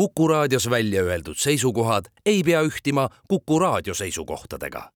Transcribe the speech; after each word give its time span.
Kuku 0.00 0.28
raadios 0.28 0.70
välja 0.70 1.02
öeldud 1.02 1.36
seisukohad 1.36 2.04
ei 2.26 2.42
pea 2.42 2.62
ühtima 2.62 3.08
Kuku 3.28 3.58
raadio 3.58 3.94
seisukohtadega. 3.94 4.90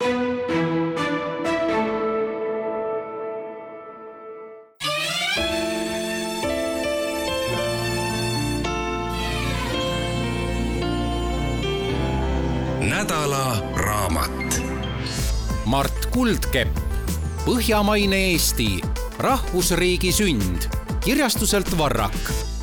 nädala 12.80 13.62
raamat. 13.76 14.62
Mart 15.64 16.06
Kuldkepp, 16.06 16.78
Põhjamaine 17.44 18.16
Eesti, 18.16 18.80
rahvusriigi 19.18 20.12
sünd, 20.12 20.72
kirjastuselt 21.04 21.78
Varrak 21.78 22.53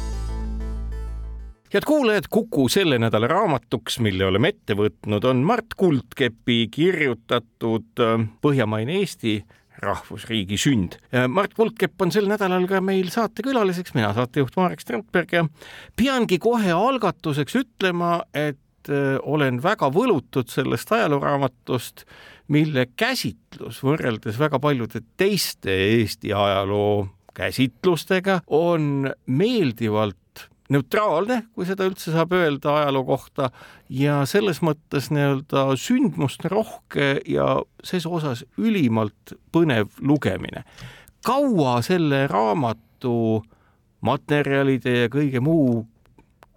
head 1.73 1.85
kuulajad, 1.87 2.27
Kuku 2.29 2.67
selle 2.69 2.99
nädala 2.99 3.27
raamatuks, 3.31 3.99
mille 4.03 4.25
oleme 4.27 4.51
ette 4.51 4.75
võtnud, 4.75 5.25
on 5.27 5.43
Mart 5.47 5.75
Kuldkepi 5.79 6.65
kirjutatud 6.71 8.01
äh, 8.03 8.17
Põhjamaine 8.43 8.99
Eesti 8.99 9.39
rahvusriigi 9.81 10.59
sünd. 10.61 10.97
Mart 11.31 11.55
Kuldkepp 11.57 12.03
on 12.03 12.11
sel 12.13 12.27
nädalal 12.29 12.67
ka 12.69 12.81
meil 12.85 13.07
saatekülaliseks, 13.09 13.95
mina 13.97 14.11
saatejuht 14.13 14.59
Marek 14.59 14.83
Strandberg 14.83 15.31
ja 15.33 15.45
peangi 15.97 16.37
kohe 16.43 16.75
algatuseks 16.75 17.55
ütlema, 17.63 18.19
et 18.35 18.91
äh, 18.91 19.15
olen 19.23 19.63
väga 19.63 19.89
võlutud 19.95 20.51
sellest 20.51 20.91
ajalooraamatust, 20.91 22.05
mille 22.51 22.89
käsitlus 22.99 23.79
võrreldes 23.85 24.37
väga 24.37 24.59
paljude 24.59 25.05
teiste 25.17 25.71
Eesti 25.71 26.35
ajaloo 26.35 27.07
käsitlustega 27.33 28.41
on 28.47 29.07
meeldivalt 29.25 30.17
neutraalne, 30.71 31.41
kui 31.55 31.67
seda 31.67 31.85
üldse 31.89 32.13
saab 32.13 32.33
öelda 32.37 32.75
ajaloo 32.81 33.03
kohta 33.09 33.49
ja 33.91 34.21
selles 34.29 34.61
mõttes 34.65 35.09
nii-öelda 35.13 35.65
sündmuste 35.79 36.51
rohke 36.51 37.13
ja 37.27 37.53
ses 37.83 38.07
osas 38.07 38.45
ülimalt 38.57 39.35
põnev 39.51 39.91
lugemine. 39.99 40.63
kaua 41.25 41.81
selle 41.85 42.25
raamatu 42.27 43.43
materjalide 44.01 44.95
ja 45.03 45.09
kõige 45.13 45.41
muu 45.43 45.83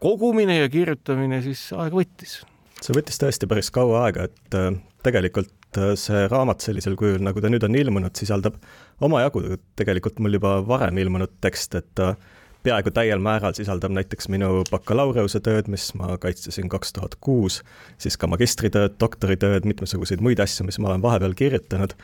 kogumine 0.01 0.59
ja 0.63 0.69
kirjutamine 0.69 1.43
siis 1.45 1.67
aega 1.77 1.97
võttis? 1.97 2.43
see 2.85 2.97
võttis 2.97 3.21
tõesti 3.21 3.49
päris 3.49 3.71
kaua 3.75 4.07
aega, 4.07 4.29
et 4.29 4.57
äh, 4.59 4.71
tegelikult 5.05 5.81
äh, 5.81 5.95
see 6.01 6.27
raamat 6.31 6.65
sellisel 6.65 6.97
kujul, 7.01 7.23
nagu 7.25 7.41
ta 7.41 7.51
nüüd 7.53 7.65
on 7.67 7.77
ilmunud, 7.79 8.15
sisaldab 8.19 8.59
omajagu 9.05 9.43
tegelikult 9.79 10.21
mul 10.23 10.39
juba 10.39 10.59
varem 10.67 11.01
ilmunud 11.03 11.39
tekst, 11.45 11.77
et 11.81 12.05
äh, 12.05 12.17
peaaegu 12.65 12.91
täiel 12.95 13.21
määral 13.23 13.55
sisaldab 13.57 13.93
näiteks 13.93 14.29
minu 14.33 14.63
bakalaureusetööd, 14.71 15.69
mis 15.73 15.91
ma 15.99 16.17
kaitsesin 16.21 16.71
kaks 16.73 16.95
tuhat 16.97 17.17
kuus, 17.21 17.61
siis 18.01 18.17
ka 18.21 18.29
magistritööd, 18.31 18.97
doktoritööd, 19.01 19.69
mitmesuguseid 19.69 20.25
muid 20.25 20.41
asju, 20.41 20.67
mis 20.69 20.81
ma 20.81 20.93
olen 20.93 21.05
vahepeal 21.05 21.37
kirjutanud. 21.37 21.97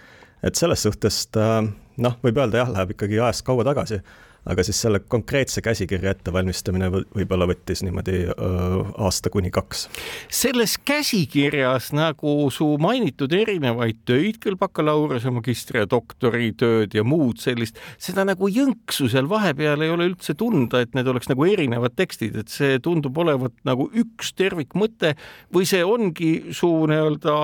et 0.43 0.57
selles 0.57 0.83
suhtes 0.83 1.27
ta 1.33 1.63
noh, 1.97 2.15
võib 2.25 2.39
öelda 2.41 2.63
jah, 2.63 2.71
läheb 2.73 2.95
ikkagi 2.95 3.19
ajast 3.21 3.45
kaua 3.45 3.65
tagasi 3.65 4.01
aga 4.49 4.65
siis 4.65 4.81
selle 4.81 5.03
konkreetse 5.09 5.61
käsikirja 5.65 6.15
ettevalmistamine 6.15 6.89
võib-olla 6.91 7.49
võttis 7.51 7.83
niimoodi 7.85 8.23
aasta 8.31 9.31
kuni 9.33 9.51
kaks. 9.53 9.89
selles 10.33 10.77
käsikirjas 10.85 11.91
nagu 11.97 12.49
su 12.55 12.67
mainitud 12.81 13.33
erinevaid 13.37 14.01
töid, 14.09 14.41
küll 14.41 14.57
bakalaureuse, 14.61 15.33
magistri 15.35 15.83
ja 15.83 15.89
doktoritööd 15.91 16.95
ja 16.97 17.05
muud 17.05 17.41
sellist, 17.43 17.79
seda 18.01 18.25
nagu 18.29 18.49
jõnksu 18.49 19.11
seal 19.13 19.29
vahepeal 19.31 19.85
ei 19.85 19.93
ole 19.93 20.09
üldse 20.11 20.35
tunda, 20.39 20.81
et 20.81 20.97
need 20.97 21.09
oleks 21.11 21.29
nagu 21.31 21.45
erinevad 21.45 21.97
tekstid, 21.99 22.39
et 22.41 22.53
see 22.53 22.79
tundub 22.83 23.19
olevat 23.21 23.55
nagu 23.69 23.91
üks 23.93 24.33
tervikmõte 24.39 25.15
või 25.53 25.69
see 25.69 25.85
ongi 25.85 26.33
su 26.57 26.71
nii-öelda 26.91 27.37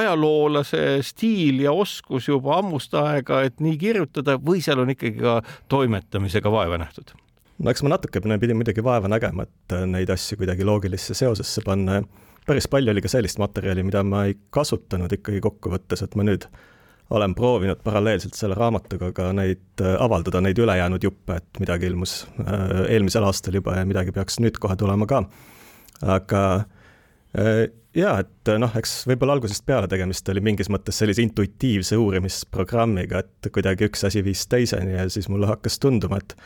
ajaloolase 0.00 1.00
stiil 1.06 1.62
ja 1.64 1.74
oskus 1.76 2.28
juba 2.28 2.58
ammust 2.58 2.94
aega, 2.98 3.44
et 3.46 3.62
nii 3.62 3.78
kirjutada 3.80 4.36
või 4.42 4.62
seal 4.64 4.82
on 4.82 4.92
ikkagi 4.96 5.20
ka 5.20 5.38
toimetamise 5.70 6.39
ka 6.44 6.52
vaeva 6.52 6.80
nähtud? 6.80 7.12
no 7.60 7.72
eks 7.72 7.84
ma 7.84 7.94
natukene 7.94 8.38
pidin 8.40 8.58
muidugi 8.60 8.84
vaeva 8.84 9.10
nägema, 9.12 9.46
et 9.48 9.76
äh, 9.76 9.86
neid 9.88 10.10
asju 10.12 10.40
kuidagi 10.40 10.66
loogilisse 10.66 11.16
seosesse 11.18 11.64
panna 11.66 12.00
ja 12.00 12.04
päris 12.46 12.68
palju 12.70 12.92
oli 12.92 13.02
ka 13.04 13.10
sellist 13.12 13.38
materjali, 13.38 13.84
mida 13.86 14.02
ma 14.06 14.24
ei 14.28 14.36
kasutanud 14.54 15.12
ikkagi 15.12 15.42
kokkuvõttes, 15.44 16.04
et 16.04 16.16
ma 16.18 16.26
nüüd 16.26 16.46
olen 17.10 17.34
proovinud 17.34 17.80
paralleelselt 17.82 18.36
selle 18.38 18.54
raamatuga 18.58 19.10
ka 19.14 19.30
neid 19.36 19.82
äh, 19.82 19.96
avaldada, 20.02 20.42
neid 20.44 20.58
ülejäänud 20.62 21.04
juppe, 21.04 21.40
et 21.40 21.62
midagi 21.62 21.90
ilmus 21.90 22.22
äh, 22.44 22.86
eelmisel 22.96 23.26
aastal 23.26 23.58
juba 23.58 23.76
ja 23.80 23.86
midagi 23.88 24.14
peaks 24.14 24.40
nüüd 24.42 24.58
kohe 24.62 24.78
tulema 24.78 25.08
ka. 25.10 25.24
aga 26.00 26.42
jaa, 27.96 28.20
et 28.22 28.50
noh, 28.60 28.72
eks 28.78 28.92
võib-olla 29.10 29.34
algusest 29.36 29.64
peale 29.66 29.88
tegemist 29.90 30.28
oli 30.30 30.42
mingis 30.44 30.70
mõttes 30.72 31.00
sellise 31.00 31.24
intuitiivse 31.24 31.98
uurimisprogrammiga, 31.98 33.24
et 33.24 33.50
kuidagi 33.54 33.88
üks 33.90 34.04
asi 34.06 34.22
viis 34.26 34.44
teiseni 34.50 34.94
ja 34.94 35.08
siis 35.10 35.28
mulle 35.32 35.48
hakkas 35.50 35.80
tunduma, 35.82 36.20
et 36.20 36.36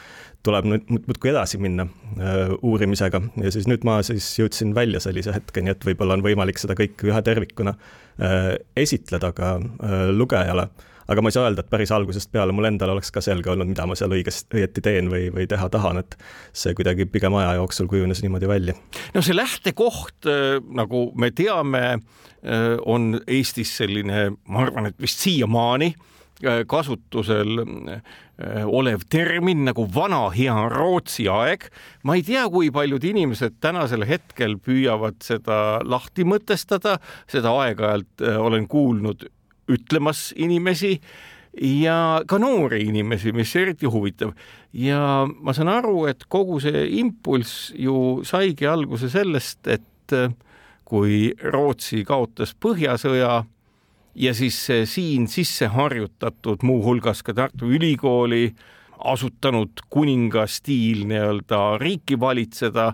tuleb 0.45 0.69
nüüd 0.69 0.89
muudkui 0.93 1.33
edasi 1.33 1.61
minna 1.63 1.87
äh, 2.17 2.55
uurimisega. 2.65 3.21
Ja 3.45 3.53
siis 3.55 3.69
nüüd 3.71 3.85
ma 3.89 3.99
siis 4.07 4.27
jõudsin 4.39 4.75
välja 4.77 5.01
sellise 5.05 5.35
hetkeni, 5.37 5.73
et 5.73 5.85
võib-olla 5.87 6.19
on 6.19 6.25
võimalik 6.25 6.61
seda 6.61 6.77
kõike 6.79 7.11
ühe 7.11 7.23
tervikuna 7.25 7.77
äh, 7.77 8.55
esitleda 8.81 9.33
ka 9.37 9.57
äh, 9.61 10.09
lugejale 10.13 10.69
aga 11.09 11.23
ma 11.23 11.31
ei 11.31 11.37
saa 11.37 11.49
öelda, 11.49 11.65
et 11.65 11.73
päris 11.73 11.93
algusest 11.95 12.31
peale 12.33 12.55
mul 12.57 12.69
endal 12.69 12.95
oleks 12.95 13.13
ka 13.15 13.23
selge 13.25 13.53
olnud, 13.53 13.69
mida 13.71 13.87
ma 13.89 13.97
seal 13.99 14.15
õigesti, 14.17 14.61
õieti 14.61 14.85
teen 14.85 15.11
või, 15.13 15.29
või 15.35 15.49
teha 15.51 15.69
tahan, 15.73 16.01
et 16.05 16.17
see 16.57 16.75
kuidagi 16.77 17.07
pigem 17.11 17.37
aja 17.41 17.57
jooksul 17.61 17.91
kujunes 17.91 18.23
niimoodi 18.25 18.49
välja. 18.51 18.77
no 19.15 19.25
see 19.25 19.37
lähtekoht, 19.37 20.31
äh, 20.31 20.59
nagu 20.77 21.07
me 21.21 21.31
teame, 21.37 21.85
äh, 21.95 22.75
on 22.87 23.21
Eestis 23.27 23.77
selline, 23.81 24.31
ma 24.49 24.67
arvan, 24.67 24.91
et 24.91 25.01
vist 25.01 25.25
siiamaani 25.25 25.93
äh, 25.95 26.65
kasutusel 26.69 27.61
olev 28.67 29.05
termin 29.07 29.61
nagu 29.63 29.85
vana 29.95 30.25
hea 30.35 30.55
Rootsi 30.73 31.29
aeg. 31.31 31.69
ma 32.03 32.17
ei 32.19 32.25
tea, 32.27 32.49
kui 32.51 32.73
paljud 32.75 33.05
inimesed 33.07 33.61
tänasel 33.63 34.03
hetkel 34.09 34.57
püüavad 34.59 35.21
seda 35.23 35.79
lahti 35.87 36.27
mõtestada, 36.27 36.97
seda 37.31 37.53
aeg-ajalt 37.63 38.27
olen 38.43 38.67
kuulnud 38.67 39.23
ütlemas 39.71 40.33
inimesi 40.37 40.99
ja 41.61 42.23
ka 42.27 42.39
noori 42.43 42.83
inimesi, 42.89 43.33
mis 43.33 43.55
eriti 43.57 43.87
huvitav. 43.87 44.35
ja 44.73 45.27
ma 45.27 45.53
saan 45.55 45.69
aru, 45.69 46.07
et 46.11 46.25
kogu 46.29 46.59
see 46.61 46.87
impulss 46.99 47.73
ju 47.79 48.23
saigi 48.27 48.67
alguse 48.67 49.09
sellest, 49.09 49.67
et 49.67 50.13
äh, 50.13 50.33
kui 50.85 51.33
Rootsi 51.41 52.05
kaotas 52.05 52.55
Põhjasõja 52.55 53.45
ja 54.15 54.35
siis 54.35 54.59
siin 54.91 55.29
sisse 55.31 55.67
harjutatud 55.73 56.63
muuhulgas 56.63 57.23
ka 57.23 57.35
Tartu 57.35 57.71
Ülikooli 57.73 58.53
asutanud 59.05 59.85
kuninga 59.91 60.47
stiil 60.47 61.05
nii-öelda 61.09 61.79
riiki 61.83 62.19
valitseda, 62.21 62.91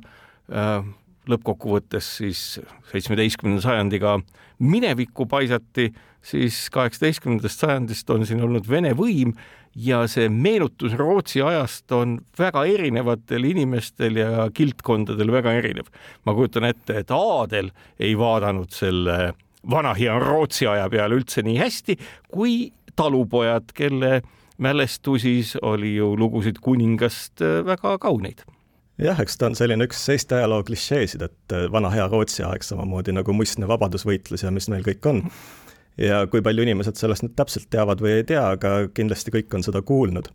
äh, 0.50 0.84
lõppkokkuvõttes 1.30 2.06
siis 2.20 2.60
seitsmeteistkümnenda 2.90 3.62
sajandiga 3.62 4.18
minevikku 4.58 5.26
paisati 5.30 5.90
siis 6.22 6.68
kaheksateistkümnendast 6.74 7.64
sajandist 7.64 8.10
on 8.10 8.26
siin 8.28 8.42
olnud 8.44 8.68
Vene 8.68 8.92
võim 8.96 9.34
ja 9.76 10.02
see 10.10 10.28
meenutus 10.28 10.96
Rootsi 10.98 11.42
ajast 11.42 11.92
on 11.92 12.18
väga 12.38 12.64
erinevatel 12.66 13.46
inimestel 13.52 14.18
ja 14.18 14.48
kildkondadel 14.54 15.32
väga 15.32 15.54
erinev. 15.60 15.86
ma 16.26 16.34
kujutan 16.34 16.64
ette, 16.64 16.98
et 16.98 17.10
aadel 17.10 17.70
ei 17.98 18.18
vaadanud 18.18 18.70
selle 18.74 19.32
vana 19.70 19.94
hea 19.94 20.18
Rootsi 20.18 20.66
aja 20.66 20.88
peale 20.90 21.14
üldse 21.20 21.42
nii 21.42 21.58
hästi 21.58 21.98
kui 22.32 22.72
talupojad, 22.96 23.72
kelle 23.74 24.22
mälestusis 24.58 25.56
oli 25.62 25.94
ju 25.96 26.16
lugusid 26.18 26.58
kuningast 26.60 27.40
äh, 27.40 27.60
väga 27.64 27.98
kauneid 27.98 28.42
jah, 29.00 29.20
eks 29.20 29.38
ta 29.38 29.48
on 29.48 29.56
selline 29.56 29.86
üks 29.88 30.02
Eesti 30.12 30.36
ajaloo 30.36 30.64
klišeesid, 30.66 31.22
et 31.24 31.54
äh, 31.56 31.66
vana 31.72 31.92
hea 31.94 32.06
Rootsi 32.10 32.44
aeg 32.46 32.66
samamoodi 32.66 33.14
nagu 33.16 33.32
muistne 33.36 33.68
vabadusvõitlus 33.70 34.44
ja 34.44 34.52
mis 34.54 34.68
meil 34.72 34.84
kõik 34.86 35.06
on 35.08 35.22
ja 36.00 36.24
kui 36.30 36.42
palju 36.42 36.64
inimesed 36.64 36.98
sellest 36.98 37.24
nüüd 37.26 37.36
täpselt 37.38 37.68
teavad 37.72 38.00
või 38.02 38.18
ei 38.20 38.24
tea, 38.28 38.44
aga 38.56 38.88
kindlasti 38.94 39.32
kõik 39.34 39.54
on 39.58 39.66
seda 39.66 39.82
kuulnud. 39.86 40.30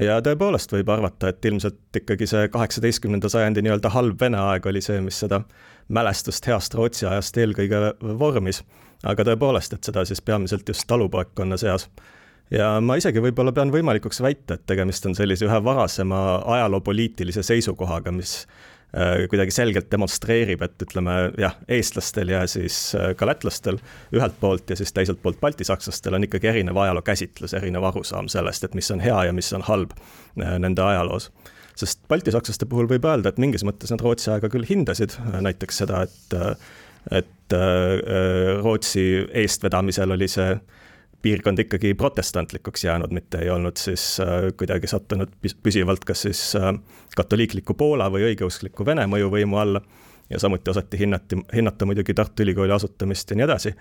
ja 0.00 0.20
tõepoolest 0.24 0.72
võib 0.72 0.92
arvata, 0.92 1.28
et 1.28 1.44
ilmselt 1.44 1.96
ikkagi 2.02 2.26
see 2.26 2.48
kaheksateistkümnenda 2.48 3.28
sajandi 3.28 3.64
nii-öelda 3.64 3.90
halb 3.96 4.20
Vene 4.20 4.38
aeg 4.38 4.66
oli 4.66 4.80
see, 4.84 5.00
mis 5.00 5.18
seda 5.24 5.42
mälestust 5.88 6.46
heast 6.46 6.74
Rootsi 6.74 7.06
ajast 7.06 7.36
eelkõige 7.36 7.94
vormis. 8.18 8.62
aga 9.04 9.24
tõepoolest, 9.24 9.74
et 9.74 9.84
seda 9.84 10.04
siis 10.04 10.20
peamiselt 10.20 10.68
just 10.68 10.84
talupoegkonna 10.86 11.56
seas 11.56 11.88
ja 12.50 12.74
ma 12.84 12.96
isegi 13.00 13.22
võib-olla 13.22 13.52
pean 13.56 13.72
võimalikuks 13.72 14.20
väita, 14.22 14.54
et 14.54 14.66
tegemist 14.66 15.06
on 15.06 15.14
sellise 15.14 15.46
ühe 15.46 15.64
varasema 15.64 16.42
ajaloopoliitilise 16.56 17.42
seisukohaga, 17.46 18.12
mis 18.12 18.44
kuidagi 19.30 19.54
selgelt 19.54 19.86
demonstreerib, 19.92 20.62
et 20.66 20.82
ütleme 20.82 21.16
jah, 21.38 21.54
eestlastel 21.70 22.32
ja 22.32 22.42
siis 22.50 22.94
äh, 22.98 23.12
ka 23.18 23.28
lätlastel 23.28 23.78
ühelt 24.16 24.34
poolt 24.40 24.70
ja 24.70 24.78
siis 24.78 24.90
teiselt 24.96 25.20
poolt 25.22 25.38
baltisakslastel 25.40 26.16
on 26.18 26.26
ikkagi 26.26 26.50
erinev 26.50 26.78
ajaloo 26.82 27.04
käsitlus, 27.06 27.54
erinev 27.54 27.86
arusaam 27.86 28.28
sellest, 28.32 28.66
et 28.66 28.74
mis 28.74 28.90
on 28.90 29.02
hea 29.04 29.24
ja 29.28 29.36
mis 29.36 29.52
on 29.54 29.62
halb 29.68 29.94
äh, 29.94 30.56
nende 30.58 30.82
ajaloos. 30.82 31.30
Sest 31.78 32.02
baltisakslaste 32.10 32.66
puhul 32.66 32.90
võib 32.90 33.06
öelda, 33.06 33.30
et 33.30 33.38
mingis 33.40 33.62
mõttes 33.64 33.94
nad 33.94 34.02
Rootsi 34.02 34.32
aega 34.34 34.50
küll 34.52 34.66
hindasid, 34.68 35.14
näiteks 35.40 35.84
seda, 35.84 36.02
et 36.04 36.40
et 37.16 37.54
Rootsi 38.60 39.04
eestvedamisel 39.40 40.12
oli 40.12 40.28
see 40.28 40.50
piirkond 41.22 41.58
ikkagi 41.58 41.94
protestantlikuks 41.94 42.84
jäänud, 42.84 43.12
mitte 43.12 43.38
ei 43.44 43.50
olnud 43.50 43.76
siis 43.76 44.18
kuidagi 44.56 44.88
sattunud 44.88 45.32
püsivalt 45.62 46.04
kas 46.08 46.22
siis 46.26 46.44
katoliikliku 47.16 47.74
Poola 47.74 48.08
või 48.12 48.30
õigeuskliku 48.30 48.86
Vene 48.86 49.04
mõjuvõimu 49.10 49.60
alla 49.60 49.82
ja 50.30 50.38
samuti 50.38 50.70
osati 50.70 50.98
hinnati, 50.98 51.36
hinnata 51.54 51.86
muidugi 51.86 52.14
Tartu 52.14 52.42
Ülikooli 52.42 52.72
asutamist 52.72 53.30
ja 53.30 53.36
nii 53.36 53.44
edasi. 53.44 53.74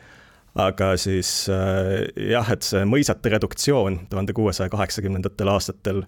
aga 0.55 0.97
siis 0.97 1.45
äh, 1.53 2.07
jah, 2.31 2.47
et 2.51 2.65
see 2.65 2.81
mõisate 2.89 3.29
reduktsioon 3.29 3.99
tuhande 4.09 4.33
kuuesaja 4.33 4.71
kaheksakümnendatel 4.73 5.51
aastatel 5.53 5.99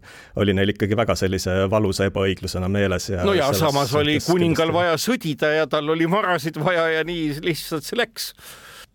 oli 0.42 0.56
neil 0.58 0.74
ikkagi 0.74 0.98
väga 0.98 1.16
sellise 1.16 1.54
valusa 1.70 2.08
ebaõiglusena 2.10 2.70
meeles 2.70 3.10
ja 3.10 3.22
no 3.26 3.36
ja 3.38 3.52
samas 3.54 3.94
oli 3.96 4.18
kuningal 4.26 4.74
vaja 4.74 4.98
sõdida 4.98 5.54
ja 5.60 5.68
tal 5.70 5.94
oli 5.94 6.10
varasid 6.10 6.58
vaja 6.58 6.88
ja 6.90 7.04
nii 7.06 7.38
lihtsalt 7.46 7.86
see 7.86 8.02
läks 8.02 8.32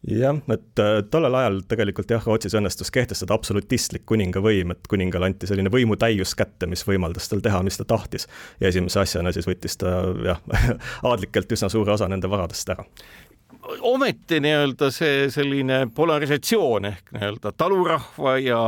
jah, 0.03 0.39
et 0.53 0.83
äh, 0.83 1.03
tollel 1.11 1.35
ajal 1.35 1.61
tegelikult 1.69 2.11
jah, 2.11 2.25
Rootsis 2.27 2.55
õnnestus 2.59 2.91
kehtestada 2.95 3.35
absolutistlik 3.35 4.07
kuningavõim, 4.07 4.75
et 4.75 4.91
kuningale 4.91 5.31
anti 5.31 5.49
selline 5.49 5.73
võimu 5.73 5.99
täius 6.01 6.35
kätte, 6.39 6.69
mis 6.71 6.85
võimaldas 6.87 7.31
tal 7.31 7.43
teha, 7.45 7.63
mis 7.67 7.79
ta 7.81 7.87
tahtis. 7.89 8.29
ja 8.61 8.69
esimese 8.69 9.01
asjana 9.03 9.33
siis 9.33 9.49
võttis 9.49 9.79
ta 9.81 9.99
jah, 10.25 10.43
aadlikelt 11.09 11.53
üsna 11.53 11.71
suure 11.73 11.97
osa 11.97 12.09
nende 12.09 12.31
varadest 12.31 12.75
ära 12.75 12.87
ometi 13.87 14.39
nii-öelda 14.43 14.93
see 14.95 15.25
selline 15.35 15.89
polarisatsioon 15.95 16.85
ehk 16.87 17.11
nii-öelda 17.17 17.51
talurahva 17.59 18.37
ja 18.39 18.61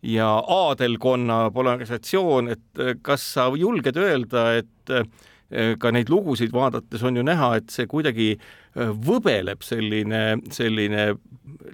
ja 0.00 0.28
aadelkonna 0.48 1.50
polarisatsioon, 1.52 2.48
et 2.48 2.84
kas 3.04 3.26
sa 3.34 3.50
julged 3.52 3.98
öelda, 4.00 4.46
et 4.62 5.10
Eh, 5.50 5.74
ka 5.82 5.90
neid 5.90 6.10
lugusid 6.12 6.52
vaadates 6.54 7.02
on 7.02 7.16
ju 7.18 7.24
näha, 7.26 7.56
et 7.58 7.72
see 7.74 7.88
kuidagi 7.90 8.36
võbeleb 8.76 9.62
selline, 9.66 10.38
selline 10.50 11.14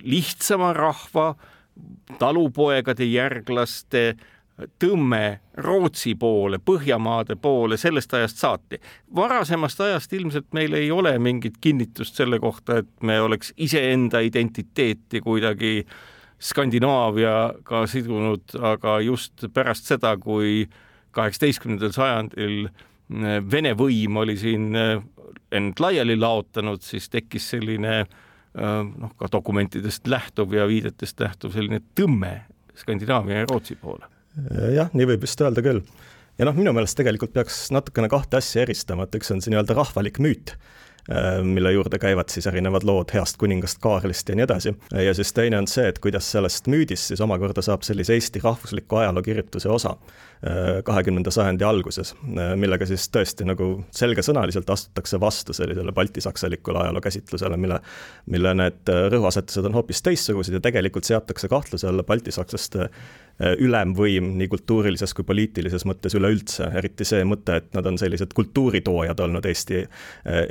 lihtsama 0.03 0.73
rahva, 0.77 1.35
talupoegade 2.19 3.05
järglaste 3.05 4.15
tõmme 4.81 5.41
Rootsi 5.61 6.15
poole, 6.17 6.59
Põhjamaade 6.59 7.37
poole 7.37 7.77
sellest 7.77 8.15
ajast 8.15 8.41
saati. 8.41 8.79
varasemast 9.15 9.81
ajast 9.81 10.13
ilmselt 10.13 10.47
meil 10.53 10.73
ei 10.73 10.91
ole 10.91 11.19
mingit 11.19 11.59
kinnitust 11.61 12.15
selle 12.15 12.39
kohta, 12.41 12.79
et 12.79 12.89
me 13.03 13.21
oleks 13.21 13.53
iseenda 13.57 14.21
identiteeti 14.21 15.21
kuidagi 15.21 15.87
Skandinaaviaga 16.41 17.87
sidunud, 17.87 18.57
aga 18.61 19.01
just 19.01 19.45
pärast 19.53 19.85
seda, 19.85 20.17
kui 20.17 20.69
kaheksateistkümnendal 21.17 21.93
sajandil 21.93 22.69
Vene 23.53 23.75
võim 23.79 24.17
oli 24.19 24.35
siin 24.39 24.75
äh, 24.75 24.97
end 25.55 25.79
laiali 25.81 26.17
laotanud, 26.19 26.83
siis 26.83 27.09
tekkis 27.13 27.51
selline 27.55 27.95
äh, 28.01 28.09
noh, 28.57 29.13
ka 29.19 29.31
dokumentidest 29.33 30.11
lähtuv 30.11 30.57
ja 30.57 30.67
viidetest 30.67 31.21
lähtuv 31.23 31.55
selline 31.55 31.83
tõmme 31.99 32.41
Skandinaavia 32.77 33.45
ja 33.45 33.49
Rootsi 33.49 33.79
poole. 33.81 34.05
jah, 34.75 34.91
nii 34.93 35.07
võib 35.13 35.23
vist 35.25 35.41
öelda 35.41 35.63
küll. 35.65 35.81
ja 36.39 36.49
noh, 36.49 36.57
minu 36.59 36.75
meelest 36.77 36.99
tegelikult 36.99 37.33
peaks 37.33 37.71
natukene 37.73 38.11
kahte 38.13 38.41
asja 38.41 38.67
eristama, 38.67 39.07
et 39.07 39.15
üks 39.17 39.31
on 39.33 39.41
see 39.41 39.55
nii-öelda 39.55 39.79
rahvalik 39.79 40.21
müüt 40.21 40.57
Äh, 41.11 41.45
mille 41.45 41.73
juurde 41.73 41.99
käivad 41.99 42.29
siis 42.29 42.47
erinevad 42.51 42.83
lood 42.83 43.13
heast 43.15 43.37
kuningast 43.39 43.79
Kaarlist 43.79 44.29
ja 44.29 44.35
nii 44.35 44.43
edasi. 44.43 44.73
ja 45.05 45.15
siis 45.15 45.33
teine 45.33 45.59
on 45.59 45.69
see, 45.71 45.87
et 45.87 45.99
kuidas 46.03 46.27
sellest 46.33 46.67
müüdist 46.67 47.13
siis 47.13 47.21
omakorda 47.23 47.63
saab 47.63 47.87
sellise 47.87 48.15
Eesti 48.15 48.43
rahvusliku 48.43 48.97
ajalookirjutuse 48.97 49.69
osa 49.71 49.93
äh, 49.95 50.36
kahekümnenda 50.85 51.31
sajandi 51.35 51.65
alguses, 51.67 52.13
millega 52.57 52.87
siis 52.87 53.09
tõesti 53.13 53.47
nagu 53.49 53.69
selgesõnaliselt 53.95 54.71
astutakse 54.71 55.21
vastu 55.21 55.55
sellisele 55.57 55.93
baltisaksalikule 55.97 56.85
ajalookäsitlusele, 56.85 57.59
mille, 57.61 57.81
mille 58.31 58.55
need 58.63 58.93
rõhuasetused 59.13 59.67
on 59.67 59.79
hoopis 59.79 60.03
teistsugused 60.07 60.55
ja 60.55 60.63
tegelikult 60.63 61.09
seatakse 61.09 61.51
kahtluse 61.51 61.89
alla 61.91 62.07
baltisakslaste 62.07 62.91
ülemvõim 63.37 64.31
nii 64.39 64.49
kultuurilises 64.49 65.13
kui 65.17 65.25
poliitilises 65.29 65.85
mõttes 65.89 66.15
üleüldse, 66.17 66.71
eriti 66.79 67.05
see 67.05 67.25
mõte, 67.29 67.59
et 67.61 67.75
nad 67.77 67.87
on 67.87 67.99
sellised 68.01 68.33
kultuuritoojad 68.37 69.21
olnud 69.27 69.45
Eesti, 69.47 69.83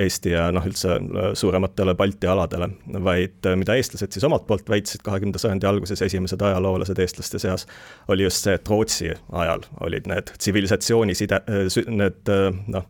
Eesti 0.06 0.36
ja 0.36 0.48
noh, 0.54 0.66
üldse 0.70 0.96
äh, 0.96 1.32
suurematele 1.34 1.96
Balti 1.98 2.30
aladele, 2.30 2.70
vaid 3.04 3.50
äh, 3.50 3.58
mida 3.60 3.76
eestlased 3.78 4.16
siis 4.16 4.26
omalt 4.28 4.48
poolt 4.48 4.70
väitsid 4.70 5.04
kahekümnenda 5.06 5.42
sajandi 5.42 5.70
alguses, 5.70 6.02
esimesed 6.06 6.42
ajaloolased 6.42 7.00
eestlaste 7.02 7.42
seas, 7.42 7.68
oli 8.08 8.28
just 8.28 8.46
see, 8.46 8.56
et 8.58 8.70
Rootsi 8.70 9.12
ajal 9.32 9.66
olid 9.86 10.10
need 10.12 10.34
tsivilisatsiooni 10.38 11.18
side, 11.18 11.42
äh, 11.50 11.80
need 11.90 12.34
noh, 12.72 12.90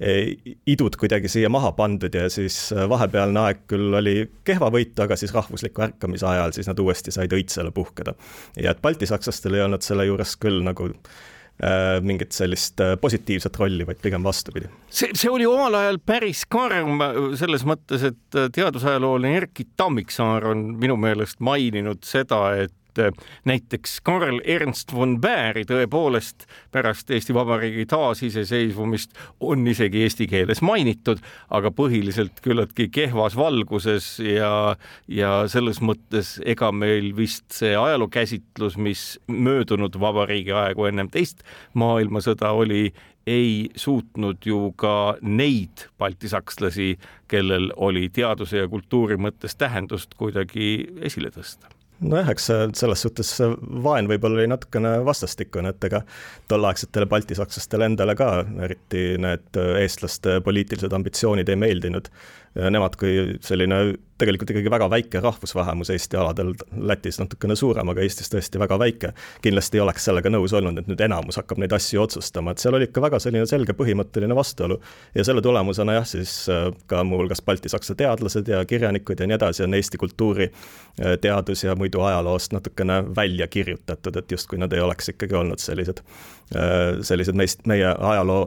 idud 0.00 0.94
kuidagi 0.96 1.28
siia 1.28 1.50
maha 1.52 1.74
pandud 1.76 2.14
ja 2.16 2.22
siis 2.32 2.70
vahepealne 2.88 3.42
aeg 3.42 3.66
küll 3.68 3.92
oli 3.98 4.14
kehvavõitu, 4.48 5.02
aga 5.04 5.18
siis 5.20 5.34
rahvusliku 5.36 5.84
ärkamise 5.84 6.24
ajal 6.24 6.54
siis 6.56 6.70
nad 6.70 6.80
uuesti 6.80 7.12
said 7.12 7.34
õitsele 7.36 7.68
puhkeda. 7.76 8.14
ja 8.56 8.72
et 8.72 8.80
baltisakslastel 8.80 9.58
ei 9.58 9.66
olnud 9.66 9.84
selle 9.84 10.08
juures 10.08 10.38
küll 10.40 10.64
nagu 10.64 10.88
Äh, 11.60 11.98
mingit 12.00 12.32
sellist 12.32 12.80
positiivset 13.00 13.56
rolli, 13.60 13.84
vaid 13.84 13.98
pigem 14.00 14.24
vastupidi. 14.24 14.70
see, 14.88 15.10
see 15.12 15.28
oli 15.28 15.44
omal 15.44 15.74
ajal 15.76 15.98
päris 16.00 16.46
karm 16.48 17.02
selles 17.36 17.66
mõttes, 17.68 18.06
et 18.06 18.38
teadusajaloolane 18.56 19.34
Erkki 19.42 19.66
Tammiksaar 19.76 20.46
on 20.54 20.62
minu 20.80 20.96
meelest 20.96 21.42
maininud 21.44 22.00
seda, 22.08 22.38
et 22.62 22.72
et 22.90 22.98
äh, 22.98 23.12
näiteks 23.44 24.00
Karl 24.04 24.40
Ernst 24.44 24.94
von 24.94 25.18
Bääri 25.20 25.64
tõepoolest 25.68 26.46
pärast 26.72 27.10
Eesti 27.10 27.34
Vabariigi 27.34 27.86
taasiseseisvumist 27.90 29.14
on 29.40 29.66
isegi 29.68 30.02
eesti 30.04 30.26
keeles 30.30 30.62
mainitud, 30.62 31.20
aga 31.50 31.70
põhiliselt 31.70 32.42
küllaltki 32.44 32.88
kehvas 32.92 33.36
valguses 33.38 34.18
ja, 34.24 34.76
ja 35.08 35.32
selles 35.50 35.80
mõttes 35.84 36.38
ega 36.44 36.72
meil 36.72 37.12
vist 37.16 37.50
see 37.60 37.74
ajalookäsitlus, 37.76 38.76
mis 38.76 39.04
möödunud 39.28 39.98
vabariigi 40.00 40.54
aegu 40.56 40.90
ennem 40.90 41.10
teist 41.10 41.44
maailmasõda 41.74 42.52
oli, 42.56 42.90
ei 43.26 43.68
suutnud 43.76 44.46
ju 44.46 44.72
ka 44.80 45.16
neid 45.22 45.86
baltisakslasi, 46.00 46.94
kellel 47.28 47.70
oli 47.76 48.08
teaduse 48.08 48.64
ja 48.64 48.68
kultuuri 48.68 49.20
mõttes 49.20 49.58
tähendust 49.60 50.16
kuidagi 50.18 50.88
esile 51.04 51.30
tõsta 51.34 51.79
nojah, 52.00 52.30
eks 52.32 52.48
selles 52.78 53.04
suhtes 53.04 53.32
vaen 53.84 54.08
võib-olla 54.10 54.40
oli 54.40 54.50
natukene 54.50 54.96
vastastikune, 55.06 55.74
et 55.74 55.86
ega 55.90 56.02
tolleaegsetele 56.50 57.08
baltisakslastele 57.10 57.90
endale 57.90 58.16
ka 58.18 58.30
eriti 58.66 59.04
need 59.20 59.60
eestlaste 59.82 60.40
poliitilised 60.44 60.92
ambitsioonid 60.96 61.48
ei 61.48 61.60
meeldinud. 61.60 62.10
Nemad 62.54 62.96
kui 62.98 63.38
selline 63.46 63.82
tegelikult 64.20 64.52
ikkagi 64.52 64.70
väga 64.72 64.88
väike 64.92 65.20
rahvusvähemus 65.24 65.90
Eesti 65.94 66.18
aladel, 66.20 66.52
Lätis 66.88 67.18
natukene 67.20 67.56
suurem, 67.56 67.88
aga 67.92 68.04
Eestis 68.04 68.30
tõesti 68.32 68.60
väga 68.60 68.78
väike, 68.80 69.12
kindlasti 69.44 69.80
ei 69.80 69.84
oleks 69.84 70.06
sellega 70.08 70.32
nõus 70.32 70.54
olnud, 70.56 70.80
et 70.82 70.90
nüüd 70.90 71.00
enamus 71.04 71.40
hakkab 71.40 71.60
neid 71.62 71.72
asju 71.76 72.02
otsustama, 72.04 72.54
et 72.54 72.62
seal 72.62 72.76
oli 72.76 72.88
ikka 72.88 73.02
väga 73.04 73.20
selline 73.22 73.48
selge 73.50 73.76
põhimõtteline 73.78 74.36
vastuolu. 74.36 74.80
ja 75.14 75.24
selle 75.24 75.42
tulemusena 75.42 75.96
jah, 75.98 76.08
siis 76.08 76.34
äh, 76.52 76.68
ka 76.90 77.04
muuhulgas 77.04 77.42
baltisaksa 77.46 77.94
teadlased 77.94 78.48
ja 78.48 78.64
kirjanikud 78.64 79.20
ja 79.20 79.28
nii 79.28 79.38
edasi 79.38 79.64
on 79.64 79.74
Eesti 79.78 80.00
kultuuri, 80.00 80.50
äh, 80.50 81.16
teadus 81.20 81.64
ja 81.64 81.76
muidu 81.76 82.04
ajaloost 82.04 82.52
natukene 82.56 83.02
välja 83.16 83.48
kirjutatud, 83.48 84.16
et 84.16 84.32
justkui 84.32 84.60
nad 84.60 84.72
ei 84.72 84.84
oleks 84.84 85.14
ikkagi 85.14 85.38
olnud 85.40 85.62
sellised, 85.62 86.02
äh, 86.56 87.00
sellised 87.06 87.36
meist, 87.36 87.64
meie 87.70 87.88
ajaloo 87.94 88.40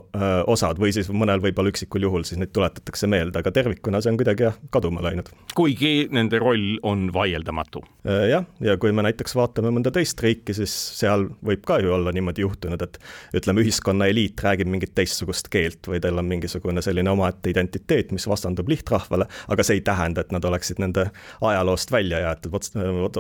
osad 0.48 0.80
või 0.80 0.92
siis 0.94 1.10
mõnel 1.10 1.42
võib-olla 1.42 1.72
üksikul 1.72 2.06
juhul 2.06 2.24
siis 2.28 2.40
neid 2.40 2.52
tuletatakse 2.54 3.08
meelde, 3.08 3.40
aga 3.40 3.52
tervikuna 3.52 3.93
see 4.02 4.14
on 4.14 4.18
kuidagi 4.18 4.48
jah, 4.48 4.58
kaduma 4.74 5.04
läinud 5.06 5.30
kuigi 5.56 6.08
nende 6.12 6.40
roll 6.42 6.78
on 6.84 7.08
vaieldamatu. 7.14 7.84
Äh, 8.08 8.28
jah, 8.30 8.46
ja 8.64 8.76
kui 8.82 8.92
me 8.96 9.06
näiteks 9.06 9.36
vaatame 9.38 9.72
mõnda 9.74 9.92
teist 9.94 10.22
riiki, 10.24 10.56
siis 10.58 10.74
seal 10.98 11.28
võib 11.46 11.64
ka 11.68 11.78
ju 11.84 11.94
olla 11.94 12.14
niimoodi 12.16 12.44
juhtunud, 12.44 12.82
et 12.82 12.98
ütleme, 13.38 13.64
ühiskonna 13.64 14.08
eliit 14.12 14.42
räägib 14.44 14.70
mingit 14.72 14.96
teistsugust 14.98 15.50
keelt 15.54 15.90
või 15.90 16.02
tal 16.04 16.20
on 16.22 16.30
mingisugune 16.30 16.82
selline 16.86 17.14
omaette 17.14 17.54
identiteet, 17.54 18.12
mis 18.16 18.28
vastandub 18.30 18.70
lihtrahvale, 18.72 19.28
aga 19.54 19.68
see 19.68 19.80
ei 19.80 19.86
tähenda, 19.86 20.26
et 20.26 20.34
nad 20.34 20.46
oleksid 20.50 20.82
nende 20.84 21.10
ajaloost 21.42 21.94
välja 21.94 22.24
jäetud, 22.26 22.58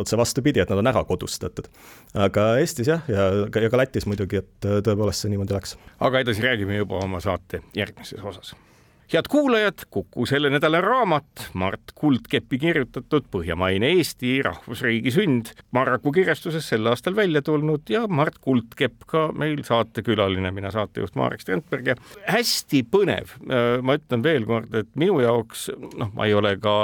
otse 0.03 0.19
vastupidi, 0.19 0.63
et 0.63 0.73
nad 0.73 0.81
on 0.81 0.93
ära 0.93 1.05
kodustatud. 1.07 1.69
aga 2.13 2.49
Eestis 2.61 2.89
jah, 2.89 3.05
ja 3.07 3.29
ja 3.61 3.69
ka 3.69 3.77
Lätis 3.77 4.07
muidugi, 4.09 4.41
et 4.43 4.69
tõepoolest 4.85 5.25
see 5.25 5.33
niimoodi 5.33 5.55
läks. 5.55 5.77
aga 5.99 6.23
edasi 6.25 6.45
räägime 6.45 6.81
juba 6.81 7.03
oma 7.03 7.21
saate 7.23 7.63
järgmises 7.77 8.23
osas 8.23 8.55
head 9.13 9.27
kuulajad, 9.29 9.84
Kuku 9.89 10.25
selle 10.25 10.50
nädala 10.50 10.79
raamat 10.82 11.50
Mart 11.53 11.91
Kuldkepi 11.96 12.58
kirjutatud 12.58 13.27
Põhjamaine 13.32 13.91
Eesti 13.98 14.39
rahvusriigi 14.46 15.12
sünd 15.13 15.51
Marraku 15.75 16.12
kirjastuses 16.15 16.65
sel 16.72 16.88
aastal 16.89 17.15
välja 17.15 17.43
tulnud 17.46 17.89
ja 17.93 18.08
Mart 18.08 18.39
Kuldkepp 18.41 19.05
ka 19.08 19.27
meil 19.38 19.62
saatekülaline, 19.67 20.50
mina 20.51 20.72
saatejuht 20.74 21.13
Marek 21.20 21.46
Strandberg 21.46 21.91
ja 21.91 21.96
hästi 22.25 22.82
põnev. 22.89 23.36
ma 23.82 23.98
ütlen 24.00 24.24
veel 24.25 24.48
kord, 24.50 24.74
et 24.74 24.89
minu 24.98 25.20
jaoks 25.22 25.70
noh, 26.00 26.10
ma 26.15 26.25
ei 26.25 26.34
ole 26.34 26.55
ka 26.58 26.75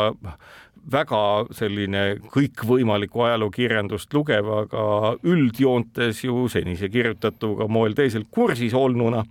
väga 0.92 1.24
selline 1.54 2.04
kõikvõimalikku 2.34 3.26
ajalookirjandust 3.26 4.14
lugev, 4.14 4.54
aga 4.66 5.16
üldjoontes 5.26 6.24
ju 6.24 6.46
senise 6.52 6.90
kirjutatuga 6.94 7.68
moel 7.68 7.98
teisel 7.98 8.28
kursis 8.30 8.78
olnuna 8.78 9.26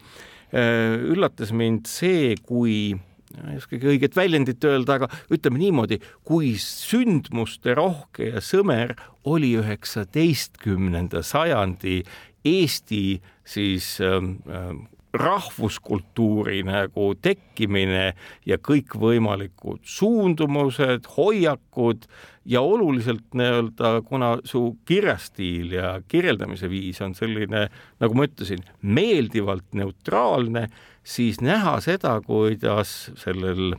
üllatas 0.52 1.52
mind 1.52 1.86
see, 1.90 2.34
kui 2.46 2.96
ei 3.36 3.58
oskagi 3.58 3.90
õiget 3.92 4.16
väljendit 4.16 4.64
öelda, 4.64 4.96
aga 4.96 5.08
ütleme 5.34 5.60
niimoodi, 5.60 6.00
kui 6.26 6.54
sündmuste 6.62 7.74
rohke 7.76 8.30
ja 8.32 8.42
sõmer 8.44 8.94
oli 9.28 9.52
üheksateistkümnenda 9.60 11.22
sajandi 11.26 12.00
Eesti 12.48 13.20
siis 13.48 13.98
ähm, 14.04 14.38
ähm, 14.48 14.86
rahvuskultuuri 15.18 16.62
nagu 16.66 17.12
tekkimine 17.22 18.12
ja 18.46 18.58
kõikvõimalikud 18.62 19.82
suundumused, 19.82 21.08
hoiakud 21.16 22.06
ja 22.48 22.62
oluliselt 22.64 23.26
nii-öelda, 23.36 23.98
kuna 24.08 24.36
su 24.48 24.76
kirjastiil 24.88 25.74
ja 25.78 25.96
kirjeldamise 26.08 26.70
viis 26.70 27.00
on 27.04 27.16
selline, 27.18 27.66
nagu 28.00 28.18
ma 28.18 28.28
ütlesin, 28.28 28.62
meeldivalt 28.82 29.66
neutraalne, 29.76 30.68
siis 31.04 31.42
näha 31.44 31.78
seda, 31.84 32.18
kuidas 32.24 33.10
sellel 33.20 33.74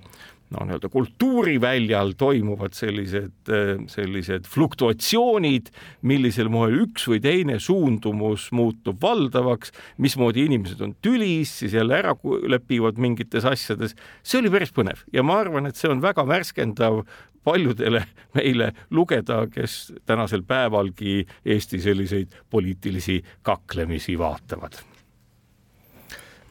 no 0.50 0.65
nii-öelda 0.65 0.89
kultuuriväljal 0.89 2.15
toimuvad 2.18 2.74
sellised, 2.77 3.51
sellised 3.91 4.48
fluktuatsioonid, 4.50 5.70
millisel 6.10 6.50
moel 6.50 6.79
üks 6.86 7.06
või 7.12 7.22
teine 7.24 7.60
suundumus 7.62 8.50
muutub 8.56 9.01
valdavaks, 9.01 9.74
mismoodi 10.01 10.48
inimesed 10.50 10.82
on 10.86 10.96
tülis, 11.06 11.53
siis 11.62 11.77
jälle 11.77 12.00
ära 12.00 12.15
lepivad 12.50 12.98
mingites 12.98 13.46
asjades. 13.46 13.96
see 14.24 14.41
oli 14.41 14.53
päris 14.53 14.74
põnev 14.74 15.06
ja 15.13 15.24
ma 15.24 15.39
arvan, 15.44 15.70
et 15.70 15.77
see 15.77 15.91
on 15.91 16.01
väga 16.01 16.25
värskendav 16.27 17.03
paljudele 17.44 18.03
meile 18.38 18.74
lugeda, 18.89 19.46
kes 19.53 19.94
tänasel 20.06 20.44
päevalgi 20.48 21.25
Eesti 21.46 21.82
selliseid 21.82 22.34
poliitilisi 22.50 23.22
kaklemisi 23.41 24.18
vaatavad 24.18 24.88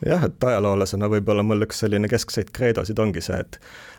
jah, 0.06 0.24
et 0.24 0.44
ajaloolasena 0.44 1.08
võib-olla 1.10 1.42
mul 1.46 1.66
üks 1.66 1.82
selline 1.84 2.10
keskseid 2.10 2.52
kreedosid 2.54 2.98
ongi 3.02 3.22
see, 3.24 3.38
et 3.42 3.58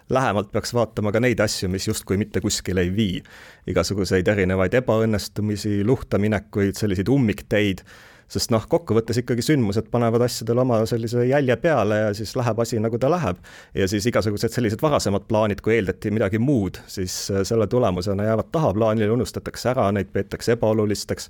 lähemalt 0.09 0.51
peaks 0.51 0.73
vaatama 0.73 1.11
ka 1.11 1.21
neid 1.23 1.39
asju, 1.43 1.69
mis 1.69 1.87
justkui 1.87 2.17
mitte 2.17 2.41
kuskile 2.41 2.85
ei 2.85 2.93
vii. 2.95 3.23
igasuguseid 3.69 4.27
erinevaid 4.27 4.73
ebaõnnestumisi, 4.81 5.83
luhtaminekuid, 5.85 6.77
selliseid 6.79 7.11
ummikteid, 7.13 7.83
sest 8.29 8.51
noh, 8.53 8.65
kokkuvõttes 8.69 9.17
ikkagi 9.21 9.43
sündmused 9.45 9.89
panevad 9.91 10.21
asjadele 10.25 10.61
oma 10.61 10.79
sellise 10.89 11.25
jälje 11.25 11.55
peale 11.61 11.97
ja 12.03 12.11
siis 12.17 12.35
läheb 12.37 12.59
asi, 12.61 12.79
nagu 12.81 12.97
ta 13.01 13.09
läheb. 13.09 13.37
ja 13.73 13.87
siis 13.87 14.05
igasugused 14.05 14.53
sellised 14.53 14.81
varasemad 14.81 15.25
plaanid, 15.27 15.61
kui 15.65 15.75
eeldati 15.75 16.11
midagi 16.13 16.39
muud, 16.39 16.77
siis 16.87 17.15
selle 17.43 17.67
tulemusena 17.67 18.29
jäävad 18.29 18.51
tahaplaanile, 18.51 19.11
unustatakse 19.11 19.73
ära, 19.73 19.91
neid 19.91 20.13
peetakse 20.13 20.57
ebaolulisteks 20.57 21.29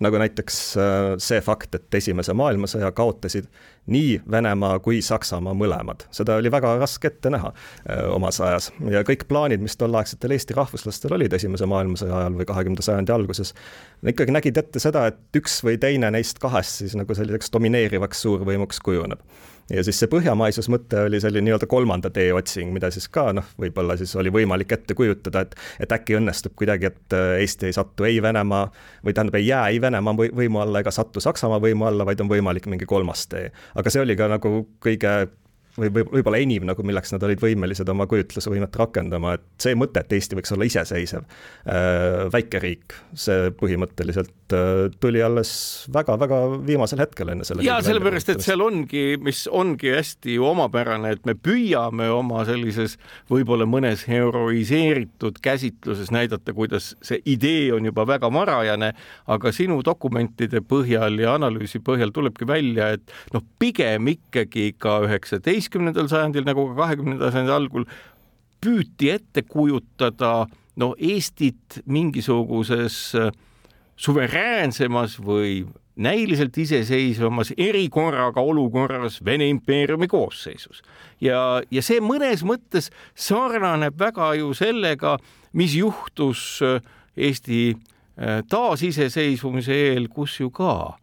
nagu 0.00 0.18
näiteks 0.20 0.60
äh, 0.76 0.98
see 1.22 1.40
fakt, 1.44 1.74
et 1.76 1.94
Esimese 2.00 2.34
maailmasõja 2.36 2.90
kaotasid 2.96 3.48
nii 3.90 4.20
Venemaa 4.30 4.78
kui 4.84 5.00
Saksamaa 5.04 5.54
mõlemad. 5.56 6.06
seda 6.14 6.36
oli 6.40 6.52
väga 6.52 6.76
raske 6.80 7.10
ette 7.10 7.32
näha 7.32 7.52
äh, 7.52 8.04
omas 8.14 8.40
ajas 8.40 8.70
ja 8.90 9.04
kõik 9.06 9.26
plaanid, 9.28 9.62
mis 9.64 9.76
tolleaegsetel 9.80 10.36
Eesti 10.36 10.56
rahvuslastel 10.56 11.16
olid 11.16 11.32
Esimese 11.36 11.68
maailmasõja 11.70 12.16
ajal 12.22 12.40
või 12.40 12.48
kahekümnenda 12.48 12.86
sajandi 12.86 13.14
alguses, 13.14 13.54
ikkagi 14.06 14.36
nägid 14.36 14.60
ette 14.60 14.82
seda, 14.82 15.06
et 15.10 15.40
üks 15.40 15.60
või 15.66 15.78
teine 15.80 16.10
neist 16.14 16.40
kahest 16.42 16.84
siis 16.84 16.96
nagu 16.98 17.14
selliseks 17.14 17.52
domineerivaks 17.52 18.26
suurvõimuks 18.26 18.80
kujuneb 18.84 19.24
ja 19.70 19.84
siis 19.86 20.00
see 20.02 20.10
põhjamaisus 20.10 20.68
mõte 20.72 21.04
oli 21.06 21.20
selline 21.22 21.46
nii-öelda 21.48 21.68
kolmanda 21.70 22.10
tee 22.14 22.30
otsing, 22.34 22.72
mida 22.74 22.90
siis 22.94 23.08
ka 23.12 23.30
noh, 23.36 23.46
võib-olla 23.60 23.96
siis 24.00 24.12
oli 24.20 24.32
võimalik 24.34 24.72
ette 24.76 24.96
kujutada, 24.98 25.44
et 25.46 25.56
et 25.80 25.92
äkki 25.92 26.18
õnnestub 26.18 26.56
kuidagi, 26.58 26.90
et 26.90 27.16
äh, 27.16 27.36
Eesti 27.44 27.70
ei 27.70 27.76
satu 27.76 28.08
ei 28.08 28.22
Venemaa 28.22 28.66
või 29.04 29.14
tähendab, 29.14 29.38
ei 29.40 29.46
jää 29.46 29.68
ei 29.74 29.80
Venemaa 29.82 30.16
võimu 30.20 30.62
alla 30.62 30.82
ega 30.84 30.92
satu 30.94 31.22
Saksamaa 31.22 31.60
võimu 31.62 31.86
alla, 31.88 32.06
vaid 32.08 32.20
on 32.20 32.30
võimalik 32.30 32.66
mingi 32.70 32.88
kolmas 32.88 33.26
tee. 33.30 33.50
aga 33.74 33.90
see 33.90 34.02
oli 34.02 34.16
ka 34.18 34.28
nagu 34.30 34.64
kõige 34.82 35.14
või, 35.78 35.90
või 35.94 36.04
võib-olla 36.16 36.40
enim 36.42 36.66
nagu, 36.68 36.84
milleks 36.86 37.12
nad 37.14 37.24
olid 37.26 37.40
võimelised 37.42 37.88
oma 37.92 38.06
kujutlusvõimet 38.10 38.76
rakendama, 38.80 39.36
et 39.38 39.44
see 39.62 39.76
mõte, 39.78 40.02
et 40.02 40.12
Eesti 40.16 40.38
võiks 40.38 40.54
olla 40.54 40.66
iseseisev 40.66 41.24
äh, 41.24 42.26
väikeriik, 42.32 42.96
see 43.14 43.50
põhimõtteliselt 43.60 44.54
äh, 44.56 44.88
tuli 45.02 45.22
alles 45.24 45.52
väga-väga 45.92 46.40
viimasel 46.66 47.02
hetkel 47.04 47.32
enne 47.34 47.46
selle. 47.46 47.64
ja 47.66 47.78
sellepärast, 47.84 48.32
et 48.34 48.44
seal 48.44 48.64
ongi, 48.64 49.04
mis 49.22 49.44
ongi 49.46 49.94
hästi 49.94 50.36
ju 50.38 50.48
omapärane, 50.50 51.14
et 51.16 51.28
me 51.28 51.36
püüame 51.38 52.10
oma 52.14 52.44
sellises 52.48 52.96
võib-olla 53.30 53.68
mõnes 53.70 54.06
heroiseeritud 54.10 55.38
käsitluses 55.44 56.10
näidata, 56.14 56.54
kuidas 56.56 56.94
see 57.04 57.20
idee 57.30 57.70
on 57.76 57.86
juba 57.88 58.06
väga 58.08 58.32
varajane, 58.32 58.92
aga 59.30 59.54
sinu 59.54 59.80
dokumentide 59.86 60.64
põhjal 60.66 61.20
ja 61.22 61.36
analüüsi 61.38 61.80
põhjal 61.84 62.12
tulebki 62.14 62.48
välja, 62.48 62.92
et 62.96 63.14
noh, 63.34 63.44
pigem 63.60 64.10
ikkagi 64.10 64.70
ka 64.80 64.98
üheksateist 65.06 65.59
üheksateistkümnendal 65.60 66.08
sajandil 66.08 66.44
nagu 66.44 66.68
ka 66.70 66.86
kahekümnenda 66.86 67.30
sajandi 67.30 67.52
algul 67.52 67.84
püüti 68.60 69.10
ette 69.12 69.42
kujutada 69.42 70.46
no 70.76 70.94
Eestit 70.98 71.82
mingisuguses 71.86 73.14
äh, 73.14 73.30
suveräänsemas 73.96 75.18
või 75.20 75.66
näiliselt 75.96 76.56
iseseisvamas 76.56 77.52
erikorraga 77.56 78.40
olukorras 78.40 79.20
Vene 79.24 79.48
impeeriumi 79.48 80.08
koosseisus. 80.08 80.82
ja, 81.20 81.62
ja 81.70 81.82
see 81.82 82.00
mõnes 82.00 82.42
mõttes 82.44 82.90
sarnaneb 83.14 83.98
väga 83.98 84.34
ju 84.34 84.54
sellega, 84.54 85.18
mis 85.52 85.74
juhtus 85.74 86.62
äh, 86.62 86.80
Eesti 87.16 87.74
äh, 87.74 88.42
taasiseseisvumise 88.48 89.72
eel, 89.72 90.08
kus 90.08 90.40
ju 90.40 90.50
ka 90.50 90.96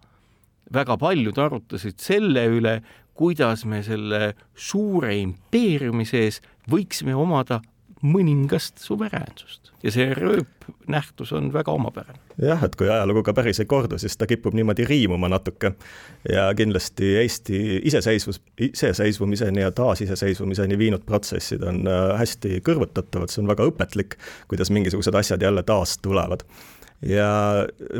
väga 0.73 0.97
paljud 0.97 1.37
arutasid 1.37 1.99
selle 2.01 2.47
üle, 2.49 2.81
kuidas 3.17 3.65
me 3.65 3.81
selle 3.83 4.35
suure 4.55 5.15
impeeriumi 5.17 6.05
sees 6.05 6.41
võiksime 6.69 7.15
omada 7.17 7.61
mõningast 8.05 8.77
suveräänsust. 8.77 9.71
Ja 9.83 9.91
see 9.93 10.13
rööpnähtus 10.13 11.31
on 11.33 11.51
väga 11.53 11.71
omapärane. 11.73 12.19
jah, 12.41 12.63
et 12.63 12.75
kui 12.77 12.89
ajalugu 12.89 13.23
ka 13.25 13.33
päris 13.33 13.59
ei 13.59 13.65
kordu, 13.65 13.97
siis 13.97 14.17
ta 14.17 14.27
kipub 14.29 14.53
niimoodi 14.53 14.85
riimuma 14.85 15.29
natuke. 15.29 15.71
Ja 16.29 16.49
kindlasti 16.57 17.15
Eesti 17.17 17.81
iseseisvus, 17.83 18.41
iseseisvumiseni 18.61 19.61
ja 19.61 19.71
taasiseseisvumiseni 19.71 20.77
viinud 20.77 21.05
protsessid 21.05 21.63
on 21.63 21.87
äh, 21.87 22.17
hästi 22.19 22.61
kõrvutatavad, 22.65 23.33
see 23.33 23.41
on 23.41 23.49
väga 23.53 23.69
õpetlik, 23.71 24.17
kuidas 24.47 24.73
mingisugused 24.73 25.17
asjad 25.17 25.41
jälle 25.41 25.63
taas 25.63 25.97
tulevad. 25.97 26.45
Ja 27.05 27.29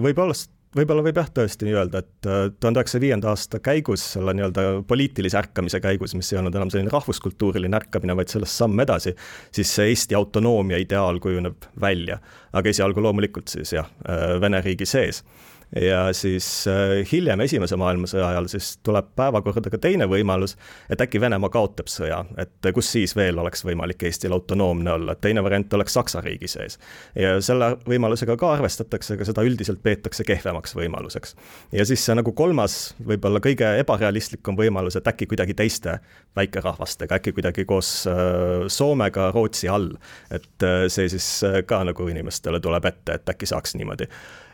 võib-olla 0.02 0.34
võib-olla 0.76 1.04
võib 1.06 1.18
jah 1.20 1.30
tõesti 1.34 1.68
nii 1.68 1.76
öelda, 1.78 2.02
et 2.04 2.28
äh, 2.30 2.44
tuhande 2.60 2.82
üheksasaja 2.82 3.04
viienda 3.04 3.32
aasta 3.32 3.60
käigus, 3.64 4.04
selle 4.16 4.34
nii-öelda 4.38 4.66
poliitilise 4.88 5.40
ärkamise 5.40 5.82
käigus, 5.84 6.16
mis 6.18 6.32
ei 6.34 6.42
olnud 6.42 6.56
enam 6.56 6.72
selline 6.74 6.92
rahvuskultuuriline 6.94 7.80
ärkamine, 7.80 8.16
vaid 8.18 8.32
sellest 8.34 8.60
samm 8.60 8.80
edasi, 8.84 9.16
siis 9.56 9.74
see 9.80 9.92
Eesti 9.94 10.18
autonoomia 10.18 10.80
ideaal 10.84 11.22
kujuneb 11.24 11.70
välja. 11.82 12.20
aga 12.58 12.70
esialgu 12.70 13.02
loomulikult 13.04 13.52
siis 13.52 13.74
jah, 13.76 13.90
äh, 14.10 14.42
Vene 14.42 14.62
riigi 14.66 14.86
sees 14.86 15.24
ja 15.76 16.14
siis 16.14 16.68
äh, 16.68 17.12
hiljem, 17.12 17.42
Esimese 17.44 17.76
maailmasõja 17.76 18.30
ajal 18.32 18.48
siis 18.52 18.70
tuleb 18.86 19.10
päevakorda 19.20 19.72
ka 19.72 19.80
teine 19.82 20.08
võimalus, 20.08 20.56
et 20.90 21.02
äkki 21.04 21.20
Venemaa 21.22 21.52
kaotab 21.52 21.92
sõja, 21.92 22.22
et 22.40 22.70
kus 22.76 22.92
siis 22.96 23.16
veel 23.16 23.40
oleks 23.40 23.66
võimalik 23.68 24.04
Eestil 24.08 24.36
autonoomne 24.36 24.94
olla, 24.94 25.16
et 25.16 25.22
teine 25.22 25.44
variant 25.44 25.74
oleks 25.78 25.98
Saksa 25.98 26.22
riigi 26.24 26.48
sees. 26.48 26.80
ja 27.16 27.36
selle 27.44 27.74
võimalusega 27.88 28.38
ka 28.40 28.54
arvestatakse, 28.56 29.18
aga 29.18 29.28
seda 29.28 29.44
üldiselt 29.44 29.84
peetakse 29.84 30.24
kehvemaks 30.24 30.76
võimaluseks. 30.76 31.36
ja 31.72 31.86
siis 31.86 32.06
see 32.06 32.16
nagu 32.16 32.32
kolmas, 32.32 32.96
võib-olla 33.04 33.44
kõige 33.44 33.74
ebarealistlikum 33.84 34.58
võimalus, 34.58 34.96
et 34.96 35.08
äkki 35.08 35.28
kuidagi 35.28 35.54
teiste 35.58 36.00
väikerahvastega, 36.36 37.20
äkki 37.20 37.36
kuidagi 37.36 37.66
koos 37.66 37.92
äh, 38.08 38.68
Soomega, 38.72 39.32
Rootsi 39.36 39.68
all, 39.68 39.92
et 40.32 40.64
äh, 40.64 40.88
see 40.88 41.12
siis 41.12 41.28
ka 41.68 41.84
nagu 41.84 42.08
inimestele 42.08 42.60
tuleb 42.64 42.86
ette, 42.88 43.20
et 43.20 43.36
äkki 43.36 43.50
saaks 43.50 43.76
niimoodi 43.76 44.08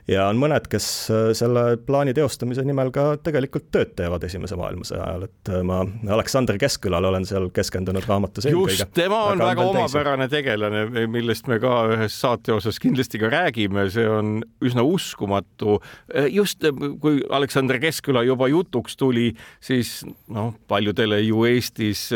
ja 0.09 0.25
on 0.27 0.39
mõned, 0.39 0.67
kes 0.71 0.87
äh, 1.13 1.29
selle 1.37 1.77
plaani 1.85 2.13
teostamise 2.15 2.63
nimel 2.67 2.91
ka 2.93 3.13
tegelikult 3.23 3.69
tööd 3.73 3.93
teevad 3.97 4.23
Esimese 4.27 4.57
maailmasõja 4.59 5.03
ajal, 5.05 5.25
et 5.29 5.51
äh, 5.51 5.63
ma 5.67 5.81
Aleksander 6.15 6.59
Keskkülal 6.61 7.07
olen 7.09 7.27
seal 7.29 7.49
keskendunud 7.55 8.07
raamatus 8.09 8.47
eelkõige. 8.49 8.77
just, 8.79 8.93
tema 8.97 9.23
on 9.31 9.43
väga, 9.43 9.67
omapärane 9.73 10.27
tegelane, 10.31 10.85
millest 11.11 11.47
me 11.51 11.59
ka 11.63 11.75
ühes 11.95 12.17
saate 12.19 12.55
osas 12.55 12.81
kindlasti 12.83 13.21
ka 13.21 13.31
räägime, 13.33 13.87
see 13.93 14.07
on 14.09 14.35
üsna 14.63 14.85
uskumatu. 14.87 15.79
Äh, 16.11 16.29
just 16.33 16.65
kui 17.03 17.23
Aleksander 17.29 17.79
Keskküla 17.83 18.25
juba 18.27 18.49
jutuks 18.51 18.99
tuli, 18.99 19.31
siis 19.63 20.01
noh, 20.31 20.53
paljudele 20.67 21.21
ju 21.23 21.45
Eestis 21.47 22.09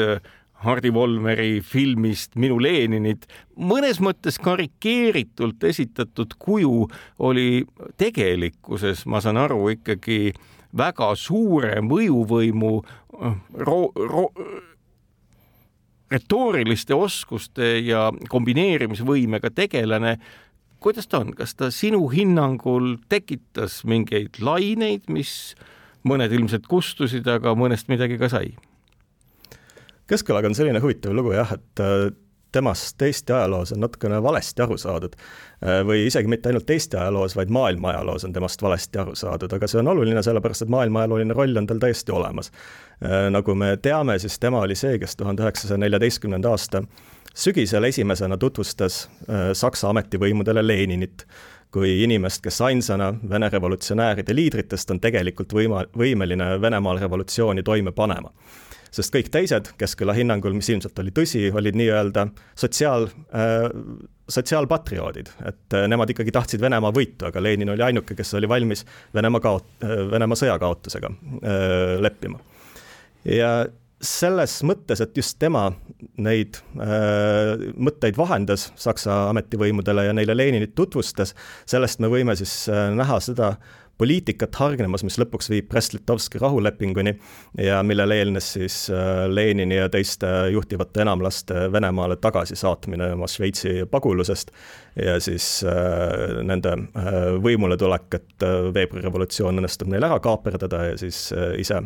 Hardi 0.66 0.90
Volmeri 0.94 1.60
filmist 1.62 2.34
Minu 2.36 2.58
Leninit 2.62 3.28
mõnes 3.58 4.00
mõttes 4.02 4.40
karikeeritult 4.42 5.64
esitatud 5.70 6.34
kuju 6.42 6.88
oli 7.20 7.66
tegelikkuses, 8.02 9.06
ma 9.06 9.22
saan 9.22 9.38
aru, 9.38 9.68
ikkagi 9.76 10.34
väga 10.78 11.12
suure 11.16 11.78
mõjuvõimu 11.86 12.74
ro-, 13.68 13.94
ro-, 13.94 14.34
retooriliste 16.12 16.96
oskuste 16.96 17.78
ja 17.86 18.10
kombineerimisvõimega 18.30 19.52
tegelane. 19.54 20.18
kuidas 20.80 21.08
ta 21.08 21.20
on, 21.20 21.34
kas 21.34 21.56
ta 21.56 21.72
sinu 21.72 22.08
hinnangul 22.08 22.98
tekitas 23.10 23.84
mingeid 23.86 24.40
laineid, 24.40 25.10
mis 25.10 25.56
mõned 26.04 26.32
ilmselt 26.32 26.68
kustusid, 26.68 27.28
aga 27.28 27.56
mõnest 27.56 27.90
midagi 27.90 28.18
ka 28.18 28.30
sai? 28.30 28.56
Keskelaga 30.08 30.48
on 30.48 30.56
selline 30.56 30.80
huvitav 30.80 31.16
lugu 31.16 31.34
jah, 31.36 31.52
et 31.58 31.82
äh, 31.84 32.08
temast 32.52 33.02
Eesti 33.02 33.34
ajaloos 33.34 33.74
on 33.76 33.82
natukene 33.84 34.22
valesti 34.24 34.64
aru 34.64 34.78
saadud. 34.80 35.18
Äh, 35.60 35.82
või 35.88 36.06
isegi 36.08 36.32
mitte 36.32 36.50
ainult 36.52 36.70
Eesti 36.70 36.98
ajaloos, 36.98 37.36
vaid 37.36 37.52
maailma 37.52 37.92
ajaloos 37.92 38.24
on 38.24 38.34
temast 38.34 38.62
valesti 38.64 39.02
aru 39.04 39.16
saadud, 39.20 39.54
aga 39.54 39.68
see 39.68 39.82
on 39.82 39.92
oluline, 39.92 40.24
sellepärast 40.24 40.64
et 40.64 40.72
maailma 40.72 41.04
ajalooline 41.04 41.36
roll 41.36 41.60
on 41.60 41.68
tal 41.68 41.82
täiesti 41.84 42.16
olemas. 42.16 42.52
Äh, 43.04 43.28
nagu 43.36 43.56
me 43.56 43.74
teame, 43.84 44.16
siis 44.24 44.40
tema 44.40 44.64
oli 44.64 44.80
see, 44.80 44.96
kes 45.02 45.20
tuhande 45.20 45.44
üheksasaja 45.44 45.82
neljateistkümnenda 45.84 46.56
aasta 46.56 46.84
sügisel 47.38 47.84
esimesena 47.86 48.38
tutvustas 48.42 49.04
Saksa 49.54 49.92
ametivõimudele 49.92 50.64
Leninit 50.66 51.28
kui 51.72 51.92
inimest, 52.04 52.42
kes 52.42 52.62
ainsana 52.66 53.12
Vene 53.30 53.50
revolutsionääride 53.54 54.34
liidritest 54.34 54.92
on 54.96 55.02
tegelikult 55.04 55.54
võima-, 55.54 55.84
võimeline 55.98 56.56
Venemaal 56.62 57.04
revolutsiooni 57.04 57.64
toime 57.68 57.92
panema 57.92 58.32
sest 58.91 59.13
kõik 59.13 59.32
teised 59.34 59.72
Keskküla 59.79 60.15
hinnangul, 60.17 60.56
mis 60.58 60.70
ilmselt 60.74 61.00
oli 61.03 61.13
tõsi, 61.15 61.48
olid 61.53 61.77
nii-öelda 61.79 62.27
sotsiaal 62.58 63.08
äh,, 63.08 63.67
sotsiaalpatrioodid, 64.27 65.32
et 65.48 65.75
äh, 65.77 65.88
nemad 65.88 66.12
ikkagi 66.12 66.34
tahtsid 66.36 66.62
Venemaa 66.62 66.91
võitu, 66.96 67.29
aga 67.29 67.41
Lenin 67.44 67.72
oli 67.72 67.86
ainuke, 67.86 68.15
kes 68.17 68.34
oli 68.39 68.50
valmis 68.50 68.84
Venemaa 69.15 69.44
kaot-, 69.44 69.74
äh, 69.84 69.98
Venemaa 70.12 70.39
sõja 70.39 70.58
kaotusega 70.62 71.12
äh, 71.12 71.98
leppima. 72.03 72.39
ja 73.25 73.51
selles 74.03 74.60
mõttes, 74.67 75.01
et 75.01 75.15
just 75.17 75.39
tema 75.41 75.72
neid 76.22 76.60
äh, 76.77 77.58
mõtteid 77.74 78.17
vahendas 78.17 78.67
Saksa 78.77 79.27
ametivõimudele 79.32 80.08
ja 80.10 80.13
neile 80.13 80.36
Leninit 80.38 80.75
tutvustas, 80.77 81.34
sellest 81.65 82.03
me 82.03 82.12
võime 82.12 82.36
siis 82.38 82.67
äh, 82.70 82.88
näha 82.94 83.20
seda 83.24 83.56
poliitikat 83.98 84.56
hargnemas, 84.56 85.04
mis 85.06 85.18
lõpuks 85.20 85.50
viib 85.51 85.68
Brest-Litovski 85.72 86.39
rahulepinguni 86.42 87.13
ja 87.63 87.80
millele 87.86 88.20
eelnes 88.22 88.51
siis 88.58 88.77
äh, 88.94 89.25
Lenini 89.30 89.80
ja 89.80 89.89
teiste 89.89 90.30
juhtivate 90.54 91.01
enamlaste 91.01 91.68
Venemaale 91.74 92.20
tagasisaatmine 92.22 93.12
oma 93.16 93.30
Šveitsi 93.32 93.88
pagulusest 93.92 94.54
ja 95.01 95.18
siis 95.24 95.50
äh, 95.66 96.38
nende 96.46 96.75
äh, 96.77 97.18
võimuletulek, 97.44 98.08
et 98.20 98.48
veebruarirevolutsioon 98.74 99.63
õnnestub 99.63 99.89
neil 99.92 100.06
ära 100.06 100.20
kaaperdada 100.24 100.84
ja 100.92 100.98
siis 101.00 101.27
ise 101.58 101.80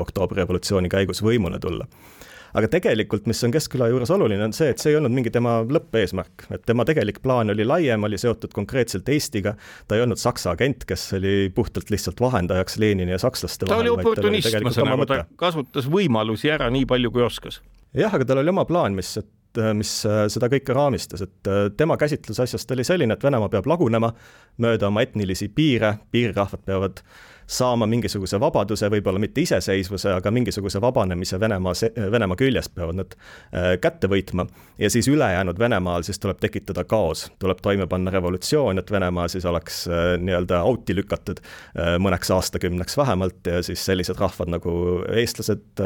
oktoobrirevolutsiooni 0.00 0.88
käigus 0.92 1.22
võimule 1.24 1.60
tulla 1.60 1.86
aga 2.58 2.68
tegelikult, 2.72 3.26
mis 3.30 3.40
on 3.46 3.52
Keskküla 3.54 3.88
juures 3.92 4.12
oluline, 4.14 4.42
on 4.44 4.54
see, 4.56 4.70
et 4.72 4.82
see 4.82 4.92
ei 4.92 4.98
olnud 4.98 5.14
mingi 5.14 5.32
tema 5.34 5.58
lõppeesmärk, 5.64 6.46
et 6.56 6.64
tema 6.68 6.86
tegelik 6.88 7.22
plaan 7.24 7.52
oli 7.54 7.66
laiem, 7.66 8.06
oli 8.08 8.20
seotud 8.20 8.54
konkreetselt 8.56 9.08
Eestiga, 9.12 9.54
ta 9.88 9.98
ei 9.98 10.04
olnud 10.04 10.20
Saksa 10.20 10.54
agent, 10.56 10.86
kes 10.88 11.08
oli 11.18 11.36
puhtalt 11.54 11.92
lihtsalt 11.92 12.20
vahendajaks 12.22 12.78
Lenini 12.82 13.14
ja 13.14 13.20
sakslaste 13.22 13.66
ta 13.66 13.74
vahel. 13.74 13.88
ta 13.88 13.92
oli 13.92 13.94
oportunist, 14.00 14.58
ma 14.64 14.74
saan 14.74 14.92
aru, 14.94 15.08
ta 15.08 15.22
kasutas 15.40 15.88
võimalusi 15.92 16.52
ära 16.52 16.70
nii 16.72 16.88
palju, 16.88 17.14
kui 17.14 17.24
oskas. 17.26 17.62
jah, 17.96 18.12
aga 18.12 18.28
tal 18.28 18.42
oli 18.44 18.52
oma 18.52 18.66
plaan, 18.68 18.96
mis, 18.98 19.16
et 19.20 19.62
mis 19.76 19.90
seda 20.32 20.48
kõike 20.52 20.72
raamistas, 20.76 21.26
et 21.26 21.50
äh, 21.50 21.66
tema 21.76 21.98
käsitlus 22.00 22.40
asjast 22.40 22.70
oli 22.72 22.84
selline, 22.88 23.18
et 23.18 23.24
Venemaa 23.24 23.52
peab 23.52 23.68
lagunema 23.68 24.14
mööda 24.64 24.88
oma 24.88 25.04
etnilisi 25.04 25.50
piire, 25.52 25.98
piirirahvad 26.12 26.64
peavad 26.64 27.02
äh, 27.02 27.31
saama 27.46 27.86
mingisuguse 27.86 28.40
vabaduse, 28.40 28.88
võib-olla 28.92 29.20
mitte 29.22 29.42
iseseisvuse, 29.42 30.12
aga 30.16 30.30
mingisuguse 30.30 30.80
vabanemise 30.80 31.40
Venemaa, 31.40 31.74
Venemaa 32.12 32.38
küljest 32.38 32.74
peavad 32.74 32.98
nad 33.00 33.16
äh, 33.16 33.74
kätte 33.80 34.10
võitma. 34.10 34.46
ja 34.78 34.90
siis 34.90 35.08
ülejäänud 35.08 35.58
Venemaal 35.58 36.02
siis 36.02 36.18
tuleb 36.18 36.40
tekitada 36.40 36.84
kaos, 36.84 37.26
tuleb 37.38 37.60
toime 37.62 37.86
panna 37.86 38.10
revolutsioon, 38.10 38.78
et 38.78 38.90
Venemaa 38.90 39.28
siis 39.28 39.44
oleks 39.44 39.86
äh, 39.88 40.14
nii-öelda 40.18 40.60
auti 40.60 40.96
lükatud 40.96 41.42
äh, 41.42 41.96
mõneks 41.98 42.30
aastakümneks 42.34 42.96
vähemalt 42.96 43.46
ja 43.46 43.62
siis 43.62 43.84
sellised 43.84 44.18
rahvad 44.20 44.52
nagu 44.52 44.72
eestlased, 45.12 45.80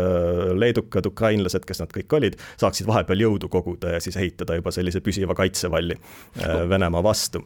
leedukad, 0.56 1.06
ukrainlased, 1.06 1.64
kes 1.66 1.80
nad 1.82 1.92
kõik 1.92 2.12
olid, 2.18 2.36
saaksid 2.60 2.86
vahepeal 2.86 3.26
jõudu 3.26 3.48
koguda 3.52 3.96
ja 3.96 4.00
siis 4.02 4.16
ehitada 4.16 4.56
juba 4.58 4.72
sellise 4.74 5.00
püsiva 5.04 5.34
kaitsevalli 5.36 5.96
Venemaa 6.68 7.02
vastu 7.02 7.42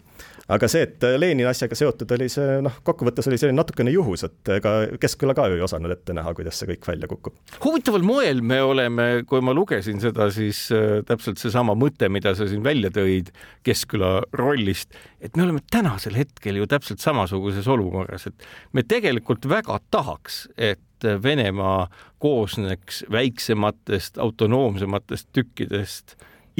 aga 0.50 0.68
see, 0.70 0.84
et 0.86 1.04
Lenini 1.18 1.46
asjaga 1.48 1.76
seotud 1.78 2.10
oli 2.16 2.28
see 2.32 2.58
noh, 2.64 2.80
kokkuvõttes 2.86 3.28
oli 3.30 3.38
selline 3.40 3.60
natukene 3.60 3.92
juhus, 3.94 4.24
et 4.26 4.52
ega 4.56 4.74
Keskküla 5.00 5.34
ka 5.36 5.46
ju 5.50 5.58
ei 5.58 5.64
osanud 5.64 5.92
ette 5.94 6.14
näha, 6.16 6.32
kuidas 6.36 6.60
see 6.60 6.70
kõik 6.72 6.88
välja 6.90 7.10
kukub. 7.10 7.36
huvitaval 7.64 8.04
moel 8.06 8.42
me 8.42 8.60
oleme, 8.64 9.08
kui 9.30 9.42
ma 9.44 9.54
lugesin 9.56 10.02
seda, 10.02 10.30
siis 10.34 10.66
äh, 10.74 11.00
täpselt 11.08 11.42
seesama 11.42 11.76
mõte, 11.78 12.10
mida 12.12 12.34
sa 12.38 12.48
siin 12.50 12.64
välja 12.66 12.92
tõid 12.94 13.32
Keskküla 13.66 14.12
rollist, 14.38 14.96
et 15.20 15.36
me 15.36 15.46
oleme 15.46 15.64
tänasel 15.70 16.18
hetkel 16.18 16.60
ju 16.60 16.68
täpselt 16.70 17.02
samasuguses 17.04 17.68
olukorras, 17.70 18.26
et 18.30 18.48
me 18.76 18.86
tegelikult 18.86 19.48
väga 19.50 19.80
tahaks, 19.90 20.46
et 20.56 20.80
Venemaa 21.00 21.86
koosneks 22.20 23.06
väiksematest 23.08 24.18
autonoomsematest 24.20 25.30
tükkidest 25.32 26.12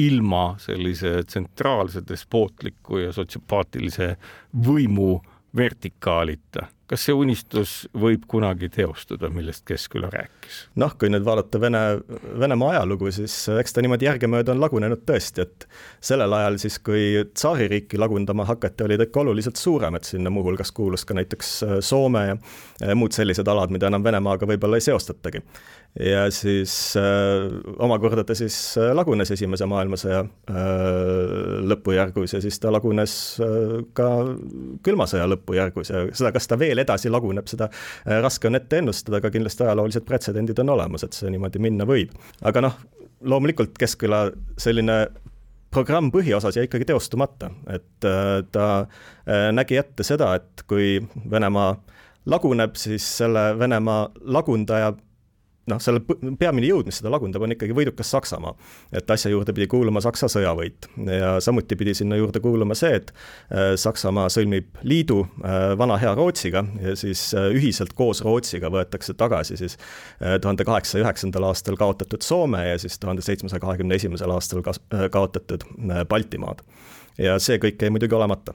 ilma 0.07 0.55
sellise 0.61 1.21
tsentraalse 1.27 2.03
despootliku 2.07 3.03
ja 3.03 3.13
sotsiopaatilise 3.15 4.15
võimu 4.65 5.19
vertikaalita. 5.55 6.67
kas 6.91 7.05
see 7.07 7.13
unistus 7.15 7.73
võib 7.95 8.25
kunagi 8.27 8.67
teostuda, 8.67 9.29
millest 9.31 9.63
Keskküla 9.67 10.09
rääkis? 10.11 10.57
noh, 10.75 10.91
kui 10.99 11.07
nüüd 11.11 11.23
vaadata 11.23 11.59
Vene, 11.61 11.81
Venemaa 12.39 12.73
ajalugu, 12.73 13.11
siis 13.15 13.35
eks 13.59 13.75
ta 13.75 13.83
niimoodi 13.83 14.07
järgemööda 14.09 14.51
on 14.51 14.59
lagunenud 14.63 15.05
tõesti, 15.07 15.45
et 15.45 15.67
sellel 16.03 16.33
ajal 16.35 16.59
siis, 16.59 16.79
kui 16.83 17.23
tsaaririiki 17.33 17.99
lagundama 17.99 18.45
hakati, 18.47 18.83
oli 18.87 18.99
ta 18.99 19.07
ikka 19.07 19.23
oluliselt 19.23 19.59
suurem, 19.59 19.95
et 19.95 20.07
sinna 20.07 20.33
muuhulgas 20.33 20.71
kuulus 20.75 21.07
ka 21.07 21.15
näiteks 21.15 21.53
Soome 21.79 22.25
ja 22.27 22.95
muud 22.95 23.15
sellised 23.15 23.47
alad, 23.47 23.71
mida 23.71 23.87
enam 23.91 24.03
Venemaaga 24.03 24.49
võib-olla 24.51 24.79
ei 24.79 24.87
seostatagi 24.87 25.43
ja 25.99 26.23
siis 26.31 26.95
äh, 26.95 27.51
omakorda 27.83 28.23
ta 28.23 28.35
siis 28.35 28.77
äh, 28.79 28.93
lagunes 28.95 29.31
Esimese 29.35 29.67
maailmasõja 29.67 30.21
äh, 30.23 30.61
lõpujärgus 31.67 32.35
ja 32.37 32.41
siis 32.43 32.59
ta 32.63 32.71
lagunes 32.71 33.15
äh, 33.43 33.81
ka 33.97 34.07
külma 34.85 35.07
sõja 35.11 35.27
lõpujärgus 35.33 35.91
ja 35.91 36.05
seda, 36.13 36.31
kas 36.35 36.47
ta 36.47 36.59
veel 36.59 36.79
edasi 36.83 37.11
laguneb, 37.11 37.49
seda 37.51 37.67
äh, 37.71 38.21
raske 38.23 38.47
on 38.47 38.59
ette 38.59 38.79
ennustada, 38.79 39.19
aga 39.19 39.33
kindlasti 39.33 39.67
ajaloolised 39.67 40.07
pretsedendid 40.07 40.63
on 40.63 40.71
olemas, 40.77 41.03
et 41.03 41.17
see 41.17 41.33
niimoodi 41.33 41.59
minna 41.63 41.87
võib. 41.89 42.15
aga 42.41 42.63
noh, 42.69 42.79
loomulikult 43.21 43.75
Keskküla 43.79 44.29
selline 44.59 45.03
programm 45.71 46.11
põhiosas 46.11 46.55
jäi 46.55 46.67
ikkagi 46.67 46.87
teostumata, 46.89 47.51
et 47.71 48.07
äh, 48.07 48.41
ta 48.51 48.67
äh, 48.81 49.49
nägi 49.55 49.79
ette 49.79 50.07
seda, 50.07 50.33
et 50.39 50.63
kui 50.67 50.99
Venemaa 51.31 51.75
laguneb, 52.31 52.75
siis 52.79 53.05
selle 53.17 53.51
Venemaa 53.59 54.05
lagundaja 54.21 54.93
noh, 55.69 55.79
selle 55.81 56.01
peamine 56.39 56.69
jõud, 56.69 56.87
mis 56.89 56.97
seda 57.01 57.11
lagundab, 57.13 57.43
on 57.45 57.53
ikkagi 57.53 57.75
võidukas 57.75 58.09
Saksamaa. 58.13 58.53
et 58.97 59.11
asja 59.11 59.31
juurde 59.31 59.53
pidi 59.53 59.67
kuuluma 59.69 60.01
Saksa 60.01 60.29
sõjavõit 60.31 60.87
ja 61.05 61.35
samuti 61.43 61.77
pidi 61.77 61.93
sinna 61.97 62.17
juurde 62.17 62.41
kuuluma 62.41 62.75
see, 62.77 62.95
et 62.97 63.11
äh, 63.13 63.73
Saksamaa 63.79 64.29
sõlmib 64.33 64.81
liidu 64.87 65.21
äh, 65.25 65.73
vana 65.77 65.97
hea 66.01 66.13
Rootsiga 66.17 66.63
ja 66.81 66.95
siis 66.99 67.27
äh, 67.37 67.51
ühiselt 67.55 67.93
koos 67.97 68.23
Rootsiga 68.25 68.71
võetakse 68.73 69.13
tagasi 69.17 69.57
siis 69.59 69.77
tuhande 70.41 70.65
kaheksasaja 70.65 71.05
üheksandal 71.05 71.45
aastal 71.49 71.77
kaotatud 71.79 72.23
Soome 72.25 72.63
ja 72.67 72.79
siis 72.81 72.97
tuhande 72.99 73.21
seitsmesaja 73.25 73.61
kahekümne 73.61 73.95
esimesel 73.95 74.31
aastal 74.33 74.63
kaotatud 75.11 75.65
Baltimaad. 76.09 76.61
ja 77.17 77.37
see 77.39 77.59
kõik 77.61 77.81
jäi 77.81 77.93
muidugi 77.93 78.15
olemata. 78.15 78.53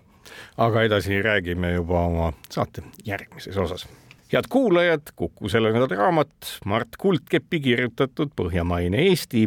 aga 0.56 0.82
edasi 0.82 1.22
räägime 1.22 1.74
juba 1.74 2.02
oma 2.06 2.32
saate 2.50 2.82
järgmises 3.04 3.56
osas 3.56 3.86
head 4.32 4.48
kuulajad, 4.50 5.12
Kuku 5.16 5.48
selle 5.48 5.72
nädala 5.74 5.96
raamat 5.96 6.52
Mart 6.64 6.98
Kuldkepi 6.98 7.60
kirjutatud 7.60 8.32
Põhjamaine 8.36 9.06
Eesti, 9.08 9.46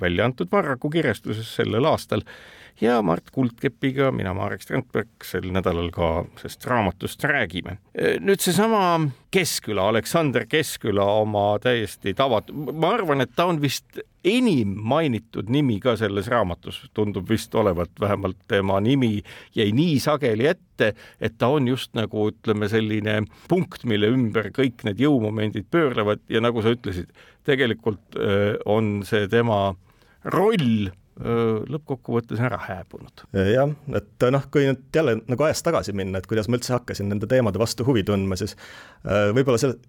välja 0.00 0.26
antud 0.28 0.50
Varraku 0.52 0.90
kirjastuses 0.90 1.50
sellel 1.56 1.86
aastal 1.88 2.24
ja 2.80 3.02
Mart 3.02 3.30
Kuldkepiga, 3.34 4.10
mina, 4.14 4.34
Marek 4.34 4.62
Strandberg, 4.62 5.10
sel 5.24 5.48
nädalal 5.54 5.90
ka 5.94 6.10
sellest 6.40 6.66
raamatust 6.66 7.24
räägime. 7.24 7.78
nüüd 8.20 8.42
seesama 8.42 9.10
Keskküla, 9.34 9.88
Aleksander 9.88 10.46
Keskküla 10.46 11.04
oma 11.22 11.58
täiesti 11.62 12.14
tavat-, 12.14 12.52
ma 12.52 12.94
arvan, 12.94 13.20
et 13.20 13.34
ta 13.36 13.48
on 13.50 13.60
vist 13.62 14.00
enim 14.26 14.74
mainitud 14.90 15.50
nimi 15.52 15.78
ka 15.82 15.94
selles 15.98 16.28
raamatus, 16.32 16.80
tundub 16.96 17.28
vist 17.30 17.54
olevat, 17.54 17.90
vähemalt 18.00 18.38
tema 18.50 18.80
nimi 18.84 19.22
jäi 19.56 19.70
nii 19.74 19.98
sageli 20.02 20.48
ette, 20.50 20.92
et 21.20 21.38
ta 21.38 21.50
on 21.54 21.68
just 21.70 21.94
nagu 21.98 22.28
ütleme, 22.32 22.68
selline 22.70 23.20
punkt, 23.50 23.84
mille 23.88 24.10
ümber 24.14 24.50
kõik 24.54 24.84
need 24.88 25.02
jõumomendid 25.02 25.68
pöörlevad 25.70 26.24
ja 26.28 26.42
nagu 26.44 26.62
sa 26.64 26.74
ütlesid, 26.74 27.10
tegelikult 27.48 28.18
on 28.66 28.98
see 29.08 29.28
tema 29.30 29.68
roll 30.28 30.90
lõppkokkuvõttes 31.18 32.38
ära 32.46 32.60
hääbunud. 32.62 33.24
jah, 33.34 33.72
et 33.98 34.26
noh, 34.30 34.44
kui 34.54 34.68
nüüd 34.68 34.84
jälle 34.94 35.16
nagu 35.26 35.46
ajas 35.48 35.64
tagasi 35.66 35.94
minna, 35.96 36.20
et 36.20 36.28
kuidas 36.30 36.46
ma 36.48 36.58
üldse 36.58 36.76
hakkasin 36.76 37.08
nende 37.10 37.26
teemade 37.26 37.58
vastu 37.58 37.86
huvi 37.88 38.04
tundma, 38.06 38.38
siis 38.38 38.54
võib-olla 39.04 39.58
selle, 39.58 39.80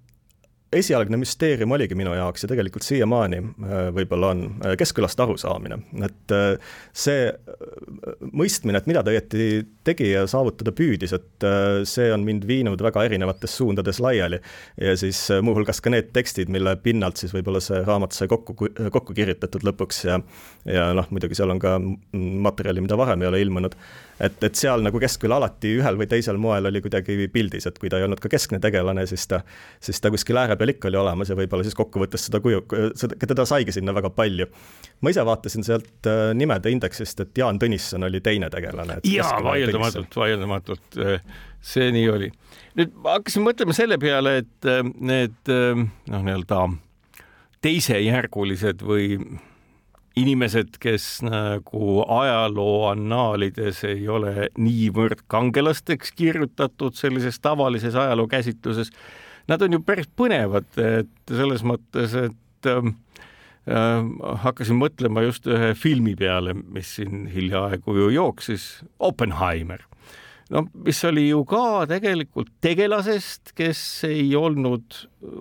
esialgne 0.74 1.18
müsteerium 1.18 1.72
oligi 1.74 1.96
minu 1.98 2.12
jaoks 2.14 2.44
ja 2.44 2.50
tegelikult 2.52 2.86
siiamaani 2.86 3.40
äh, 3.42 3.78
võib-olla 3.96 4.34
on 4.36 4.44
äh, 4.62 4.76
Keskkülast 4.78 5.20
arusaamine, 5.24 5.80
et 6.06 6.34
äh, 6.36 6.74
see 6.94 7.30
mõistmine, 8.38 8.78
et 8.78 8.90
mida 8.90 9.02
ta 9.04 9.14
õieti 9.14 9.64
tegi 9.88 10.12
ja 10.12 10.26
saavutada 10.30 10.74
püüdis, 10.76 11.14
et 11.16 11.46
see 11.90 12.10
on 12.14 12.24
mind 12.26 12.46
viinud 12.48 12.82
väga 12.84 13.02
erinevates 13.08 13.56
suundades 13.58 14.00
laiali. 14.04 14.38
Ja 14.82 14.94
siis 15.00 15.22
muuhulgas 15.44 15.82
ka 15.82 15.92
need 15.94 16.12
tekstid, 16.14 16.52
mille 16.54 16.76
pinnalt 16.84 17.22
siis 17.22 17.34
võib-olla 17.34 17.62
see 17.64 17.82
raamat 17.88 18.14
sai 18.16 18.30
kokku, 18.30 18.56
kokku 18.94 19.16
kirjutatud 19.18 19.66
lõpuks 19.66 20.04
ja 20.06 20.20
ja 20.70 20.90
noh, 20.94 21.08
muidugi 21.14 21.38
seal 21.40 21.50
on 21.54 21.62
ka 21.62 21.78
materjali, 22.14 22.84
mida 22.86 22.98
varem 23.00 23.24
ei 23.24 23.32
ole 23.32 23.42
ilmunud 23.42 23.78
et, 24.20 24.44
et 24.44 24.60
seal 24.60 24.84
nagu 24.84 25.00
Keskküla 25.02 25.40
alati 25.40 25.72
ühel 25.80 25.98
või 26.00 26.08
teisel 26.12 26.40
moel 26.42 26.70
oli 26.70 26.82
kuidagi 26.84 27.30
pildis, 27.34 27.68
et 27.70 27.80
kui 27.80 27.92
ta 27.92 28.00
ei 28.00 28.06
olnud 28.08 28.22
ka 28.22 28.32
keskne 28.32 28.60
tegelane, 28.64 29.06
siis 29.10 29.26
ta, 29.32 29.42
siis 29.84 30.02
ta 30.02 30.12
kuskil 30.14 30.40
ääre 30.42 30.58
peal 30.60 30.74
ikka 30.74 30.90
oli 30.92 31.00
olemas 31.00 31.32
ja 31.32 31.38
võib-olla 31.40 31.66
siis 31.68 31.78
kokkuvõttes 31.78 32.28
seda 32.28 32.42
kuju, 32.44 32.64
seda, 33.00 33.18
teda 33.24 33.46
saigi 33.50 33.76
sinna 33.76 33.96
väga 33.96 34.12
palju. 34.16 34.50
ma 35.02 35.14
ise 35.14 35.26
vaatasin 35.26 35.68
sealt 35.68 36.10
äh, 36.10 36.32
nimede 36.36 36.72
indeksist, 36.74 37.24
et 37.24 37.38
Jaan 37.38 37.60
Tõnisson 37.62 38.04
oli 38.08 38.22
teine 38.22 38.50
tegelane. 38.50 39.00
jaa, 39.08 39.38
vaieldamatult, 39.44 40.16
vaieldamatult 40.16 41.00
äh, 41.00 41.24
see 41.62 41.92
nii 41.96 42.10
oli. 42.10 42.32
nüüd 42.80 42.96
ma 43.00 43.18
hakkasin 43.20 43.46
mõtlema 43.46 43.76
selle 43.78 44.00
peale, 44.02 44.38
et 44.44 44.70
äh, 44.70 44.84
need 45.00 45.40
noh, 45.50 46.24
nii-öelda 46.24 46.68
teisejärgulised 47.64 48.84
või 48.88 49.18
inimesed, 50.20 50.78
kes 50.82 51.22
nagu 51.26 52.04
ajaloo 52.04 52.90
annaalides 52.92 53.84
ei 53.88 54.08
ole 54.12 54.50
niivõrd 54.60 55.26
kangelasteks 55.32 56.14
kirjutatud 56.18 56.98
sellises 56.98 57.40
tavalises 57.44 57.96
ajaloo 57.96 58.28
käsitluses, 58.32 58.92
nad 59.50 59.62
on 59.66 59.78
ju 59.78 59.84
päris 59.86 60.10
põnevad, 60.20 60.70
et 60.78 61.34
selles 61.34 61.64
mõttes, 61.66 62.16
et 62.20 62.70
äh, 62.70 62.92
hakkasin 64.46 64.80
mõtlema 64.80 65.24
just 65.26 65.48
ühe 65.50 65.74
filmi 65.78 66.16
peale, 66.20 66.56
mis 66.58 66.96
siin 66.98 67.28
hiljaaegu 67.34 67.98
ju 67.98 68.10
jooksis, 68.16 68.72
Oppenheimer. 69.00 69.86
No 70.50 70.64
mis 70.74 70.98
oli 71.06 71.28
ju 71.28 71.44
ka 71.46 71.86
tegelikult 71.90 72.50
tegelasest, 72.64 73.54
kes 73.58 73.82
ei 74.08 74.32
olnud, 74.38 74.98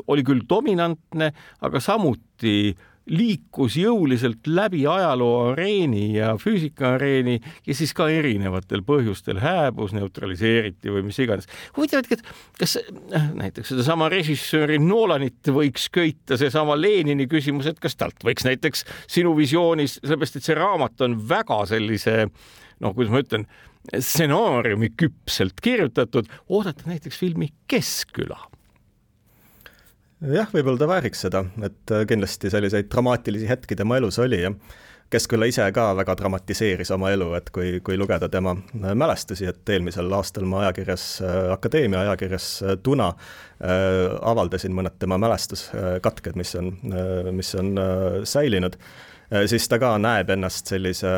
oli 0.07 0.25
küll 0.27 0.45
dominantne, 0.49 1.31
aga 1.64 1.81
samuti 1.81 2.75
liikus 3.09 3.77
jõuliselt 3.79 4.49
läbi 4.49 4.85
ajaloo 4.88 5.53
areeni 5.53 6.14
ja 6.16 6.35
füüsikaareeni 6.40 7.38
ja 7.66 7.77
siis 7.77 7.94
ka 7.97 8.09
erinevatel 8.12 8.83
põhjustel 8.87 9.40
hääbus, 9.42 9.94
neutraliseeriti 9.97 10.92
või 10.92 11.07
mis 11.09 11.18
iganes. 11.23 11.49
huvitav, 11.77 12.05
et 12.11 12.25
kas 12.59 12.77
äh, 12.79 13.31
näiteks 13.38 13.73
sedasama 13.75 14.11
režissööri 14.12 14.79
Nolanit 14.83 15.53
võiks 15.55 15.88
köita 15.92 16.38
seesama 16.40 16.77
Lenini 16.79 17.29
küsimus, 17.31 17.71
et 17.71 17.81
kas 17.81 17.97
talt 17.97 18.25
võiks 18.25 18.47
näiteks 18.49 18.85
sinu 19.07 19.35
visioonis, 19.38 19.99
sellepärast 20.03 20.40
et 20.40 20.49
see 20.49 20.59
raamat 20.59 21.07
on 21.07 21.18
väga 21.29 21.64
sellise 21.71 22.29
noh, 22.83 22.94
kuidas 22.94 23.12
ma 23.12 23.25
ütlen, 23.25 23.49
stsenaariumi 23.94 24.92
küpselt 24.99 25.62
kirjutatud, 25.64 26.29
oodata 26.49 26.90
näiteks 26.90 27.18
filmi 27.18 27.53
Keskküla 27.71 28.38
jah, 30.20 30.50
võib-olla 30.52 30.78
ta 30.78 30.90
vääriks 30.90 31.24
seda, 31.26 31.44
et 31.62 31.94
äh, 31.94 32.04
kindlasti 32.09 32.50
selliseid 32.50 32.90
dramaatilisi 32.92 33.48
hetki 33.48 33.76
tema 33.78 34.00
elus 34.00 34.18
oli 34.22 34.42
ja 34.42 34.52
Keskküla 35.09 35.46
ise 35.48 35.64
ka 35.72 35.87
väga 35.96 36.12
dramatiseeris 36.20 36.90
oma 36.92 37.09
elu, 37.14 37.31
et 37.38 37.46
kui, 37.54 37.78
kui 37.85 37.96
lugeda 37.96 38.28
tema 38.28 38.52
äh, 38.52 38.92
mälestusi, 38.92 39.46
et 39.48 39.70
eelmisel 39.72 40.12
aastal 40.12 40.44
ma 40.44 40.66
ajakirjas, 40.66 41.04
äh, 41.24 41.37
Akadeemia 41.54 42.02
ajakirjas 42.04 42.48
Tuna 42.85 43.07
äh, 43.09 44.18
avaldasin 44.20 44.76
mõned 44.76 44.98
tema 45.00 45.16
mälestuskatked, 45.22 46.37
mis 46.37 46.52
on, 46.61 46.74
mis 47.33 47.54
on 47.57 47.72
säilinud 48.28 48.76
siis 49.48 49.66
ta 49.68 49.76
ka 49.81 49.90
näeb 50.00 50.31
ennast 50.33 50.70
sellise 50.70 51.11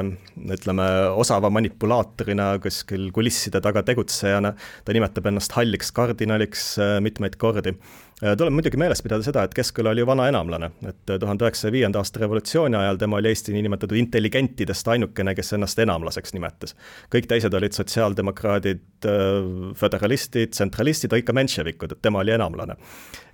ütleme, 0.50 0.86
osava 1.14 1.46
manipulaatorina 1.54 2.52
kuskil 2.62 3.10
kulisside 3.14 3.60
taga 3.62 3.84
tegutsejana, 3.86 4.50
ta 4.84 4.94
nimetab 4.94 5.28
ennast 5.30 5.54
halliks 5.54 5.92
kardinaliks 5.94 6.72
mitmeid 7.06 7.38
kordi 7.38 7.76
tuleb 8.20 8.52
muidugi 8.52 8.76
meeles 8.80 9.00
pidada 9.04 9.24
seda, 9.24 9.44
et 9.46 9.54
Keskküla 9.56 9.94
oli 9.94 10.02
ju 10.02 10.08
vana 10.08 10.26
enamlane, 10.28 10.70
et 10.84 11.12
äh, 11.12 11.18
tuhande 11.20 11.46
üheksasaja 11.46 11.72
viienda 11.72 12.02
aasta 12.02 12.20
revolutsiooni 12.20 12.76
ajal 12.76 13.00
tema 13.00 13.16
oli 13.16 13.30
Eesti 13.32 13.54
niinimetatud 13.54 13.96
intelligentidest 13.96 14.88
ainukene, 14.92 15.34
kes 15.38 15.54
ennast 15.56 15.80
enamlaseks 15.80 16.36
nimetas. 16.36 16.76
kõik 17.14 17.30
teised 17.30 17.54
olid 17.56 17.76
sotsiaaldemokraadid, 17.76 18.84
äh, 19.08 19.72
föderalistid, 19.80 20.52
tsentralistid, 20.52 21.16
ikka 21.16 21.32
menševikud, 21.36 21.96
et 21.96 22.02
tema 22.02 22.20
oli 22.20 22.36
enamlane 22.36 22.76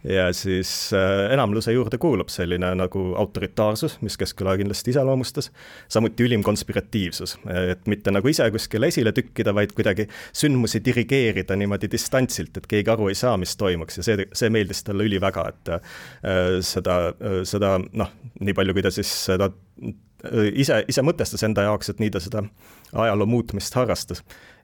ja 0.07 0.33
siis 0.33 0.92
äh, 0.94 1.33
enamluse 1.35 1.72
juurde 1.72 1.99
kuulub 1.99 2.29
selline 2.31 2.70
nagu 2.79 3.03
autoritaarsus, 3.18 3.99
mis 4.07 4.16
Keskküla 4.18 4.57
kindlasti 4.61 4.92
iseloomustas, 4.94 5.51
samuti 5.88 6.27
ülim 6.27 6.44
konspiratiivsus, 6.46 7.37
et 7.72 7.87
mitte 7.90 8.14
nagu 8.14 8.31
ise 8.31 8.46
kuskile 8.55 8.90
esile 8.92 9.12
tükkida, 9.16 9.55
vaid 9.55 9.75
kuidagi 9.77 10.07
sündmusi 10.37 10.83
dirigeerida 10.85 11.57
niimoodi 11.59 11.90
distantsilt, 11.90 12.57
et 12.57 12.68
keegi 12.70 12.92
aru 12.92 13.11
ei 13.11 13.18
saa, 13.18 13.37
mis 13.40 13.57
toimuks 13.59 14.01
ja 14.01 14.07
see, 14.07 14.29
see 14.37 14.53
meeldis 14.53 14.76
talle 14.85 15.07
üliväga, 15.09 15.47
et 15.53 15.73
äh, 15.77 16.59
seda, 16.65 16.99
seda 17.49 17.77
noh, 17.81 18.12
nii 18.41 18.57
palju, 18.57 18.77
kui 18.77 18.85
ta 18.85 18.93
siis 18.95 19.12
seda 19.31 19.49
äh, 19.49 20.51
ise, 20.53 20.83
ise 20.89 21.07
mõtestas 21.07 21.47
enda 21.47 21.65
jaoks, 21.69 21.93
et 21.93 22.03
nii 22.03 22.12
ta 22.12 22.23
seda 22.23 22.45
ajaloo 22.93 23.29
muutmist 23.31 23.75
harrastas 23.79 24.23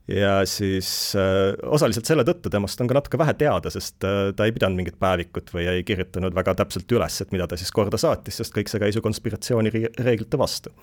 ja 0.09 0.47
siis 0.49 0.89
äh, 1.17 1.53
osaliselt 1.71 2.09
selle 2.09 2.25
tõttu 2.27 2.51
temast 2.51 2.81
on 2.83 2.91
ka 2.91 2.97
natuke 2.99 3.21
vähe 3.21 3.35
teada, 3.39 3.71
sest 3.71 4.03
äh, 4.07 4.33
ta 4.37 4.47
ei 4.47 4.55
pidanud 4.55 4.81
mingit 4.81 4.99
päevikut 5.03 5.53
või 5.55 5.69
ei 5.71 5.85
kirjutanud 5.87 6.35
väga 6.35 6.57
täpselt 6.59 6.91
üles, 6.95 7.21
et 7.23 7.35
mida 7.35 7.47
ta 7.49 7.59
siis 7.61 7.71
korda 7.75 8.01
saatis, 8.01 8.41
sest 8.41 8.55
kõik 8.57 8.73
see 8.73 8.83
käis 8.83 8.99
ju 8.99 9.05
konspiratsioonireeglite 9.05 10.41
vastu. 10.41 10.75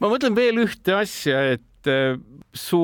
ma 0.00 0.10
mõtlen 0.10 0.34
veel 0.36 0.58
ühte 0.64 0.96
asja, 0.98 1.44
et 1.54 1.90
äh, 1.90 2.18
su 2.54 2.82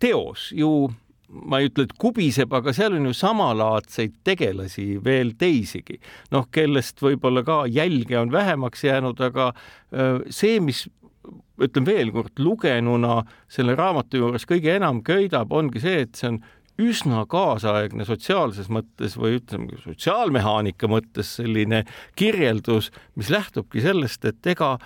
teos 0.00 0.50
ju 0.56 0.88
ma 1.28 1.60
ei 1.60 1.68
ütle, 1.68 1.84
et 1.84 1.96
kubiseb, 2.00 2.52
aga 2.56 2.72
seal 2.76 2.96
on 2.96 3.08
ju 3.10 3.14
samalaadseid 3.16 4.14
tegelasi 4.24 4.96
veel 5.04 5.34
teisigi, 5.38 5.98
noh, 6.32 6.46
kellest 6.52 7.02
võib-olla 7.04 7.44
ka 7.44 7.62
jälge 7.68 8.16
on 8.20 8.32
vähemaks 8.32 8.86
jäänud, 8.86 9.20
aga 9.28 9.50
see, 10.32 10.56
mis 10.64 10.86
ütlen 11.60 11.86
veel 11.86 12.12
kord, 12.14 12.32
lugenuna 12.40 13.22
selle 13.50 13.74
raamatu 13.78 14.22
juures 14.22 14.46
kõige 14.48 14.76
enam 14.78 15.02
köidab, 15.04 15.52
ongi 15.52 15.82
see, 15.82 16.06
et 16.06 16.18
see 16.18 16.32
on 16.32 16.40
üsna 16.78 17.24
kaasaegne 17.30 18.06
sotsiaalses 18.06 18.68
mõttes 18.70 19.16
või 19.18 19.40
ütleme, 19.40 19.80
sotsiaalmehaanika 19.82 20.90
mõttes 20.90 21.34
selline 21.40 21.82
kirjeldus, 22.18 22.92
mis 23.18 23.32
lähtubki 23.34 23.82
sellest, 23.82 24.24
et 24.30 24.52
ega 24.54 24.76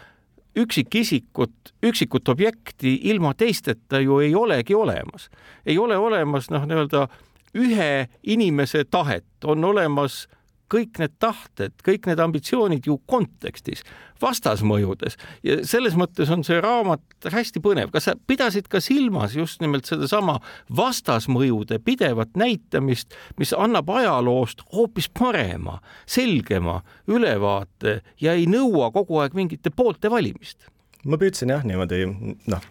üksikisikut, 0.56 1.52
üksikut 1.82 2.28
objekti 2.28 2.94
ilma 3.02 3.34
teisteta 3.34 4.00
ju 4.00 4.20
ei 4.20 4.34
olegi 4.34 4.74
olemas. 4.74 5.30
ei 5.66 5.78
ole 5.78 5.96
olemas 5.96 6.50
noh, 6.50 6.66
nii-öelda 6.66 7.08
ühe 7.54 8.08
inimese 8.22 8.84
tahet, 8.84 9.24
on 9.44 9.64
olemas 9.64 10.28
kõik 10.72 11.00
need 11.02 11.14
tahted, 11.22 11.74
kõik 11.84 12.08
need 12.08 12.22
ambitsioonid 12.22 12.88
ju 12.88 12.98
kontekstis, 13.10 13.84
vastasmõjudes 14.22 15.18
ja 15.46 15.58
selles 15.66 15.96
mõttes 15.98 16.30
on 16.32 16.44
see 16.46 16.60
raamat 16.62 17.28
hästi 17.32 17.62
põnev. 17.64 17.90
kas 17.92 18.08
sa 18.08 18.16
pidasid 18.26 18.68
ka 18.72 18.80
silmas 18.80 19.36
just 19.36 19.60
nimelt 19.60 19.88
sedasama 19.88 20.38
vastasmõjude 20.76 21.80
pidevat 21.84 22.36
näitamist, 22.38 23.16
mis 23.38 23.54
annab 23.56 23.90
ajaloost 23.90 24.62
hoopis 24.72 25.08
parema, 25.08 25.80
selgema 26.06 26.80
ülevaate 27.08 28.00
ja 28.20 28.36
ei 28.38 28.46
nõua 28.46 28.92
kogu 28.94 29.22
aeg 29.22 29.34
mingite 29.38 29.70
poolte 29.74 30.10
valimist? 30.10 30.68
ma 31.04 31.18
püüdsin 31.18 31.50
jah, 31.50 31.64
niimoodi 31.66 32.04
noh, 32.52 32.66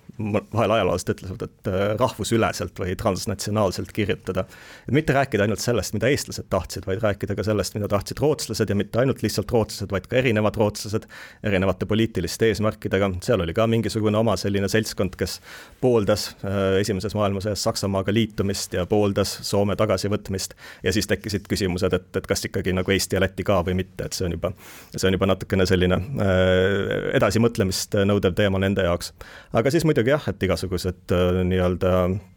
vahel 0.54 0.74
ajaloolased 0.78 1.12
ütlevad, 1.14 1.44
et 1.48 1.70
äh, 1.72 1.84
rahvusüleselt 2.00 2.80
või 2.80 2.96
transnatsionaalselt 3.00 3.92
kirjutada. 3.96 4.46
et 4.88 4.94
mitte 4.96 5.14
rääkida 5.14 5.46
ainult 5.46 5.64
sellest, 5.64 5.94
mida 5.98 6.10
eestlased 6.12 6.48
tahtsid, 6.50 6.86
vaid 6.88 7.02
rääkida 7.04 7.36
ka 7.38 7.46
sellest, 7.48 7.76
mida 7.78 7.90
tahtsid 7.92 8.22
rootslased 8.22 8.70
ja 8.70 8.76
mitte 8.76 9.00
ainult 9.02 9.24
lihtsalt 9.24 9.52
rootslased, 9.52 9.92
vaid 9.92 10.08
ka 10.12 10.20
erinevad 10.22 10.58
rootslased 10.58 11.08
erinevate 11.44 11.86
poliitiliste 11.86 12.52
eesmärkidega, 12.52 13.12
seal 13.26 13.44
oli 13.46 13.56
ka 13.58 13.68
mingisugune 13.68 14.18
oma 14.18 14.38
selline 14.40 14.70
seltskond, 14.72 15.18
kes 15.20 15.40
pooldas 15.82 16.32
äh, 16.46 16.80
Esimeses 16.82 17.16
maailmasõjas 17.18 17.64
Saksamaaga 17.64 18.14
liitumist 18.14 18.74
ja 18.78 18.86
pooldas 18.90 19.34
Soome 19.48 19.76
tagasivõtmist 19.80 20.56
ja 20.84 20.94
siis 20.94 21.08
tekkisid 21.10 21.48
küsimused, 21.50 21.94
et, 21.94 22.10
et 22.18 22.28
kas 22.28 22.46
ikkagi 22.48 22.74
nagu 22.76 22.92
Eesti 22.92 23.18
ja 23.18 23.24
Läti 23.24 23.46
ka 23.48 23.62
või 23.66 23.78
mitte, 23.82 24.08
et 24.08 24.18
see 24.18 24.28
on 24.28 24.38
juba, 24.38 24.54
see 24.96 25.08
on 25.10 25.18
juba 25.18 25.30
natukene 25.34 25.66
selline 25.70 25.98
äh, 25.98 27.12
edasimõtlemist 27.18 27.98
nõudev 28.08 28.36
teema 28.38 28.62
nende 28.62 28.86
jaoks. 28.86 29.14
aga 29.54 29.74
siis 29.74 29.86
muidugi 29.88 30.11
muidugi 30.12 30.16
jah, 30.16 30.28
et 30.32 30.44
igasugused 30.44 31.14
nii-öelda 31.48 31.92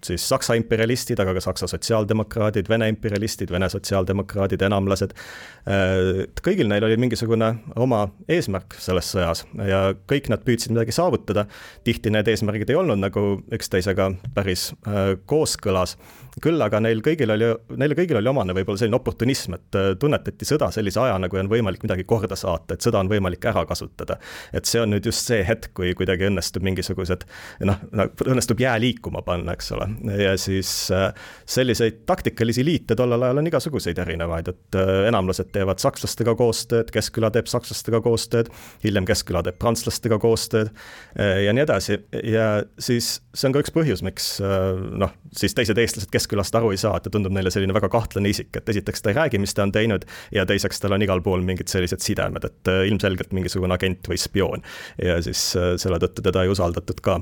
siis 0.04 0.24
Saksa 0.28 0.54
imperialistid, 0.58 1.18
aga 1.20 1.34
ka 1.34 1.40
Saksa 1.40 1.66
sotsiaaldemokraadid, 1.66 2.68
Vene 2.68 2.88
imperialistid, 2.92 3.50
Vene 3.50 3.68
sotsiaaldemokraadid, 3.68 4.62
enamlased, 4.62 5.14
kõigil 6.44 6.68
neil 6.68 6.84
oli 6.84 6.96
mingisugune 7.00 7.54
oma 7.76 8.08
eesmärk 8.28 8.76
selles 8.78 9.10
sõjas 9.14 9.44
ja 9.66 9.94
kõik 10.10 10.30
nad 10.30 10.44
püüdsid 10.44 10.74
midagi 10.74 10.92
saavutada. 10.92 11.46
tihti 11.84 12.10
need 12.10 12.28
eesmärgid 12.28 12.70
ei 12.70 12.76
olnud 12.76 13.00
nagu 13.00 13.42
üksteisega 13.52 14.12
päris 14.34 14.72
kooskõlas, 15.26 15.96
küll 16.42 16.60
aga 16.64 16.80
neil 16.82 17.02
kõigil 17.04 17.30
oli, 17.34 17.50
neile 17.78 17.98
kõigil 17.98 18.18
oli 18.18 18.30
omane 18.30 18.56
võib-olla 18.56 18.80
selline 18.80 18.98
oportunism, 18.98 19.58
et 19.58 19.78
tunnetati 20.00 20.48
sõda 20.48 20.70
sellise 20.74 21.00
ajana, 21.02 21.28
kui 21.30 21.40
on 21.42 21.50
võimalik 21.50 21.84
midagi 21.86 22.06
korda 22.08 22.36
saata, 22.38 22.74
et 22.74 22.84
sõda 22.84 23.02
on 23.04 23.10
võimalik 23.10 23.44
ära 23.50 23.64
kasutada. 23.68 24.18
et 24.52 24.66
see 24.66 24.80
on 24.80 24.90
nüüd 24.90 25.06
just 25.06 25.26
see 25.26 25.42
hetk, 25.46 25.72
kui 25.74 25.94
kuidagi 25.94 26.28
õnnestub 26.28 26.64
mingisugused 26.66 27.26
noh, 27.66 27.80
õnnestub 28.26 28.60
jää 28.60 28.74
liikuma 28.80 29.22
panna, 29.26 29.54
eks 29.54 29.72
ole 29.76 29.88
ja 30.18 30.34
siis 30.40 30.70
äh, 30.94 31.12
selliseid 31.46 32.02
taktikalisi 32.06 32.64
liite 32.64 32.96
tollel 32.98 33.22
ajal 33.22 33.40
on 33.42 33.50
igasuguseid 33.50 33.98
erinevaid, 34.02 34.50
et 34.50 34.78
äh, 34.78 34.92
enamlased 35.08 35.50
teevad 35.54 35.82
sakslastega 35.82 36.34
koostööd, 36.38 36.90
Keskküla 36.94 37.30
teeb 37.34 37.48
sakslastega 37.50 38.00
koostööd, 38.04 38.50
hiljem 38.84 39.06
Keskküla 39.08 39.44
teeb 39.46 39.58
prantslastega 39.62 40.18
koostööd 40.22 40.70
äh, 40.70 41.44
ja 41.46 41.54
nii 41.56 41.64
edasi 41.66 41.98
ja 42.26 42.48
siis 42.78 43.16
see 43.34 43.48
on 43.48 43.56
ka 43.56 43.64
üks 43.64 43.74
põhjus, 43.74 44.04
miks 44.06 44.28
noh, 44.40 45.12
siis 45.34 45.54
teised 45.56 45.78
eestlased 45.80 46.10
Keskkülast 46.24 46.56
aru 46.56 46.70
ei 46.72 46.78
saa, 46.80 46.96
et 46.96 47.04
ta 47.04 47.12
tundub 47.12 47.34
neile 47.36 47.50
selline 47.52 47.74
väga 47.76 47.90
kahtlane 47.92 48.30
isik, 48.32 48.48
et 48.56 48.70
esiteks 48.72 49.04
ta 49.04 49.12
ei 49.12 49.18
räägi, 49.18 49.40
mis 49.42 49.52
ta 49.54 49.66
on 49.66 49.72
teinud 49.74 50.06
ja 50.32 50.46
teiseks 50.48 50.80
tal 50.80 50.96
on 50.96 51.04
igal 51.04 51.20
pool 51.24 51.44
mingid 51.44 51.68
sellised 51.68 52.00
sidemed, 52.00 52.46
et 52.48 52.70
ilmselgelt 52.88 53.34
mingisugune 53.36 53.76
agent 53.76 54.08
või 54.08 54.16
spioon. 54.20 54.64
Ja 55.04 55.18
siis 55.24 55.50
selle 55.52 56.00
tõttu 56.00 56.24
teda 56.24 56.46
ei 56.46 56.52
usaldatud 56.54 57.04
ka 57.04 57.18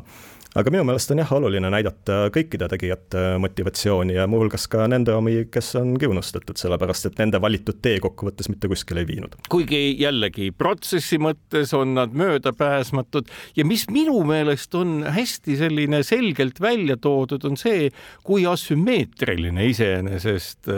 aga 0.58 0.72
minu 0.72 0.84
meelest 0.84 1.12
on 1.14 1.22
jah 1.22 1.32
oluline 1.36 1.70
näidata 1.72 2.18
kõikide 2.34 2.68
tegijate 2.72 3.22
motivatsiooni 3.42 4.16
ja 4.18 4.26
muuhulgas 4.30 4.66
ka 4.72 4.86
nende 4.90 5.14
omi, 5.16 5.46
kes 5.52 5.72
on 5.80 5.94
kiunustatud, 6.00 6.58
sellepärast 6.60 7.08
et 7.08 7.20
nende 7.22 7.40
valitud 7.42 7.80
tee 7.84 7.98
kokkuvõttes 8.04 8.50
mitte 8.52 8.70
kuskile 8.72 9.04
ei 9.04 9.08
viinud. 9.08 9.36
kuigi 9.52 9.80
jällegi 10.00 10.50
protsessi 10.56 11.18
mõttes 11.22 11.72
on 11.76 11.96
nad 11.96 12.14
möödapääsmatud 12.16 13.30
ja 13.56 13.66
mis 13.68 13.86
minu 13.90 14.20
meelest 14.28 14.74
on 14.78 15.02
hästi 15.08 15.56
selline 15.60 16.02
selgelt 16.06 16.60
välja 16.60 16.98
toodud, 17.00 17.44
on 17.48 17.56
see, 17.60 17.90
kui 18.26 18.46
asümmeetriline 18.48 19.66
iseenesest 19.72 20.68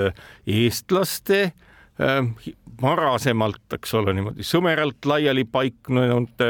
eestlaste 0.47 1.41
äh, 1.45 2.21
varasemalt, 2.83 3.77
eks 3.77 3.95
ole, 3.99 4.15
niimoodi 4.17 4.47
sõmeralt 4.47 5.07
laiali 5.09 5.45
paiknenud, 5.45 6.43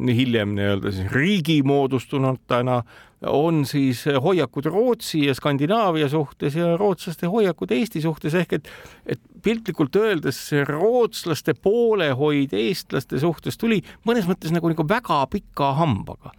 hiljem 0.00 0.56
nii-öelda 0.56 0.92
siis 0.96 1.12
riigi 1.12 1.60
moodustunutena 1.66 2.80
on 3.26 3.66
siis 3.68 4.04
hoiakud 4.22 4.64
Rootsi 4.64 5.26
ja 5.26 5.34
Skandinaavia 5.34 6.08
suhtes 6.08 6.54
ja 6.56 6.76
rootslaste 6.76 7.26
hoiakud 7.26 7.70
Eesti 7.70 8.00
suhtes. 8.00 8.34
Ehk 8.34 8.52
et, 8.52 8.70
et 9.06 9.20
piltlikult 9.42 9.96
öeldes 9.96 10.38
see 10.48 10.64
rootslaste 10.64 11.54
poolehoid 11.54 12.54
eestlaste 12.56 13.20
suhtes 13.20 13.58
tuli 13.60 13.82
mõnes 14.08 14.28
mõttes 14.28 14.54
nagu, 14.54 14.72
nagu 14.72 14.88
väga 14.88 15.20
pika 15.32 15.74
hambaga, 15.76 16.32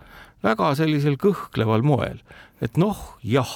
väga 0.46 0.76
sellisel 0.80 1.18
kõhkleval 1.22 1.84
moel, 1.86 2.22
et 2.62 2.78
noh, 2.82 3.00
jah, 3.26 3.52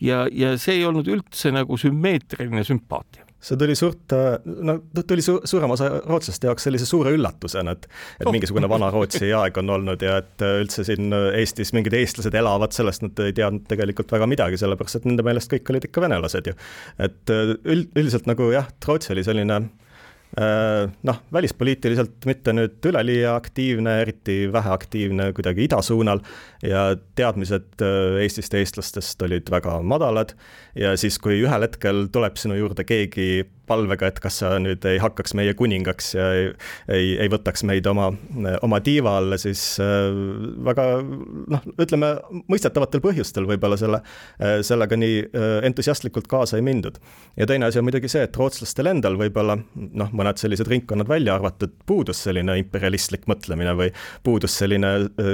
ja, 0.00 0.26
ja 0.32 0.54
see 0.60 0.80
ei 0.80 0.86
olnud 0.88 1.08
üldse 1.10 1.52
nagu 1.54 1.78
sümmeetriline 1.80 2.64
sümpaatia 2.66 3.26
see 3.40 3.56
tuli 3.56 3.72
suurt, 3.72 4.12
no 4.44 4.74
tuli 5.08 5.22
su 5.24 5.38
suurema 5.48 5.72
osa 5.72 5.86
rootslaste 6.04 6.44
jaoks 6.44 6.66
sellise 6.66 6.84
suure 6.84 7.14
üllatusena, 7.16 7.72
et 7.72 7.86
et 8.20 8.28
oh. 8.28 8.34
mingisugune 8.34 8.68
vana 8.68 8.90
Rootsi 8.92 9.30
aeg 9.32 9.56
on 9.62 9.72
olnud 9.78 10.04
ja 10.04 10.18
et 10.20 10.44
üldse 10.44 10.84
siin 10.84 11.08
Eestis 11.40 11.72
mingid 11.72 11.96
eestlased 11.96 12.36
elavad, 12.36 12.76
sellest 12.76 13.06
nad 13.06 13.22
ei 13.24 13.32
teadnud 13.36 13.64
tegelikult 13.70 14.12
väga 14.12 14.28
midagi, 14.28 14.60
sellepärast 14.60 15.00
et 15.00 15.08
nende 15.08 15.24
meelest 15.24 15.52
kõik 15.54 15.72
olid 15.72 15.88
ikka 15.88 16.04
venelased 16.04 16.52
ju. 16.52 16.56
et 17.00 17.32
üld, 17.32 17.88
üldiselt 17.96 18.28
nagu 18.28 18.52
jah, 18.52 18.68
Rootsi 18.84 19.14
oli 19.16 19.24
selline 19.24 19.56
äh, 19.56 19.89
noh, 20.40 21.18
välispoliitiliselt 21.32 22.26
mitte 22.28 22.54
nüüd 22.56 22.86
üleliia 22.90 23.34
aktiivne, 23.36 23.98
eriti 24.04 24.36
väheaktiivne 24.52 25.30
kuidagi 25.36 25.66
ida 25.66 25.80
suunal. 25.84 26.22
Ja 26.62 26.90
teadmised 27.18 27.82
äh, 27.84 28.20
Eestist 28.24 28.54
ja 28.54 28.62
eestlastest 28.62 29.22
olid 29.26 29.50
väga 29.52 29.80
madalad. 29.82 30.34
Ja 30.78 30.94
siis, 31.00 31.18
kui 31.22 31.40
ühel 31.42 31.66
hetkel 31.66 32.06
tuleb 32.12 32.40
sinu 32.40 32.58
juurde 32.58 32.86
keegi 32.88 33.44
palvega, 33.70 34.10
et 34.10 34.20
kas 34.22 34.40
sa 34.42 34.54
nüüd 34.62 34.84
ei 34.90 34.98
hakkaks 35.02 35.36
meie 35.38 35.54
kuningaks 35.58 36.12
ja 36.16 36.28
ei, 36.36 36.50
ei, 36.90 37.12
ei 37.24 37.32
võtaks 37.32 37.64
meid 37.68 37.86
oma, 37.90 38.10
oma 38.66 38.80
tiiva 38.84 39.16
alla, 39.20 39.38
siis 39.40 39.62
äh, 39.82 40.10
väga 40.66 40.88
noh, 41.00 41.66
ütleme 41.80 42.12
mõistetavatel 42.50 43.04
põhjustel 43.04 43.48
võib-olla 43.50 43.78
selle, 43.80 44.02
äh, 44.42 44.58
sellega 44.66 44.98
nii 44.98 45.18
entusiastlikult 45.66 46.26
kaasa 46.30 46.58
ei 46.58 46.64
mindud. 46.64 46.98
ja 47.36 47.46
teine 47.46 47.68
asi 47.68 47.78
on 47.80 47.86
muidugi 47.86 48.08
see, 48.10 48.22
et 48.26 48.36
rootslastel 48.36 48.90
endal 48.90 49.16
võib-olla 49.20 49.56
noh, 49.56 50.12
mõned 50.16 50.40
sellised 50.40 50.68
ringkonnad 50.70 51.08
välja 51.08 51.34
arvatud, 51.36 51.72
puudus 51.86 52.22
selline 52.26 52.56
imperialistlik 52.60 53.26
mõtlemine 53.30 53.74
või 53.78 53.90
puudus 54.26 54.56
selline 54.60 54.92
äh, 55.00 55.30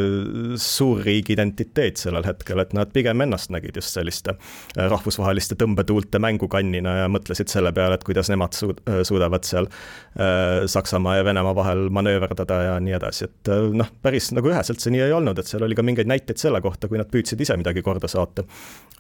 suur 0.61 1.03
riigi 1.05 1.35
identiteet 1.37 2.01
sellel 2.01 2.27
hetkel, 2.27 2.61
et 2.63 2.75
nad 2.77 2.93
pigem 2.95 3.25
ennast 3.25 3.53
nägid 3.55 3.79
just 3.81 3.97
selliste 3.97 4.37
äh, 4.37 4.87
rahvusvaheliste 4.91 5.59
tõmbetuulte 5.61 6.21
mängukannina 6.23 6.97
ja 7.03 7.11
mõtlesid 7.13 7.53
selle 7.53 7.73
peale, 7.77 7.99
et 7.99 8.07
kuidas 8.07 8.26
nemad 8.33 8.57
suud-, 8.57 8.83
äh, 8.89 9.01
suudavad 9.07 9.47
seal 9.49 9.69
äh, 9.69 10.67
Saksamaa 10.71 11.17
ja 11.19 11.25
Venemaa 11.27 11.55
vahel 11.57 11.87
manööverdada 11.95 12.59
ja 12.63 12.77
nii 12.83 12.97
edasi, 12.99 13.29
et 13.29 13.51
noh, 13.77 13.91
päris 14.03 14.31
nagu 14.37 14.51
üheselt 14.53 14.83
see 14.83 14.95
nii 14.95 15.05
ei 15.07 15.15
olnud, 15.17 15.39
et 15.39 15.51
seal 15.51 15.67
oli 15.67 15.79
ka 15.79 15.85
mingeid 15.87 16.11
näiteid 16.11 16.41
selle 16.41 16.61
kohta, 16.65 16.91
kui 16.91 17.01
nad 17.01 17.11
püüdsid 17.13 17.43
ise 17.43 17.57
midagi 17.61 17.85
korda 17.87 18.11
saata. 18.11 18.47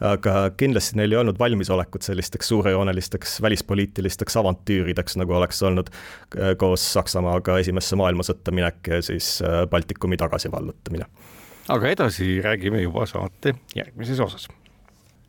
aga 0.07 0.51
kindlasti 0.57 0.99
neil 1.01 1.13
ei 1.15 1.19
olnud 1.23 1.39
valmisolekut 1.39 2.05
sellisteks 2.05 2.49
suurejoonelisteks 2.53 3.41
välispoliitilisteks 3.43 4.37
avantüürideks, 4.43 5.17
nagu 5.17 5.39
oleks 5.39 5.63
olnud 5.63 5.89
koos 6.61 6.85
Saksamaaga 6.93 7.59
esimesse 7.63 7.97
maailmasõtta 7.97 8.53
minek 8.53 8.93
ja 8.93 9.01
siis 9.03 9.39
Baltikumi 9.71 10.17
tagasi 10.21 10.53
vallutamine 10.53 11.09
aga 11.73 11.91
edasi 11.91 12.37
räägime 12.45 12.83
juba 12.85 13.07
saate 13.11 13.55
järgmises 13.77 14.21
osas. 14.21 14.49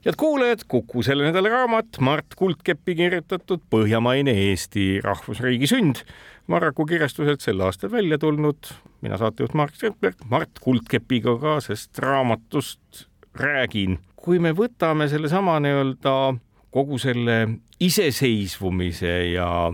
Head 0.08 0.16
kuulajad, 0.18 0.60
Kuku 0.68 1.02
selle 1.04 1.26
nädala 1.28 1.50
raamat 1.50 1.98
Mart 2.00 2.36
Kuldkepi 2.36 2.96
kirjutatud 2.96 3.60
Põhjamaine 3.70 4.32
Eesti 4.32 5.02
rahvusriigi 5.04 5.68
sünd. 5.68 6.00
Marraku 6.48 6.86
kirjastuselt 6.88 7.44
sel 7.44 7.60
aastal 7.60 7.92
välja 7.92 8.16
tulnud, 8.18 8.70
mina 9.04 9.18
saatejuht 9.20 9.54
Mark 9.54 9.76
Strandberg, 9.76 10.22
Mart 10.32 10.62
Kuldkepiga 10.64 11.34
ka 11.42 11.58
sellest 11.60 12.00
raamatust 12.00 13.04
räägin. 13.36 14.00
kui 14.16 14.40
me 14.40 14.52
võtame 14.52 15.08
sellesama 15.08 15.60
nii-öelda 15.64 16.14
kogu 16.72 16.98
selle 17.00 17.60
iseseisvumise 17.80 19.14
ja 19.34 19.74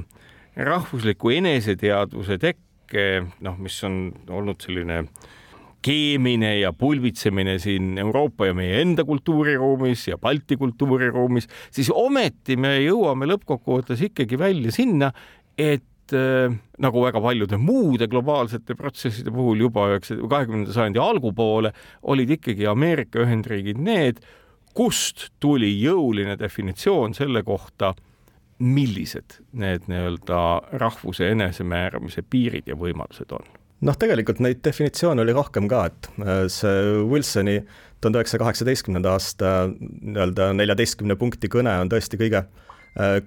rahvusliku 0.55 1.29
eneseteadvuse 1.29 2.37
tekke, 2.37 3.05
noh, 3.41 3.57
mis 3.57 3.77
on 3.83 4.11
olnud 4.29 4.61
selline 4.61 4.99
äh, 4.99 5.31
keemine 5.83 6.57
ja 6.59 6.73
pulbitsemine 6.73 7.57
siin 7.59 7.97
Euroopa 8.01 8.47
ja 8.49 8.55
meie 8.57 8.81
enda 8.81 9.05
kultuuriruumis 9.07 10.07
ja 10.07 10.17
Balti 10.17 10.57
kultuuriruumis, 10.57 11.47
siis 11.71 11.91
ometi 11.93 12.57
me 12.57 12.77
jõuame 12.83 13.27
lõppkokkuvõttes 13.33 14.03
ikkagi 14.09 14.39
välja 14.39 14.71
sinna, 14.73 15.11
et 15.57 16.15
äh, 16.15 16.53
nagu 16.83 17.03
väga 17.03 17.21
paljude 17.23 17.59
muude 17.61 18.07
globaalsete 18.11 18.77
protsesside 18.79 19.33
puhul 19.33 19.65
juba 19.65 19.89
üheksa, 19.91 20.17
kahekümnenda 20.21 20.75
sajandi 20.75 21.03
algupoole 21.03 21.73
olid 22.03 22.37
ikkagi 22.37 22.67
Ameerika 22.69 23.23
Ühendriigid 23.25 23.81
need, 23.83 24.23
kust 24.73 25.29
tuli 25.43 25.73
jõuline 25.81 26.37
definitsioon 26.39 27.13
selle 27.17 27.43
kohta, 27.45 27.93
millised 28.63 29.41
need 29.59 29.89
nii-öelda 29.91 30.39
rahvuse 30.79 31.27
enesemääramise 31.33 32.23
piirid 32.29 32.69
ja 32.71 32.77
võimalused 32.79 33.35
on 33.35 33.62
noh, 33.83 33.97
tegelikult 33.99 34.41
neid 34.43 34.61
definitsioone 34.65 35.23
oli 35.23 35.35
rohkem 35.35 35.69
ka, 35.71 35.85
et 35.91 36.11
äh, 36.23 36.43
see 36.51 36.83
Wilsoni 37.09 37.59
tuhande 38.01 38.19
üheksasaja 38.19 38.43
kaheksateistkümnenda 38.43 39.15
aasta 39.15 39.53
nii-öelda 39.71 40.51
neljateistkümne 40.57 41.15
punkti 41.19 41.51
kõne 41.51 41.75
on 41.83 41.91
tõesti 41.91 42.19
kõige 42.19 42.43
Äh, 42.43 42.72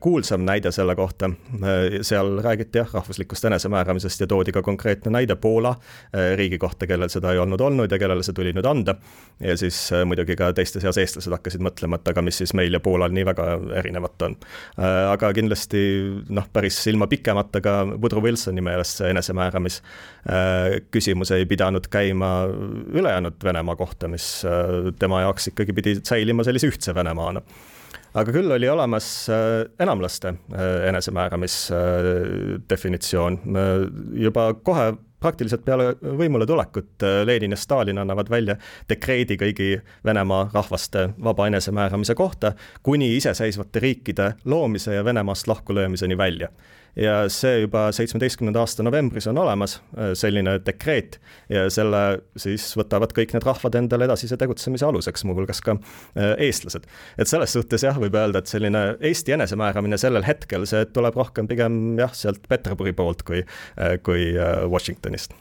kuulsam 0.00 0.44
näide 0.46 0.70
selle 0.70 0.94
kohta, 0.94 1.26
äh, 1.26 1.98
seal 2.06 2.38
räägiti 2.42 2.78
jah, 2.78 2.92
rahvuslikust 2.94 3.44
enesemääramisest 3.44 4.20
ja 4.20 4.26
toodi 4.26 4.52
ka 4.52 4.62
konkreetne 4.62 5.10
näide 5.10 5.36
Poola 5.36 5.68
äh, 5.70 6.36
riigi 6.38 6.58
kohta, 6.58 6.86
kellel 6.86 7.10
seda 7.10 7.32
ei 7.32 7.38
olnud 7.42 7.60
olnud 7.60 7.90
ja 7.90 7.98
kellele 7.98 8.22
see 8.22 8.36
tuli 8.36 8.54
nüüd 8.54 8.68
anda. 8.70 8.94
ja 9.40 9.56
siis 9.58 9.90
muidugi 10.06 10.36
ka 10.36 10.52
teiste 10.54 10.80
seas 10.80 10.98
eestlased 11.02 11.34
hakkasid 11.34 11.64
mõtlema, 11.66 11.98
et 11.98 12.08
aga 12.08 12.22
mis 12.22 12.38
siis 12.38 12.54
meil 12.54 12.78
ja 12.78 12.80
Poolal 12.80 13.10
nii 13.10 13.26
väga 13.26 13.48
erinevat 13.82 14.22
on. 14.22 14.36
aga 15.10 15.32
kindlasti 15.34 15.82
noh, 16.28 16.46
päris 16.52 16.78
ilma 16.86 17.10
pikemata 17.10 17.60
ka 17.60 17.76
Woodrow 17.90 18.22
Wilsoni 18.22 18.62
meelest 18.62 19.02
see 19.02 19.10
enesemääramis 19.10 19.82
küsimus 20.94 21.30
ei 21.34 21.46
pidanud 21.46 21.90
käima 21.90 22.30
ülejäänud 22.94 23.42
Venemaa 23.44 23.76
kohta, 23.76 24.08
mis 24.08 24.44
tema 24.98 25.20
jaoks 25.26 25.50
ikkagi 25.52 25.72
pidi 25.72 25.98
säilima 26.02 26.46
sellise 26.46 26.70
ühtse 26.70 26.94
Venemaana 26.94 27.42
aga 28.16 28.32
küll 28.32 28.52
oli 28.52 28.68
olemas 28.70 29.06
äh, 29.32 29.66
enamlaste 29.82 30.28
äh, 30.28 30.88
enesemääramise 30.88 31.76
äh, 31.76 32.62
juba 34.24 34.48
kohe 34.64 34.94
praktiliselt 35.20 35.64
peale 35.64 35.94
võimule 36.20 36.46
tulekut 36.46 37.02
Lenin 37.24 37.54
ja 37.54 37.58
Stalin 37.58 37.98
annavad 37.98 38.28
välja 38.30 38.58
dekreedi 38.88 39.38
kõigi 39.40 39.70
Venemaa 40.04 40.50
rahvaste 40.52 41.08
vaba 41.24 41.46
enesemääramise 41.48 42.14
kohta, 42.14 42.52
kuni 42.84 43.14
iseseisvate 43.16 43.80
riikide 43.80 44.34
loomise 44.44 44.94
ja 44.94 45.04
Venemaast 45.04 45.48
lahkulöömiseni 45.48 46.18
välja 46.20 46.52
ja 46.96 47.16
see 47.32 47.60
juba 47.64 47.86
seitsmeteistkümnenda 47.94 48.62
aasta 48.64 48.84
novembris 48.86 49.26
on 49.28 49.38
olemas, 49.38 49.76
äh, 49.98 50.12
selline 50.16 50.56
dekreet, 50.64 51.18
ja 51.52 51.66
selle 51.72 52.02
siis 52.40 52.64
võtavad 52.78 53.12
kõik 53.16 53.34
need 53.36 53.44
rahvad 53.46 53.76
endale 53.78 54.08
edasise 54.08 54.38
tegutsemise 54.40 54.86
aluseks, 54.88 55.26
muuhulgas 55.28 55.60
ka 55.64 55.76
äh, 55.76 56.32
eestlased. 56.48 56.86
et 57.18 57.28
selles 57.28 57.52
suhtes 57.52 57.84
jah, 57.84 57.98
võib 58.00 58.16
öelda, 58.16 58.40
et 58.40 58.50
selline 58.50 58.84
Eesti 59.00 59.36
enesemääramine 59.36 59.98
sellel 60.00 60.24
hetkel, 60.26 60.64
see 60.68 60.86
tuleb 60.96 61.18
rohkem 61.20 61.48
pigem 61.50 61.98
jah, 62.00 62.14
sealt 62.16 62.48
Peterburi 62.48 62.94
poolt 62.96 63.22
kui, 63.28 63.42
äh, 63.76 63.96
kui 64.02 64.32
Washingtonist. 64.70 65.36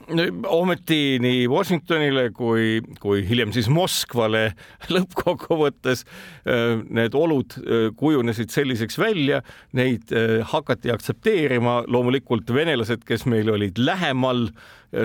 ometi 0.52 1.18
nii 1.24 1.48
Washingtonile 1.52 2.30
kui, 2.36 2.82
kui 3.00 3.24
hiljem 3.28 3.56
siis 3.56 3.70
Moskvale 3.72 4.50
lõppkokkuvõttes 4.96 6.04
need 6.46 7.16
olud 7.18 7.56
kujunesid 7.98 8.52
selliseks 8.54 8.98
välja, 9.00 9.40
neid 9.78 10.12
hakati 10.52 10.92
aktsepteerima, 10.94 11.45
reageerima, 11.46 11.84
loomulikult 11.88 12.50
venelased, 12.54 13.04
kes 13.06 13.26
meil 13.30 13.50
olid 13.54 13.78
lähemal, 13.78 14.50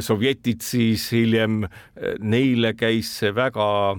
sovjetid 0.00 0.62
siis 0.62 1.10
hiljem, 1.12 1.64
neile 2.20 2.74
käis 2.78 3.10
see 3.20 3.32
väga 3.34 3.98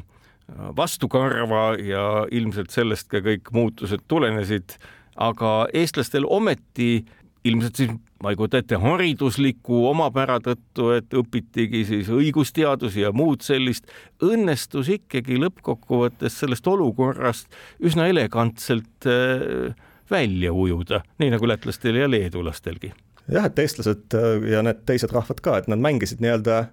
vastukarva 0.77 1.75
ja 1.79 2.25
ilmselt 2.31 2.71
sellest 2.71 3.09
ka 3.11 3.21
kõik 3.23 3.51
muutused 3.53 4.03
tulenesid, 4.07 4.77
aga 5.15 5.67
eestlastel 5.73 6.25
ometi 6.27 7.05
ilmselt 7.43 7.75
siis 7.79 7.93
ma 8.21 8.31
ei 8.31 8.37
kujuta 8.37 8.59
ette, 8.61 8.77
haridusliku 8.77 9.85
omapära 9.89 10.37
tõttu, 10.43 10.91
et 10.93 11.13
õpitigi 11.17 11.81
siis 11.89 12.09
õigusteadusi 12.13 13.01
ja 13.01 13.09
muud 13.15 13.41
sellist, 13.41 13.89
õnnestus 14.21 14.91
ikkagi 14.93 15.39
lõppkokkuvõttes 15.41 16.37
sellest 16.43 16.67
olukorrast 16.69 17.49
üsna 17.81 18.05
elegantselt 18.11 19.09
äh, 19.09 19.73
välja 20.11 20.53
ujuda, 20.53 21.01
nii 21.19 21.31
nagu 21.33 21.47
lätlastel 21.47 21.95
ja 22.01 22.09
leedulastelgi. 22.11 22.93
jah, 23.31 23.45
et 23.45 23.59
eestlased 23.59 24.17
äh, 24.17 24.51
ja 24.51 24.63
need 24.65 24.83
teised 24.85 25.13
rahvad 25.13 25.41
ka, 25.43 25.57
et 25.57 25.71
nad 25.71 25.79
mängisid 25.79 26.23
nii-öelda 26.23 26.65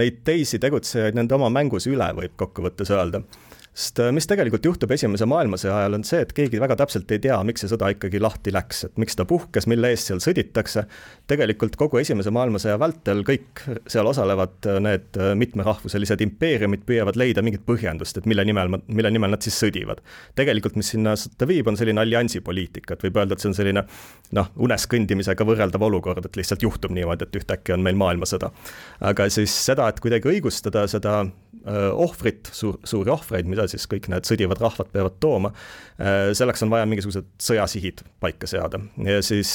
neid 0.00 0.20
teisi 0.24 0.58
tegutsejaid 0.62 1.16
nende 1.18 1.34
oma 1.34 1.50
mängus 1.50 1.88
üle, 1.90 2.06
võib 2.16 2.36
kokkuvõttes 2.38 2.92
öelda 2.94 3.22
sest 3.70 4.00
äh, 4.02 4.10
mis 4.14 4.26
tegelikult 4.26 4.64
juhtub 4.66 4.90
Esimese 4.90 5.26
maailmasõja 5.30 5.76
ajal, 5.78 5.96
on 6.00 6.04
see, 6.06 6.20
et 6.24 6.32
keegi 6.34 6.58
väga 6.60 6.74
täpselt 6.80 7.10
ei 7.14 7.20
tea, 7.22 7.36
miks 7.46 7.62
see 7.62 7.70
sõda 7.70 7.92
ikkagi 7.94 8.18
lahti 8.22 8.52
läks, 8.54 8.82
et 8.88 8.96
miks 9.00 9.14
ta 9.18 9.26
puhkes, 9.28 9.68
mille 9.70 9.92
eest 9.94 10.10
seal 10.10 10.22
sõditakse. 10.22 10.84
tegelikult 11.30 11.76
kogu 11.78 12.00
Esimese 12.02 12.32
maailmasõja 12.34 12.78
vältel 12.82 13.22
kõik 13.26 13.62
seal 13.90 14.10
osalevad 14.10 14.66
äh, 14.66 14.80
need 14.82 15.20
äh, 15.20 15.32
mitmerahvuselised 15.38 16.24
impeeriumid 16.26 16.82
püüavad 16.88 17.18
leida 17.20 17.44
mingit 17.46 17.62
põhjendust, 17.66 18.18
et 18.18 18.26
mille 18.30 18.44
nimel, 18.44 18.74
mille 18.88 19.12
nimel 19.14 19.36
nad 19.36 19.46
siis 19.46 19.60
sõdivad. 19.62 20.02
tegelikult, 20.34 20.74
mis 20.80 20.90
sinna 20.96 21.14
sõtta 21.20 21.46
viib, 21.46 21.70
on 21.70 21.78
selline 21.78 22.02
alliansipoliitika, 22.02 22.98
et 22.98 23.06
võib 23.06 23.22
öelda, 23.22 23.38
et 23.38 23.44
see 23.44 23.52
on 23.52 23.58
selline 23.60 23.86
noh, 24.34 24.50
unes 24.58 24.86
kõndimisega 24.90 25.46
võrreldav 25.46 25.86
olukord, 25.86 26.26
et 26.26 26.42
lihtsalt 26.42 26.66
juhtub 26.66 26.90
niimoodi, 26.96 27.28
et 27.28 27.40
ühtäkki 27.42 27.76
on 27.76 27.86
meil 27.86 27.98
maailmasõda. 28.00 28.50
aga 29.12 29.30
siis 29.30 29.54
seda, 29.54 29.86
et 29.88 30.02
kuidagi 30.02 30.34
õigustada 30.34 30.88
seda 30.90 31.22
ohvrit, 31.92 32.48
suur, 32.56 32.78
suuri 32.84 33.10
ohvreid, 33.12 33.48
mida 33.50 33.66
siis 33.68 33.84
kõik 33.90 34.08
need 34.12 34.28
sõdivad 34.28 34.60
rahvad 34.62 34.88
peavad 34.92 35.18
tooma, 35.20 35.50
selleks 36.36 36.64
on 36.64 36.70
vaja 36.72 36.86
mingisugused 36.88 37.26
sõjasihid 37.42 38.00
paika 38.20 38.48
seada. 38.48 38.80
ja 39.04 39.20
siis 39.22 39.52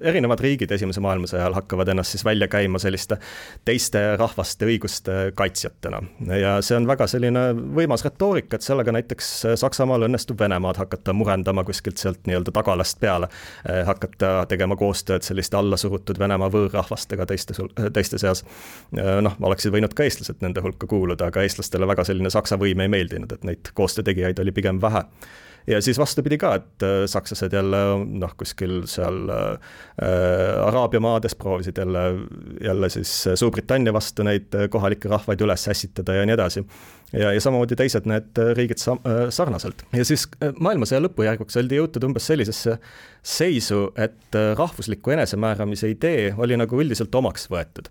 erinevad 0.00 0.40
riigid 0.40 0.70
Esimese 0.70 1.02
maailmasõja 1.02 1.42
ajal 1.42 1.56
hakkavad 1.58 1.90
ennast 1.90 2.14
siis 2.14 2.24
välja 2.24 2.48
käima 2.48 2.78
selliste 2.78 3.18
teiste 3.64 4.02
rahvaste 4.16 4.68
õiguste 4.68 5.16
kaitsjatena. 5.34 6.02
ja 6.38 6.56
see 6.62 6.76
on 6.78 6.86
väga 6.86 7.06
selline 7.10 7.44
võimas 7.76 8.04
retoorika, 8.06 8.56
et 8.56 8.66
sellega 8.66 8.94
näiteks 8.94 9.32
Saksamaal 9.60 10.06
õnnestub 10.06 10.38
Venemaad 10.40 10.78
hakata 10.80 11.12
murendama 11.16 11.64
kuskilt 11.64 11.98
sealt 11.98 12.22
nii-öelda 12.26 12.54
tagalast 12.54 13.00
peale, 13.00 13.28
hakata 13.86 14.46
tegema 14.48 14.76
koostööd 14.76 15.26
selliste 15.26 15.58
allasurutud 15.58 16.18
Venemaa 16.18 16.50
võõrrahvastega 16.52 17.26
teiste, 17.26 17.54
teiste 17.92 18.18
seas. 18.22 18.44
noh, 18.94 19.36
oleksid 19.40 19.74
võinud 19.74 19.94
ka 19.96 20.06
eestlased 20.06 20.42
nende 20.44 20.62
hulka 20.64 20.86
kuuluda, 20.90 21.30
aga 21.30 21.39
eestlastele 21.44 21.88
väga 21.90 22.04
selline 22.08 22.30
Saksa 22.30 22.58
võim 22.60 22.82
ei 22.84 22.92
meeldinud, 22.92 23.32
et 23.32 23.46
neid 23.46 23.72
koostöötegijaid 23.74 24.42
oli 24.42 24.52
pigem 24.56 24.82
vähe 24.82 25.04
ja 25.66 25.80
siis 25.82 25.98
vastupidi 25.98 26.38
ka, 26.38 26.54
et 26.60 26.84
äh, 26.84 27.04
sakslased 27.10 27.52
jälle 27.52 27.80
noh, 28.20 28.32
kuskil 28.38 28.82
seal 28.90 29.28
äh, 29.30 29.76
Araabia 30.66 31.00
maades 31.00 31.34
proovisid 31.38 31.78
jälle, 31.78 32.04
jälle 32.64 32.88
siis 32.88 33.12
Suurbritannia 33.34 33.92
vastu 33.92 34.24
neid 34.26 34.54
kohalikke 34.70 35.08
rahvaid 35.08 35.40
üles 35.44 35.68
ässitada 35.68 36.16
ja 36.16 36.26
nii 36.26 36.34
edasi. 36.34 36.64
ja, 37.12 37.32
ja 37.32 37.40
samamoodi 37.40 37.76
teised 37.76 38.08
need 38.10 38.42
riigid 38.56 38.82
äh, 38.88 39.22
sarnaselt. 39.28 39.84
ja 39.92 40.04
siis 40.04 40.28
äh, 40.42 40.54
maailmasõja 40.60 41.02
lõpujärguks 41.06 41.60
oldi 41.60 41.80
jõutud 41.80 42.08
umbes 42.08 42.26
sellisesse 42.26 42.78
seisu, 43.22 43.90
et 43.96 44.36
rahvusliku 44.56 45.16
enesemääramise 45.16 45.90
idee 45.90 46.34
oli 46.38 46.56
nagu 46.56 46.80
üldiselt 46.80 47.14
omaks 47.14 47.50
võetud 47.52 47.90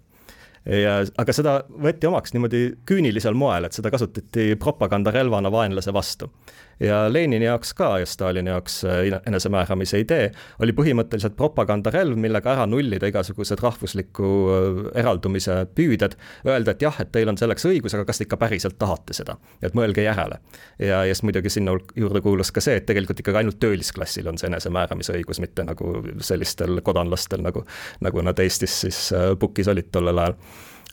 ja 0.65 0.99
aga 1.17 1.35
seda 1.35 1.59
võeti 1.69 2.09
omaks 2.09 2.33
niimoodi 2.35 2.63
küünilisel 2.89 3.37
moel, 3.37 3.67
et 3.67 3.77
seda 3.77 3.91
kasutati 3.93 4.55
propagandarelvana 4.59 5.51
vaenlase 5.51 5.93
vastu 5.95 6.31
ja 6.79 7.13
Lenini 7.13 7.45
jaoks 7.45 7.73
ka 7.73 7.89
ja 7.99 8.05
Stalini 8.05 8.49
jaoks 8.49 8.83
äh, 8.85 9.21
enesemääramise 9.27 9.99
idee 9.99 10.31
oli 10.63 10.73
põhimõtteliselt 10.75 11.35
propagandarelv, 11.37 12.17
millega 12.19 12.53
ära 12.53 12.65
nullida 12.69 13.09
igasugused 13.11 13.59
rahvusliku 13.63 14.29
äh, 14.53 14.79
eraldumise 15.01 15.61
püüded, 15.75 16.15
öelda, 16.47 16.75
et 16.75 16.85
jah, 16.85 17.01
et 17.03 17.11
teil 17.11 17.31
on 17.31 17.39
selleks 17.39 17.67
õigus, 17.67 17.95
aga 17.97 18.07
kas 18.07 18.21
te 18.21 18.27
ikka 18.27 18.39
päriselt 18.39 18.79
tahate 18.79 19.15
seda, 19.17 19.35
et 19.61 19.75
mõelge 19.77 20.05
järele. 20.05 20.39
ja, 20.79 21.03
ja 21.03 21.15
siis 21.15 21.23
muidugi 21.27 21.51
sinna 21.51 21.75
juurde 21.95 22.21
kuulus 22.23 22.53
ka 22.55 22.63
see, 22.63 22.79
et 22.79 22.87
tegelikult 22.87 23.19
ikkagi 23.19 23.43
ainult 23.43 23.59
töölisklassil 23.59 24.27
on 24.31 24.39
see 24.39 24.47
enesemääramise 24.51 25.17
õigus, 25.19 25.41
mitte 25.43 25.67
nagu 25.67 25.93
sellistel 26.23 26.81
kodanlastel, 26.85 27.43
nagu, 27.43 27.65
nagu 28.05 28.23
nad 28.23 28.39
Eestis 28.39 28.79
siis 28.85 29.01
äh, 29.13 29.33
pukis 29.39 29.67
olid 29.67 29.91
tollel 29.91 30.23
ajal. 30.23 30.39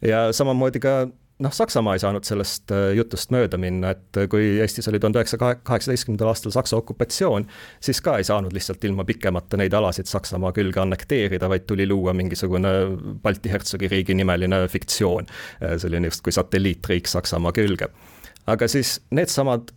Ja 0.03 0.27
samamoodi 0.33 0.81
ka 0.81 0.99
noh, 1.39 1.53
Saksamaa 1.53 1.95
ei 1.95 2.01
saanud 2.01 2.25
sellest 2.25 2.73
äh, 2.73 2.91
jutust 2.97 3.33
mööda 3.35 3.59
minna, 3.61 3.93
et 3.97 4.21
äh, 4.21 4.29
kui 4.31 4.57
Eestis 4.63 4.89
oli 4.89 5.01
tuhande 5.01 5.21
üheksasaja 5.21 5.59
kaheksateistkümnendal 5.67 6.31
aastal 6.33 6.55
Saksa 6.55 6.79
okupatsioon, 6.81 7.47
siis 7.81 8.01
ka 8.05 8.17
ei 8.21 8.27
saanud 8.27 8.57
lihtsalt 8.57 8.85
ilma 8.89 9.05
pikemata 9.09 9.61
neid 9.61 9.77
alasid 9.77 10.09
Saksamaa 10.11 10.55
külge 10.57 10.81
annekteerida, 10.83 11.51
vaid 11.53 11.67
tuli 11.69 11.89
luua 11.89 12.15
mingisugune 12.17 12.73
Balti 13.23 13.53
hertsogiriigi 13.53 14.17
nimeline 14.17 14.63
fiktsioon, 14.73 15.29
äh, 15.63 15.77
selline 15.83 16.13
justkui 16.13 16.35
satelliitriik 16.37 17.11
Saksamaa 17.11 17.53
külge. 17.57 17.91
aga 18.47 18.69
siis 18.71 19.01
needsamad 19.11 19.73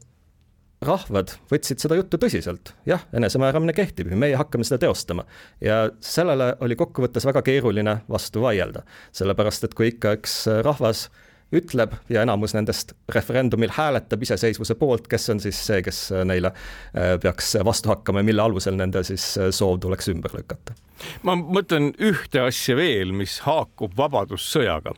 rahvad 0.85 1.33
võtsid 1.51 1.81
seda 1.81 1.97
juttu 1.99 2.17
tõsiselt, 2.21 2.73
jah, 2.87 3.01
enesemääramine 3.15 3.73
kehtib 3.75 4.13
ja 4.13 4.19
meie 4.19 4.37
hakkame 4.39 4.63
seda 4.67 4.79
teostama. 4.85 5.25
ja 5.61 5.89
sellele 5.99 6.53
oli 6.63 6.77
kokkuvõttes 6.79 7.25
väga 7.27 7.41
keeruline 7.43 7.97
vastu 8.09 8.41
vaielda, 8.41 8.85
sellepärast 9.11 9.67
et 9.67 9.75
kui 9.75 9.91
ikka 9.91 10.15
üks 10.19 10.45
rahvas 10.63 11.09
ütleb 11.55 11.95
ja 12.09 12.23
enamus 12.23 12.53
nendest 12.53 12.93
referendumil 13.09 13.71
hääletab 13.73 14.21
iseseisvuse 14.23 14.75
poolt, 14.79 15.07
kes 15.09 15.29
on 15.33 15.41
siis 15.43 15.59
see, 15.65 15.81
kes 15.85 16.01
neile 16.29 16.51
äh, 16.53 17.15
peaks 17.21 17.55
vastu 17.65 17.89
hakkama 17.89 18.21
ja 18.21 18.29
mille 18.29 18.45
alusel 18.45 18.77
nende 18.77 19.03
siis 19.07 19.31
äh, 19.37 19.49
soov 19.55 19.79
tuleks 19.81 20.11
ümber 20.13 20.35
lükata. 20.37 20.77
ma 21.23 21.35
mõtlen 21.39 21.91
ühte 21.97 22.45
asja 22.45 22.77
veel, 22.77 23.11
mis 23.15 23.39
haakub 23.47 23.97
Vabadussõjaga 23.97 24.93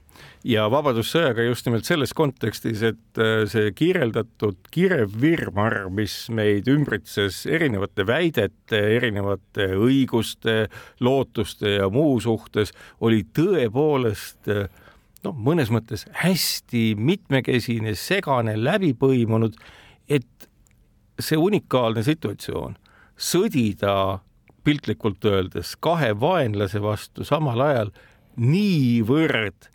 ja 0.48 0.66
Vabadussõjaga 0.72 1.46
just 1.46 1.68
nimelt 1.68 1.88
selles 1.88 2.14
kontekstis, 2.18 2.84
et 2.92 3.22
äh, 3.22 3.44
see 3.52 3.72
kirjeldatud 3.78 4.60
kirev 4.74 5.14
virvarr, 5.22 5.90
mis 5.94 6.16
meid 6.34 6.70
ümbritses 6.72 7.44
erinevate 7.46 8.06
väidete, 8.08 8.80
erinevate 8.98 9.72
õiguste, 9.78 10.66
lootuste 11.00 11.78
ja 11.78 11.90
muu 11.94 12.20
suhtes, 12.24 12.74
oli 13.02 13.24
tõepoolest 13.38 14.50
noh, 15.26 15.36
mõnes 15.38 15.72
mõttes 15.74 16.06
hästi 16.24 16.92
mitmekesine, 16.98 17.94
segane, 18.00 18.56
läbipõimunud, 18.58 19.58
et 20.10 20.48
see 21.22 21.38
unikaalne 21.38 22.04
situatsioon, 22.06 22.78
sõdida 23.22 24.22
piltlikult 24.66 25.26
öeldes 25.26 25.76
kahe 25.82 26.12
vaenlase 26.20 26.82
vastu 26.82 27.26
samal 27.26 27.62
ajal 27.66 27.94
niivõrd 28.38 29.70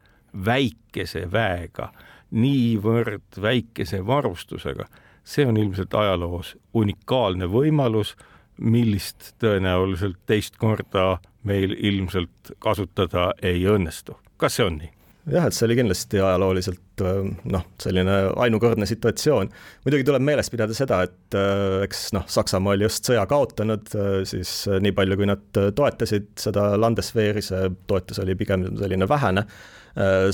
väikese 0.45 1.27
väega, 1.33 1.91
niivõrd 2.31 3.41
väikese 3.43 4.03
varustusega, 4.07 4.89
see 5.25 5.47
on 5.47 5.57
ilmselt 5.57 5.95
ajaloos 5.95 6.57
unikaalne 6.75 7.49
võimalus, 7.51 8.15
millist 8.57 9.35
tõenäoliselt 9.43 10.19
teist 10.27 10.57
korda 10.57 11.19
meil 11.47 11.75
ilmselt 11.77 12.57
kasutada 12.59 13.33
ei 13.43 13.67
õnnestu. 13.69 14.17
kas 14.37 14.57
see 14.57 14.65
on 14.65 14.79
nii? 14.81 14.97
jah, 15.31 15.47
et 15.47 15.57
see 15.57 15.67
oli 15.67 15.77
kindlasti 15.81 16.21
ajalooliselt 16.23 17.03
äh, 17.03 17.19
noh, 17.51 17.65
selline 17.83 18.17
ainukordne 18.43 18.87
situatsioon. 18.87 19.51
muidugi 19.85 20.07
tuleb 20.07 20.25
meeles 20.27 20.51
pidada 20.53 20.77
seda, 20.77 21.03
et 21.07 21.39
äh, 21.39 21.83
eks 21.87 22.09
noh, 22.17 22.27
Saksamaa 22.31 22.77
oli 22.77 22.87
just 22.87 23.09
sõja 23.11 23.27
kaotanud, 23.31 23.91
äh, 23.95 24.21
siis 24.29 24.53
nii 24.83 24.95
palju, 24.97 25.19
kui 25.19 25.31
nad 25.31 25.47
toetasid 25.53 26.31
seda 26.41 26.69
Landeswehri, 26.81 27.43
see 27.45 27.73
toetus 27.91 28.23
oli 28.23 28.39
pigem 28.39 28.69
selline 28.79 29.09
vähene, 29.11 29.47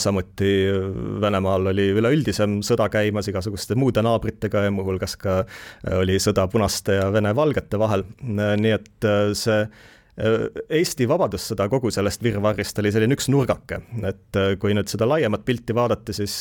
samuti 0.03 0.51
Venemaal 1.23 1.71
oli 1.71 1.85
üleüldisem 1.95 2.61
sõda 2.67 2.89
käimas 2.91 3.29
igasuguste 3.31 3.77
muude 3.79 4.03
naabritega 4.03 4.65
ja 4.67 4.75
muuhulgas 4.75 5.15
ka 5.21 5.43
oli 6.01 6.19
sõda 6.23 6.49
punaste 6.51 6.99
ja 6.99 7.09
Vene 7.15 7.31
valgete 7.37 7.79
vahel, 7.79 8.03
nii 8.27 8.73
et 8.75 9.09
see 9.39 9.61
Eesti 10.69 11.07
Vabadussõda 11.09 11.69
kogu 11.73 11.89
sellest 11.95 12.21
virvarrist 12.27 12.77
oli 12.83 12.91
selline 12.93 13.17
üks 13.17 13.31
nurgake, 13.33 13.79
et 14.05 14.41
kui 14.61 14.75
nüüd 14.77 14.91
seda 14.91 15.07
laiemat 15.09 15.47
pilti 15.47 15.73
vaadata, 15.79 16.13
siis 16.13 16.35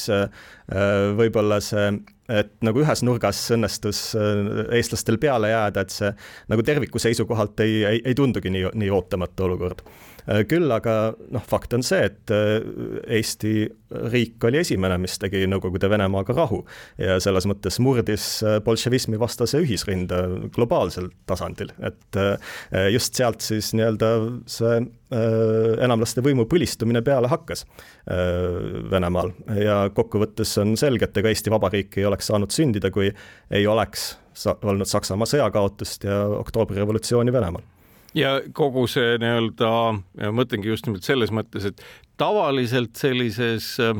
võib-olla 1.16 1.62
see 1.64 1.86
et 2.32 2.52
nagu 2.66 2.82
ühes 2.84 3.04
nurgas 3.06 3.40
õnnestus 3.56 4.02
äh, 4.18 4.64
eestlastel 4.78 5.20
peale 5.22 5.52
jääda, 5.52 5.84
et 5.84 5.94
see 5.94 6.12
nagu 6.52 6.66
terviku 6.66 7.02
seisukohalt 7.02 7.60
ei, 7.66 7.82
ei, 7.88 8.02
ei 8.12 8.18
tundugi 8.18 8.52
nii, 8.54 8.72
nii 8.78 8.92
ootamatu 8.94 9.48
olukord. 9.50 9.84
Äh, 10.30 10.44
küll 10.50 10.70
aga 10.74 11.14
noh, 11.34 11.44
fakt 11.48 11.74
on 11.74 11.84
see, 11.86 12.04
et 12.10 12.34
äh, 12.34 12.60
Eesti 13.20 13.66
riik 14.12 14.44
oli 14.48 14.62
esimene, 14.62 14.98
mis 15.02 15.18
tegi 15.22 15.44
Nõukogude 15.50 15.90
Venemaaga 15.92 16.36
rahu 16.38 16.62
ja 17.02 17.18
selles 17.24 17.48
mõttes 17.50 17.80
murdis 17.84 18.28
bolševismi 18.64 19.20
vastase 19.20 19.60
ühisrinde 19.60 20.20
globaalsel 20.56 21.10
tasandil, 21.28 21.74
et 21.84 22.20
just 22.94 23.20
sealt 23.20 23.44
siis 23.44 23.74
nii-öelda 23.76 24.12
see 24.50 24.78
enamlaste 25.12 26.24
võimu 26.24 26.46
põlistumine 26.48 27.02
peale 27.04 27.28
hakkas 27.32 27.66
Venemaal. 28.08 29.34
Ja 29.60 29.82
kokkuvõttes 29.92 30.56
on 30.64 30.78
selge, 30.80 31.10
et 31.10 31.20
ega 31.20 31.34
Eesti 31.34 31.52
Vabariik 31.52 32.00
ei 32.00 32.08
oleks 32.08 32.32
saanud 32.32 32.56
sündida, 32.56 32.94
kui 32.96 33.12
ei 33.52 33.68
oleks 33.68 34.14
olnud 34.56 34.88
Saksamaa 34.88 35.28
sõjakaotust 35.28 36.08
ja 36.08 36.24
oktoobrirevolutsiooni 36.40 37.36
Venemaal 37.36 37.68
ja 38.18 38.38
kogu 38.58 38.86
see 38.92 39.16
nii-öelda, 39.22 39.72
mõtlengi 40.36 40.72
just 40.72 40.88
nimelt 40.88 41.08
selles 41.08 41.32
mõttes, 41.34 41.66
et 41.70 41.84
tavaliselt 42.22 43.00
sellises 43.00 43.74
äh, 43.82 43.98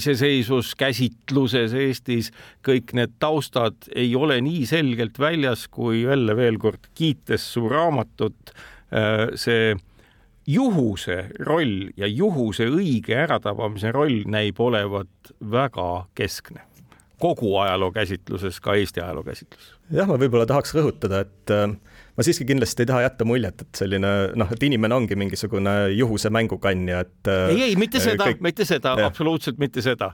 iseseisvuskäsitluses 0.00 1.74
Eestis 1.76 2.30
kõik 2.66 2.94
need 2.96 3.18
taustad 3.22 3.90
ei 3.94 4.14
ole 4.16 4.40
nii 4.44 4.64
selgelt 4.70 5.20
väljas, 5.20 5.66
kui 5.68 6.04
jälle 6.06 6.36
veel 6.38 6.58
kord 6.62 6.90
kiites 6.96 7.44
su 7.54 7.66
raamatut, 7.68 8.54
äh, 8.94 9.28
see 9.34 9.74
juhuse 10.50 11.26
roll 11.46 11.90
ja 12.00 12.08
juhuse 12.08 12.66
õige 12.72 13.18
äratabamise 13.26 13.92
roll 13.94 14.24
näib 14.30 14.58
olevat 14.60 15.34
väga 15.52 15.90
keskne 16.16 16.64
kogu 17.20 17.50
ajaloo 17.60 17.92
käsitluses, 17.92 18.60
ka 18.64 18.74
Eesti 18.80 19.02
ajaloo 19.02 19.22
käsitluses. 19.26 19.74
jah, 19.92 20.08
ma 20.08 20.16
võib-olla 20.16 20.46
tahaks 20.48 20.72
rõhutada, 20.72 21.26
et 21.26 21.52
äh, 21.52 21.74
ma 22.20 22.26
siiski 22.26 22.44
kindlasti 22.48 22.84
ei 22.84 22.90
taha 22.90 23.04
jätta 23.06 23.24
muljet, 23.28 23.62
et 23.64 23.80
selline 23.80 24.10
noh, 24.36 24.50
et 24.52 24.68
inimene 24.68 24.96
ongi 24.96 25.16
mingisugune 25.16 25.72
juhuse 25.96 26.30
mängukandja, 26.34 27.00
et 27.06 27.32
äh, 27.32 27.46
ei, 27.54 27.62
ei, 27.70 27.78
mitte 27.80 28.02
seda 28.02 28.28
kõik..., 28.28 28.44
mitte 28.44 28.66
seda, 28.68 28.92
absoluutselt 29.06 29.60
mitte 29.62 29.82
seda 29.84 30.10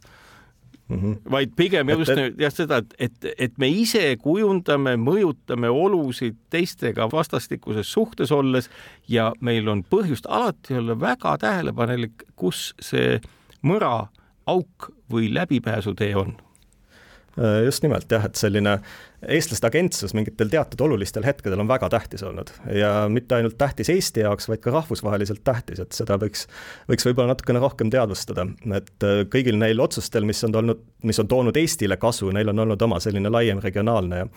mm. 0.89 0.97
-hmm. 1.01 1.17
vaid 1.31 1.57
pigem 1.57 1.91
just 1.91 2.11
et, 2.15 2.19
et... 2.19 2.39
jah, 2.41 2.53
seda, 2.53 2.79
et, 2.79 2.95
et, 2.99 3.29
et 3.39 3.59
me 3.59 3.69
ise 3.69 4.05
kujundame, 4.23 4.97
mõjutame 4.97 5.71
olusid 5.73 6.39
teistega 6.51 7.09
vastastikuses 7.13 7.93
suhtes 7.93 8.33
olles 8.33 8.71
ja 9.09 9.33
meil 9.41 9.69
on 9.69 9.85
põhjust 9.85 10.29
alati 10.29 10.79
olla 10.79 11.01
väga 11.01 11.39
tähelepanelik, 11.43 12.29
kus 12.37 12.75
see 12.81 13.21
mõra, 13.63 14.07
auk 14.47 14.93
või 15.11 15.35
läbipääsutee 15.35 16.15
on 16.17 16.37
Äh, 16.37 16.46
just 17.65 17.85
nimelt 17.85 18.11
jah, 18.11 18.25
et 18.25 18.39
selline 18.39 18.79
eestlaste 19.29 19.69
agentsus 19.69 20.15
mingitel 20.17 20.49
teatud 20.53 20.81
olulistel 20.87 21.25
hetkedel 21.27 21.61
on 21.61 21.69
väga 21.69 21.89
tähtis 21.93 22.23
olnud. 22.25 22.53
Ja 22.73 23.09
mitte 23.13 23.37
ainult 23.37 23.59
tähtis 23.59 23.91
Eesti 23.93 24.25
jaoks, 24.25 24.49
vaid 24.49 24.63
ka 24.65 24.73
rahvusvaheliselt 24.73 25.43
tähtis, 25.45 25.81
et 25.83 25.97
seda 25.97 26.19
võiks, 26.21 26.47
võiks 26.89 27.09
võib-olla 27.09 27.35
natukene 27.35 27.61
rohkem 27.63 27.93
teadvustada, 27.93 28.47
et 28.79 29.07
äh, 29.07 29.23
kõigil 29.33 29.61
neil 29.61 29.81
otsustel, 29.85 30.25
mis 30.29 30.43
on 30.49 30.57
olnud, 30.63 30.83
mis 31.05 31.21
on 31.21 31.29
toonud 31.29 31.57
Eestile 31.61 32.01
kasu, 32.01 32.31
neil 32.33 32.53
on 32.53 32.65
olnud 32.67 32.89
oma 32.89 33.01
selline 33.05 33.33
laiem 33.33 33.61
regionaalne 33.65 34.25
ja 34.25 34.31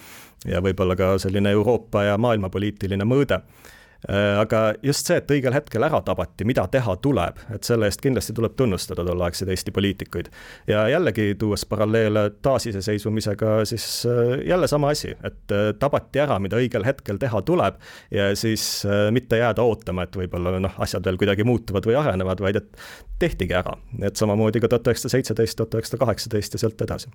ja 0.47 0.61
võib-olla 0.63 0.95
ka 0.95 1.17
selline 1.19 1.51
Euroopa 1.51 2.05
ja 2.05 2.17
maailmapoliitiline 2.17 3.03
mõõde. 3.03 3.41
Äh, 3.43 3.78
aga 4.07 4.59
just 4.83 5.09
see, 5.09 5.17
et 5.19 5.31
õigel 5.33 5.53
hetkel 5.53 5.83
ära 5.83 5.99
tabati, 6.05 6.45
mida 6.47 6.63
teha 6.71 6.95
tuleb, 7.03 7.39
et 7.53 7.67
selle 7.67 7.89
eest 7.89 7.99
kindlasti 8.03 8.35
tuleb 8.35 8.55
tunnustada 8.59 9.03
tolleaegseid 9.05 9.51
Eesti 9.51 9.73
poliitikuid. 9.75 10.29
ja 10.67 10.87
jällegi, 10.87 11.35
tuues 11.39 11.65
paralleele 11.65 12.29
taasiseseisvumisega, 12.41 13.65
siis 13.65 14.05
äh, 14.07 14.47
jälle 14.47 14.67
sama 14.67 14.89
asi, 14.95 15.11
et 15.23 15.51
äh, 15.51 15.73
tabati 15.79 16.19
ära, 16.19 16.39
mida 16.39 16.57
õigel 16.57 16.85
hetkel 16.87 17.19
teha 17.19 17.41
tuleb 17.41 17.79
ja 18.11 18.29
siis 18.35 18.85
mitte 19.11 19.37
jääda 19.37 19.63
ootama, 19.63 20.05
et 20.07 20.15
võib-olla 20.15 20.59
noh, 20.59 20.77
asjad 20.79 21.05
veel 21.05 21.19
kuidagi 21.19 21.43
muutuvad 21.43 21.85
või 21.85 21.97
arenevad, 21.99 22.39
vaid 22.43 22.61
et 22.61 22.85
tehtigi 23.19 23.57
ära, 23.57 23.75
et 24.01 24.15
samamoodi 24.15 24.61
ka 24.63 24.71
tuhat 24.71 24.87
üheksasada 24.87 25.17
seitseteist, 25.17 25.57
tuhat 25.59 25.75
üheksasada 25.75 26.05
kaheksateist 26.05 26.55
ja 26.55 26.63
sealt 26.63 26.81
edasi. 26.87 27.11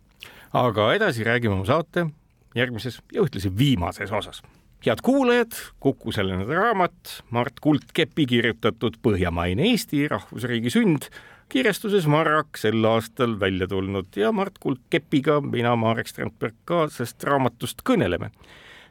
aga 0.53 0.93
edasi 0.95 1.25
räägime 1.25 1.57
oma 1.57 1.65
saate 1.69 2.07
järgmises 2.55 3.01
ja 3.15 3.25
ühtlasi 3.25 3.51
viimases 3.59 4.13
osas 4.13 4.43
head 4.87 5.01
kuulajad, 5.03 5.53
Kuku 5.81 6.13
selle 6.13 6.37
raamat 6.45 7.23
Mart 7.31 7.61
Kuldkepi 7.61 8.27
kirjutatud 8.27 8.99
Põhjamaine 9.03 9.71
Eesti 9.71 10.09
rahvusriigi 10.09 10.73
sünd 10.73 11.09
kirjastuses 11.49 12.07
Marrak 12.11 12.59
sel 12.59 12.85
aastal 12.89 13.39
välja 13.41 13.69
tulnud 13.69 14.17
ja 14.17 14.33
Mart 14.33 14.59
Kuldkepiga 14.61 15.41
mina, 15.41 15.77
Marek 15.77 16.09
Strandberg 16.09 16.57
ka 16.65 16.87
sellest 16.93 17.25
raamatust 17.25 17.85
kõneleme. 17.85 18.31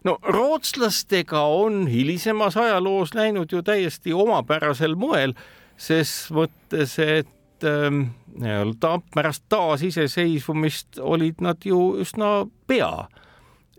no 0.04 0.18
rootslastega 0.24 1.42
on 1.42 1.88
hilisemas 1.88 2.58
ajaloos 2.58 3.14
läinud 3.14 3.52
ju 3.52 3.62
täiesti 3.62 4.14
omapärasel 4.14 4.96
moel, 4.96 5.34
ses 5.78 6.32
mõttes, 6.32 6.98
et 7.00 7.64
ähm, 7.64 8.08
nii-öelda 8.40 9.00
pärast 9.14 9.44
taasiseseisvumist 9.50 11.00
olid 11.00 11.42
nad 11.42 11.58
ju 11.66 11.96
üsna 12.02 12.48
pea 12.68 13.08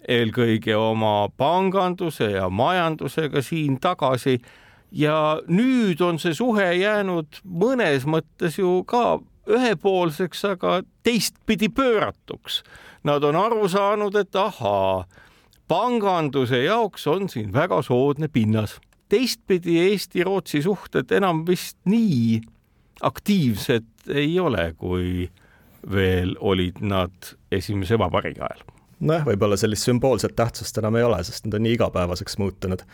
eelkõige 0.08 0.76
oma 0.76 1.28
panganduse 1.36 2.30
ja 2.36 2.48
majandusega 2.48 3.42
siin 3.42 3.80
tagasi. 3.80 4.40
ja 4.94 5.40
nüüd 5.48 6.00
on 6.00 6.18
see 6.22 6.34
suhe 6.34 6.74
jäänud 6.78 7.40
mõnes 7.42 8.04
mõttes 8.06 8.58
ju 8.58 8.84
ka 8.86 9.18
ühepoolseks, 9.50 10.44
aga 10.44 10.82
teistpidi 11.02 11.68
pööratuks. 11.68 12.62
Nad 13.04 13.24
on 13.24 13.36
aru 13.36 13.68
saanud, 13.68 14.14
et 14.16 14.36
ahaa, 14.36 15.04
panganduse 15.68 16.62
jaoks 16.64 17.06
on 17.06 17.28
siin 17.28 17.52
väga 17.52 17.82
soodne 17.82 18.28
pinnas. 18.28 18.80
teistpidi 19.08 19.76
Eesti-Rootsi 19.78 20.62
suhted 20.62 21.10
enam 21.12 21.44
vist 21.46 21.76
nii 21.84 22.40
aktiivsed 23.02 24.08
ei 24.14 24.40
ole, 24.40 24.74
kui 24.78 25.28
veel 25.92 26.36
olid 26.40 26.80
nad 26.80 27.34
esimese 27.52 27.98
vabariigi 27.98 28.40
ajal 28.40 28.73
nojah, 29.04 29.24
võib-olla 29.28 29.56
sellist 29.60 29.88
sümboolset 29.88 30.34
tähtsust 30.36 30.78
enam 30.80 30.96
ei 30.98 31.04
ole, 31.06 31.20
sest 31.26 31.46
need 31.46 31.56
on 31.58 31.64
nii 31.66 31.76
igapäevaseks 31.78 32.38
muutunud. 32.40 32.84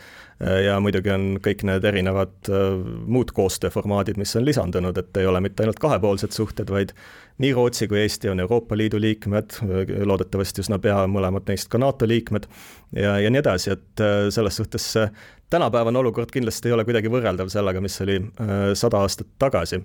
ja 0.65 0.79
muidugi 0.81 1.11
on 1.13 1.25
kõik 1.43 1.63
need 1.69 1.85
erinevad 1.85 2.49
äh, 2.49 2.77
muud 3.05 3.33
koostööformaadid, 3.37 4.17
mis 4.17 4.35
on 4.35 4.45
lisandunud, 4.45 4.97
et 4.97 5.17
ei 5.21 5.27
ole 5.29 5.41
mitte 5.45 5.63
ainult 5.63 5.79
kahepoolsed 5.81 6.33
suhted, 6.33 6.69
vaid 6.73 6.95
nii 7.41 7.53
Rootsi 7.57 7.87
kui 7.87 8.01
Eesti 8.01 8.29
on 8.29 8.39
Euroopa 8.39 8.77
Liidu 8.77 8.99
liikmed, 9.01 9.59
loodetavasti 10.05 10.65
üsna 10.65 10.79
pea 10.81 11.03
mõlemad 11.09 11.47
neist 11.49 11.69
ka 11.71 11.79
NATO 11.81 12.09
liikmed 12.09 12.47
ja, 12.95 13.17
ja 13.21 13.29
nii 13.29 13.41
edasi, 13.43 13.75
et 13.77 14.03
äh, 14.03 14.27
selles 14.33 14.57
suhtes 14.57 14.91
see 14.97 15.07
tänapäevane 15.51 15.99
olukord 15.99 16.31
kindlasti 16.31 16.69
ei 16.69 16.77
ole 16.77 16.85
kuidagi 16.87 17.11
võrreldav 17.11 17.49
sellega, 17.51 17.81
mis 17.83 17.97
oli 18.03 18.19
äh, 18.21 18.71
sada 18.77 19.03
aastat 19.05 19.29
tagasi 19.41 19.83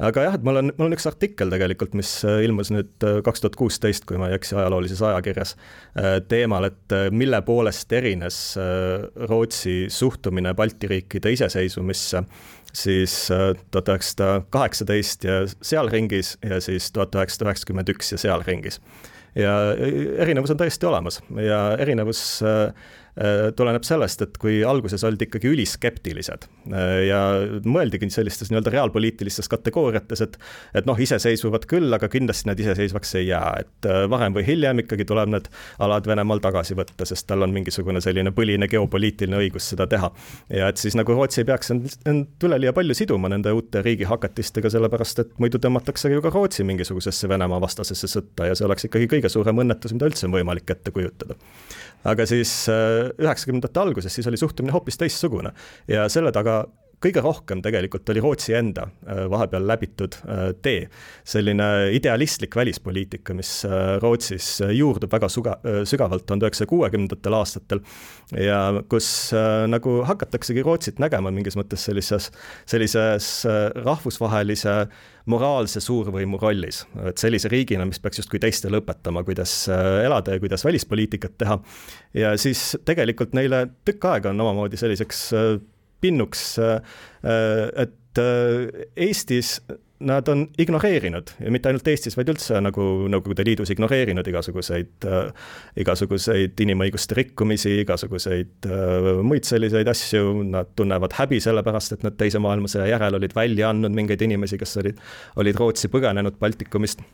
aga 0.00 0.24
jah, 0.24 0.36
et 0.38 0.44
mul 0.46 0.60
on, 0.60 0.70
mul 0.78 0.88
on 0.88 0.96
üks 0.96 1.06
artikkel 1.08 1.52
tegelikult, 1.52 1.94
mis 1.98 2.12
äh, 2.28 2.40
ilmus 2.46 2.72
nüüd 2.72 3.06
äh, 3.06 3.18
kaks 3.26 3.44
tuhat 3.44 3.58
kuusteist, 3.60 4.06
kui 4.08 4.20
ma 4.20 4.30
ei 4.30 4.36
eksi, 4.38 4.56
ajaloolises 4.56 5.02
ajakirjas, 5.10 5.54
äh, 6.00 6.16
teemal, 6.30 6.70
et 6.70 6.96
mille 7.14 7.40
poolest 7.46 7.92
erines 7.96 8.40
Rootsi 9.30 9.76
suhtumine 9.92 10.54
Balti 10.58 10.90
riikide 10.90 11.34
iseseisvumisse 11.36 12.24
siis 12.70 13.14
tuhat 13.30 13.88
üheksasada 13.90 14.44
kaheksateist 14.54 15.24
ja 15.26 15.40
sealringis 15.50 16.36
ja 16.46 16.60
siis 16.62 16.90
tuhat 16.94 17.16
üheksasada 17.18 17.50
üheksakümmend 17.50 17.90
üks 17.90 18.12
ja 18.14 18.18
sealringis. 18.22 18.78
ja 19.34 19.54
erinevus 20.22 20.50
on 20.54 20.60
täiesti 20.60 20.86
olemas 20.86 21.18
ja 21.34 21.60
erinevus 21.78 22.22
Äh, 22.42 22.72
tuleneb 23.56 23.84
sellest, 23.84 24.22
et 24.22 24.36
kui 24.40 24.60
alguses 24.66 25.02
oldi 25.04 25.26
ikkagi 25.26 25.50
üliskeptilised 25.50 26.46
äh, 26.70 26.92
ja 27.08 27.20
mõeldigi 27.66 28.08
sellistes 28.12 28.52
nii-öelda 28.52 28.72
reaalpoliitilistes 28.76 29.50
kategooriates, 29.50 30.22
et 30.24 30.38
et 30.78 30.86
noh, 30.86 30.98
iseseisvuvad 31.00 31.66
küll, 31.70 31.90
aga 31.92 32.08
kindlasti 32.10 32.48
nad 32.48 32.60
iseseisvaks 32.60 33.14
ei 33.20 33.26
jää, 33.28 33.64
et 33.64 33.88
äh, 33.90 34.04
varem 34.10 34.36
või 34.36 34.46
hiljem 34.46 34.84
ikkagi 34.84 35.06
tuleb 35.08 35.34
need 35.34 35.50
alad 35.82 36.06
Venemaal 36.10 36.42
tagasi 36.42 36.76
võtta, 36.78 37.06
sest 37.08 37.26
tal 37.30 37.42
on 37.46 37.54
mingisugune 37.54 38.00
selline 38.04 38.32
põline 38.36 38.68
geopoliitiline 38.70 39.42
õigus 39.42 39.72
seda 39.74 39.88
teha. 39.90 40.12
ja 40.54 40.70
et 40.70 40.80
siis 40.80 40.96
nagu 40.98 41.14
Rootsi 41.14 41.42
ei 41.42 41.50
peaks 41.50 41.74
end, 41.74 41.90
end 42.06 42.46
üleliia 42.46 42.72
palju 42.76 42.94
siduma 42.94 43.30
nende 43.32 43.52
uute 43.56 43.82
riigihakatistega, 43.86 44.70
sellepärast 44.70 45.24
et 45.24 45.36
muidu 45.42 45.58
tõmmatakse 45.58 46.12
ju 46.12 46.22
ka 46.22 46.32
Rootsi 46.34 46.64
mingisugusesse 46.68 47.28
Venemaa 47.28 47.60
vastasesse 47.60 48.10
sõtta 48.10 48.48
ja 48.48 48.56
see 48.56 48.68
oleks 48.68 48.86
ikkagi 48.88 49.10
kõige 49.10 49.32
suurem 49.32 49.64
õnnetus, 49.64 49.94
mida 49.96 50.08
üldse 50.10 50.30
on 50.30 50.38
võimalik 50.38 50.70
ette 50.70 50.94
kujutada 50.94 51.36
aga 52.08 52.26
siis 52.28 52.52
äh, 52.72 53.10
üheksakümnendate 53.20 53.82
alguses, 53.82 54.14
siis 54.14 54.28
oli 54.30 54.40
suhtumine 54.40 54.72
hoopis 54.74 55.00
teistsugune. 55.00 55.52
Ja 55.88 56.08
selle 56.12 56.32
taga 56.32 56.62
kõige 57.00 57.22
rohkem 57.24 57.62
tegelikult 57.64 58.08
oli 58.12 58.20
Rootsi 58.20 58.54
enda 58.56 58.86
vahepeal 59.32 59.64
läbitud 59.66 60.16
tee. 60.62 60.88
selline 61.24 61.64
idealistlik 61.96 62.56
välispoliitika, 62.56 63.34
mis 63.34 63.64
Rootsis 64.02 64.60
juurdub 64.76 65.12
väga 65.12 65.28
suga-, 65.32 65.58
sügavalt 65.88 66.26
tuhande 66.26 66.46
üheksasaja 66.46 66.68
kuuekümnendatel 66.68 67.36
aastatel 67.38 67.80
ja 68.36 68.82
kus 68.88 69.30
nagu 69.68 70.00
hakataksegi 70.08 70.64
Rootsit 70.66 71.00
nägema 71.00 71.32
mingis 71.32 71.56
mõttes 71.56 71.86
sellises, 71.88 72.30
sellises 72.68 73.30
rahvusvahelise 73.80 74.76
moraalse 75.30 75.80
suurvõimu 75.84 76.40
rollis, 76.40 76.84
et 77.06 77.20
sellise 77.20 77.48
riigina, 77.52 77.84
mis 77.88 78.00
peaks 78.02 78.22
justkui 78.22 78.40
teistele 78.42 78.80
õpetama, 78.80 79.24
kuidas 79.24 79.54
elada 79.70 80.36
ja 80.36 80.42
kuidas 80.42 80.64
välispoliitikat 80.64 81.36
teha. 81.38 81.60
ja 82.14 82.36
siis 82.36 82.76
tegelikult 82.84 83.36
neile 83.36 83.68
tükk 83.84 84.08
aega 84.12 84.34
on 84.34 84.40
omamoodi 84.40 84.80
selliseks 84.80 85.28
pinnuks, 86.00 86.44
et 86.60 88.20
Eestis 88.96 89.58
nad 90.00 90.28
on 90.28 90.46
ignoreerinud 90.58 91.30
ja 91.40 91.50
mitte 91.52 91.68
ainult 91.68 91.88
Eestis, 91.92 92.16
vaid 92.16 92.30
üldse 92.32 92.56
nagu 92.64 92.84
Nõukogude 93.12 93.44
Liidus 93.44 93.72
ignoreerinud 93.74 94.26
igasuguseid 94.32 95.06
äh,, 95.08 95.48
igasuguseid 95.82 96.60
inimõiguste 96.64 97.18
rikkumisi, 97.18 97.74
igasuguseid 97.84 98.68
äh, 98.68 99.10
muid 99.26 99.48
selliseid 99.48 99.88
asju, 99.92 100.40
nad 100.54 100.72
tunnevad 100.78 101.16
häbi 101.18 101.40
selle 101.44 101.64
pärast, 101.66 101.96
et 101.96 102.06
nad 102.06 102.16
Teise 102.20 102.40
maailmasõja 102.42 102.88
järel 102.94 103.20
olid 103.20 103.36
välja 103.36 103.70
andnud 103.74 103.94
mingeid 103.96 104.24
inimesi, 104.24 104.58
kes 104.60 104.78
olid, 104.80 105.00
olid 105.40 105.60
Rootsi 105.60 105.92
põgenenud 105.92 106.40
Baltikumist. 106.40 107.04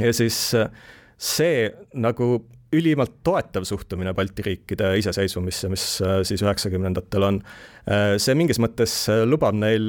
ja 0.00 0.12
siis 0.16 0.40
äh, 0.56 0.72
see 1.18 1.68
nagu 1.92 2.38
ülimalt 2.72 3.12
toetav 3.24 3.64
suhtumine 3.64 4.12
Balti 4.16 4.44
riikide 4.44 4.90
iseseisvumisse, 5.00 5.70
mis 5.72 5.84
äh, 6.04 6.18
siis 6.28 6.42
üheksakümnendatel 6.44 7.24
on. 7.24 7.38
Äh, 7.88 8.16
see 8.20 8.36
mingis 8.36 8.60
mõttes 8.60 8.94
äh, 9.08 9.22
lubab 9.28 9.56
neil 9.56 9.86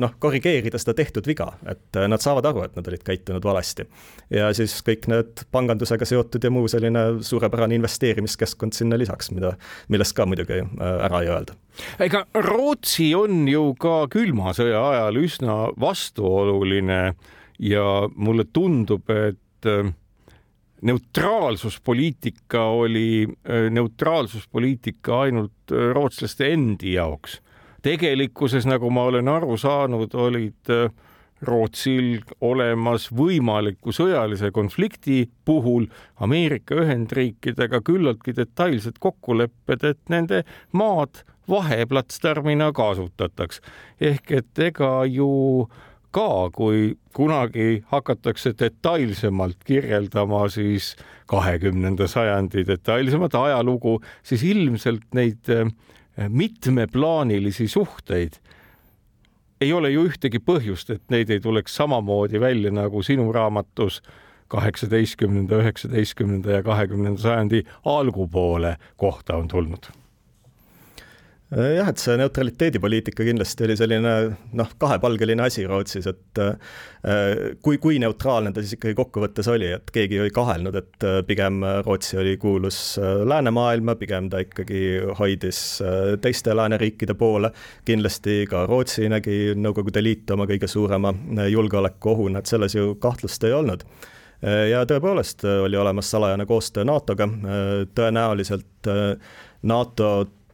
noh, 0.00 0.14
korrigeerida 0.22 0.80
seda 0.80 0.94
tehtud 0.96 1.28
viga, 1.28 1.50
et 1.68 2.00
nad 2.08 2.24
saavad 2.24 2.48
aru, 2.48 2.64
et 2.64 2.78
nad 2.78 2.88
olid 2.88 3.04
käitunud 3.04 3.44
valesti. 3.44 3.86
ja 4.32 4.48
siis 4.56 4.78
kõik 4.86 5.08
need 5.12 5.44
pangandusega 5.52 6.08
seotud 6.08 6.44
ja 6.44 6.50
muu 6.52 6.68
selline 6.72 7.04
suurepärane 7.24 7.76
investeerimiskeskkond 7.76 8.72
sinna 8.76 8.96
lisaks, 8.96 9.30
mida, 9.36 9.54
millest 9.92 10.16
ka 10.16 10.26
muidugi 10.26 10.62
ära 10.80 11.20
ei 11.22 11.32
öelda. 11.32 11.56
ega 12.00 12.24
Rootsi 12.48 13.12
on 13.18 13.44
ju 13.48 13.72
ka 13.80 14.06
külma 14.12 14.56
sõja 14.56 14.80
ajal 14.94 15.20
üsna 15.20 15.56
vastuoluline 15.80 17.02
ja 17.62 17.88
mulle 18.16 18.48
tundub, 18.52 19.10
et 19.12 19.68
neutraalsuspoliitika 20.82 22.64
oli 22.64 23.28
äh, 23.28 23.70
neutraalsuspoliitika 23.70 25.20
ainult 25.20 25.72
äh, 25.72 25.94
rootslaste 25.94 26.52
endi 26.52 26.92
jaoks. 26.92 27.42
tegelikkuses, 27.82 28.66
nagu 28.66 28.90
ma 28.90 29.02
olen 29.02 29.28
aru 29.28 29.56
saanud, 29.56 30.14
olid 30.14 30.70
äh, 30.70 30.90
Rootsil 31.42 32.20
olemas 32.40 33.08
võimaliku 33.10 33.90
sõjalise 33.90 34.52
konflikti 34.54 35.24
puhul 35.44 35.88
Ameerika 36.22 36.76
Ühendriikidega 36.78 37.80
küllaltki 37.82 38.36
detailsed 38.36 39.00
kokkulepped, 39.02 39.82
et 39.82 39.98
nende 40.08 40.44
maad 40.72 41.24
vaheplatsdarmina 41.50 42.70
kasutataks. 42.72 43.60
ehk 44.00 44.30
et 44.30 44.58
ega 44.58 45.04
ju 45.04 45.66
äh, 45.66 45.91
ka, 46.12 46.50
kui 46.54 46.94
kunagi 47.16 47.82
hakatakse 47.90 48.52
detailsemalt 48.58 49.64
kirjeldama 49.64 50.44
siis 50.52 50.94
kahekümnenda 51.26 52.06
sajandi 52.08 52.66
detailsemat 52.68 53.34
ajalugu, 53.34 53.98
siis 54.22 54.44
ilmselt 54.44 55.08
neid 55.16 55.48
eh, 55.52 55.70
mitmeplaanilisi 56.28 57.68
suhteid 57.68 58.40
ei 59.62 59.72
ole 59.72 59.92
ju 59.92 60.08
ühtegi 60.08 60.40
põhjust, 60.42 60.90
et 60.90 61.02
neid 61.14 61.30
ei 61.30 61.40
tuleks 61.40 61.76
samamoodi 61.78 62.40
välja 62.42 62.72
nagu 62.74 63.02
sinu 63.06 63.28
raamatus 63.32 64.00
kaheksateistkümnenda, 64.52 65.62
üheksateistkümnenda 65.62 66.58
ja 66.58 66.62
kahekümnenda 66.66 67.22
sajandi 67.22 67.62
algupoole 67.84 68.76
kohta 69.00 69.38
on 69.38 69.48
tulnud 69.48 69.92
jah, 71.52 71.88
et 71.90 72.00
see 72.00 72.14
neutraliteedipoliitika 72.16 73.24
kindlasti 73.26 73.66
oli 73.66 73.74
selline 73.76 74.12
noh, 74.56 74.70
kahepalgeline 74.80 75.44
asi 75.44 75.66
Rootsis, 75.68 76.06
et 76.08 76.40
äh, 76.40 76.78
kui, 77.64 77.76
kui 77.82 77.98
neutraalne 78.00 78.54
ta 78.54 78.64
siis 78.64 78.78
ikkagi 78.78 78.96
kokkuvõttes 78.96 79.50
oli, 79.52 79.68
et 79.76 79.92
keegi 79.92 80.22
ei 80.24 80.32
kahelnud, 80.34 80.78
et 80.80 81.06
äh, 81.08 81.18
pigem 81.28 81.60
Rootsi 81.84 82.16
oli 82.22 82.36
kuulus 82.40 82.80
läänemaailma, 83.28 83.96
pigem 84.00 84.30
ta 84.32 84.40
ikkagi 84.44 84.82
hoidis 85.18 85.60
teiste 86.24 86.56
lääneriikide 86.56 87.16
poole, 87.20 87.52
kindlasti 87.84 88.42
ka 88.50 88.64
Rootsi 88.70 89.10
nägi 89.12 89.52
Nõukogude 89.58 90.02
Liit 90.04 90.32
oma 90.32 90.48
kõige 90.48 90.70
suurema 90.70 91.12
julgeolekuohuna, 91.52 92.40
et 92.40 92.48
selles 92.48 92.76
ju 92.78 92.94
kahtlust 93.02 93.44
ei 93.44 93.56
olnud. 93.56 93.84
Ja 94.42 94.80
tõepoolest 94.90 95.44
oli 95.46 95.78
olemas 95.78 96.08
salajane 96.10 96.48
koostöö 96.50 96.82
NATO-ga, 96.88 97.28
tõenäoliselt 97.94 98.88
NATO 99.70 100.08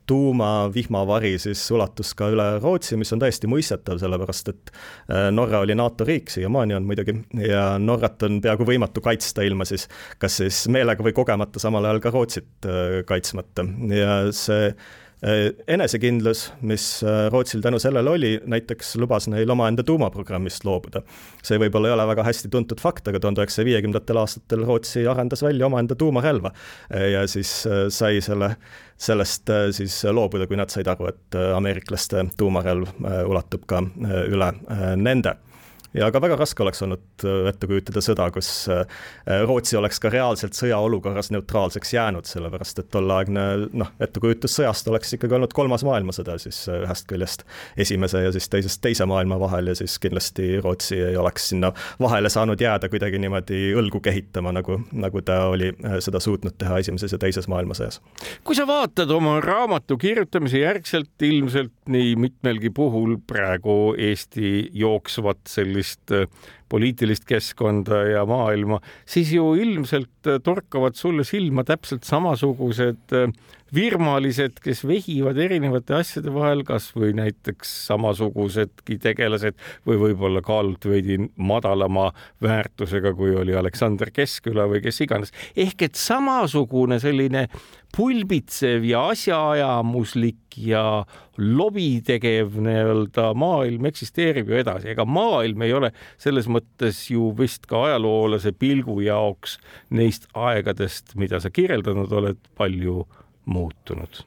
tuumavihmavari 0.08 1.34
siis 1.42 1.62
ulatus 1.74 2.14
ka 2.18 2.30
üle 2.32 2.46
Rootsi, 2.62 2.96
mis 3.00 3.12
on 3.14 3.22
täiesti 3.22 3.50
mõistetav, 3.50 4.00
sellepärast 4.00 4.52
et 4.52 4.72
äh, 4.72 5.28
Norra 5.34 5.62
oli 5.64 5.76
NATO 5.78 6.06
riik, 6.08 6.32
siiamaani 6.32 6.78
on 6.78 6.86
muidugi, 6.88 7.14
ja 7.44 7.70
Norrat 7.82 8.24
on 8.28 8.40
peaaegu 8.44 8.66
võimatu 8.68 9.04
kaitsta 9.04 9.44
ilma 9.46 9.66
siis 9.68 9.88
kas 10.22 10.40
siis 10.42 10.64
meelega 10.72 11.04
või 11.04 11.16
kogemata 11.16 11.60
samal 11.62 11.88
ajal 11.88 12.02
ka 12.04 12.14
Rootsit 12.14 12.68
äh, 12.68 13.02
kaitsmata. 13.08 13.66
Ja 13.92 14.16
see 14.34 14.72
enesekindlus, 15.66 16.52
mis 16.62 17.02
äh, 17.02 17.26
Rootsil 17.32 17.60
tänu 17.60 17.78
sellele 17.82 18.10
oli, 18.10 18.30
näiteks 18.46 18.96
lubas 18.96 19.26
neil 19.28 19.50
omaenda 19.50 19.82
tuumaprogrammist 19.82 20.64
loobuda. 20.64 21.02
see 21.42 21.58
võib-olla 21.58 21.90
ei 21.90 21.94
ole 21.96 22.06
väga 22.12 22.26
hästi 22.28 22.50
tuntud 22.52 22.78
fakt, 22.80 23.08
aga 23.10 23.18
tuhande 23.20 23.42
üheksasaja 23.42 23.66
viiekümnendatel 23.66 24.20
aastatel 24.22 24.62
Rootsi 24.68 25.06
arendas 25.10 25.42
välja 25.42 25.66
omaenda 25.66 25.98
tuumarelva 25.98 26.52
äh, 26.54 27.08
ja 27.16 27.26
siis 27.26 27.50
sai 27.88 28.20
selle, 28.22 28.52
sellest 28.96 29.50
siis 29.74 29.98
loobuda, 30.04 30.46
kui 30.46 30.58
nad 30.60 30.70
said 30.70 30.86
aru, 30.86 31.10
et 31.10 31.38
ameeriklaste 31.54 32.28
tuumarelv 32.38 32.94
ulatub 33.26 33.66
ka 33.66 33.82
üle 34.30 34.52
nende 34.96 35.34
ja 35.96 36.10
ka 36.12 36.20
väga 36.20 36.36
raske 36.38 36.62
oleks 36.62 36.82
olnud 36.84 37.24
äh, 37.24 37.48
ette 37.50 37.68
kujutada 37.68 38.02
sõda, 38.04 38.28
kus 38.34 38.50
äh, 38.72 38.84
Rootsi 39.46 39.78
oleks 39.78 40.00
ka 40.02 40.10
reaalselt 40.12 40.56
sõjaolukorras 40.58 41.30
neutraalseks 41.32 41.94
jäänud, 41.94 42.28
sellepärast 42.28 42.82
et 42.82 42.90
tolleaegne 42.92 43.44
noh, 43.72 43.92
ettekujutus 44.02 44.58
sõjast 44.58 44.88
oleks 44.92 45.14
ikkagi 45.16 45.38
olnud 45.38 45.54
kolmas 45.56 45.84
maailmasõda 45.88 46.38
siis 46.42 46.60
äh, 46.68 46.82
ühest 46.84 47.08
küljest 47.10 47.44
esimese 47.80 48.22
ja 48.26 48.32
siis 48.34 48.48
teisest 48.52 48.82
teise 48.84 49.06
maailma 49.08 49.40
vahel 49.40 49.72
ja 49.72 49.76
siis 49.78 49.96
kindlasti 50.02 50.58
Rootsi 50.64 51.00
ei 51.10 51.16
oleks 51.16 51.50
sinna 51.52 51.72
vahele 52.00 52.30
saanud 52.32 52.60
jääda 52.60 52.90
kuidagi 52.92 53.20
niimoodi 53.22 53.72
õlgu 53.78 54.02
kehitama, 54.04 54.52
nagu, 54.56 54.80
nagu 54.92 55.22
ta 55.24 55.40
oli 55.52 55.72
seda 56.04 56.20
suutnud 56.22 56.58
teha 56.58 56.80
esimeses 56.82 57.14
ja 57.14 57.20
teises 57.20 57.48
maailmasõjas. 57.48 58.00
kui 58.44 58.56
sa 58.58 58.66
vaatad 58.68 59.10
oma 59.14 59.38
raamatu 59.44 59.96
kirjutamise 60.00 60.60
järgselt 60.62 61.22
ilmselt 61.24 61.72
nii 61.88 62.14
mitmelgi 62.20 62.70
puhul 62.74 63.16
praegu 63.26 63.94
Eesti 63.98 64.68
jooksvat 64.76 65.46
sellist 65.48 65.77
äh, 66.14 66.26
poliitilist 66.68 67.24
keskkonda 67.28 68.02
ja 68.10 68.24
maailma, 68.28 68.80
siis 69.08 69.32
ju 69.32 69.54
ilmselt 69.56 70.32
torkavad 70.44 70.98
sulle 70.98 71.24
silma 71.24 71.64
täpselt 71.64 72.04
samasugused 72.08 73.16
äh, 73.16 73.32
virmalised, 73.74 74.60
kes 74.64 74.82
vehivad 74.88 75.38
erinevate 75.40 75.96
asjade 75.98 76.32
vahel, 76.34 76.64
kasvõi 76.66 77.12
näiteks 77.16 77.72
samasugusedki 77.88 78.98
tegelased 79.02 79.58
või 79.88 80.00
võib-olla 80.06 80.42
kaalult 80.44 80.88
veidi 80.88 81.18
madalama 81.36 82.10
väärtusega, 82.44 83.12
kui 83.18 83.34
oli 83.36 83.56
Aleksander 83.58 84.12
Keskküla 84.14 84.68
või 84.70 84.82
kes 84.84 85.02
iganes. 85.04 85.32
ehk 85.56 85.82
et 85.82 85.94
samasugune 85.94 87.00
selline 87.00 87.48
pulbitsev 87.96 88.84
ja 88.84 89.06
asjaajamuslik 89.12 90.58
ja 90.60 91.04
lobi 91.38 92.00
tegev 92.04 92.58
nii-öelda 92.60 93.30
maailm 93.38 93.88
eksisteerib 93.88 94.50
ju 94.50 94.58
edasi, 94.60 94.90
ega 94.92 95.06
maailm 95.08 95.62
ei 95.62 95.72
ole 95.72 95.92
selles 96.20 96.48
mõttes 96.50 97.06
ju 97.12 97.30
vist 97.38 97.66
ka 97.70 97.84
ajaloolase 97.88 98.52
pilgu 98.52 99.00
jaoks 99.06 99.58
neist 99.90 100.28
aegadest, 100.34 101.14
mida 101.16 101.40
sa 101.40 101.50
kirjeldanud 101.50 102.12
oled, 102.12 102.40
palju 102.58 103.06
muutunud 103.48 104.22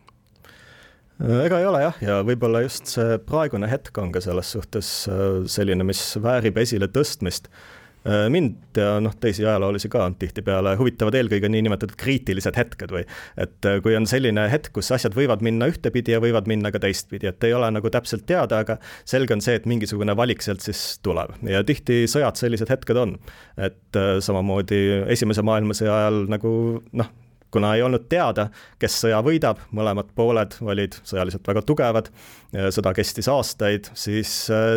ega 1.22 1.60
ei 1.60 1.68
ole 1.70 1.84
jah, 1.84 2.00
ja 2.02 2.22
võib-olla 2.26 2.64
just 2.66 2.90
see 2.96 3.20
praegune 3.28 3.70
hetk 3.70 3.98
on 4.02 4.14
ka 4.14 4.24
selles 4.24 4.56
suhtes 4.56 4.90
äh, 5.12 5.44
selline, 5.52 5.86
mis 5.88 6.02
väärib 6.22 6.58
esile 6.62 6.90
tõstmist. 6.92 7.52
Äh, 8.02 8.26
mind 8.34 8.80
ja 8.80 8.96
noh, 9.04 9.14
teisi 9.22 9.44
ajaloolasi 9.46 9.92
ka 9.94 10.08
tihtipeale 10.18 10.74
huvitavad 10.80 11.14
eelkõige 11.20 11.52
niinimetatud 11.54 11.94
kriitilised 12.02 12.58
hetked 12.58 12.94
või 12.96 13.04
et 13.38 13.70
äh, 13.70 13.78
kui 13.86 13.94
on 13.98 14.10
selline 14.10 14.48
hetk, 14.50 14.72
kus 14.74 14.90
asjad 14.96 15.14
võivad 15.18 15.46
minna 15.46 15.70
ühtepidi 15.70 16.16
ja 16.16 16.24
võivad 16.24 16.50
minna 16.50 16.74
ka 16.74 16.82
teistpidi, 16.82 17.30
et 17.30 17.46
ei 17.46 17.54
ole 17.54 17.70
nagu 17.76 17.94
täpselt 17.94 18.26
teada, 18.26 18.64
aga 18.66 18.80
selge 19.06 19.38
on 19.38 19.46
see, 19.46 19.60
et 19.62 19.70
mingisugune 19.70 20.18
valik 20.18 20.42
sealt 20.42 20.66
siis 20.66 20.98
tuleb 21.06 21.38
ja 21.46 21.62
tihti 21.68 22.08
sõjad 22.10 22.42
sellised 22.42 22.74
hetked 22.74 22.98
on. 22.98 23.20
et 23.62 24.02
samamoodi 24.26 24.82
Esimese 25.14 25.46
maailmasõja 25.46 26.00
ajal 26.02 26.24
nagu 26.32 26.52
noh, 26.98 27.14
kuna 27.52 27.74
ei 27.76 27.84
olnud 27.86 28.08
teada, 28.12 28.48
kes 28.80 29.00
sõja 29.04 29.20
võidab, 29.26 29.60
mõlemad 29.76 30.12
pooled 30.16 30.56
olid 30.62 30.96
sõjaliselt 31.08 31.48
väga 31.48 31.64
tugevad, 31.68 32.08
sõda 32.72 32.94
kestis 32.96 33.28
aastaid, 33.32 33.92
siis 33.98 34.32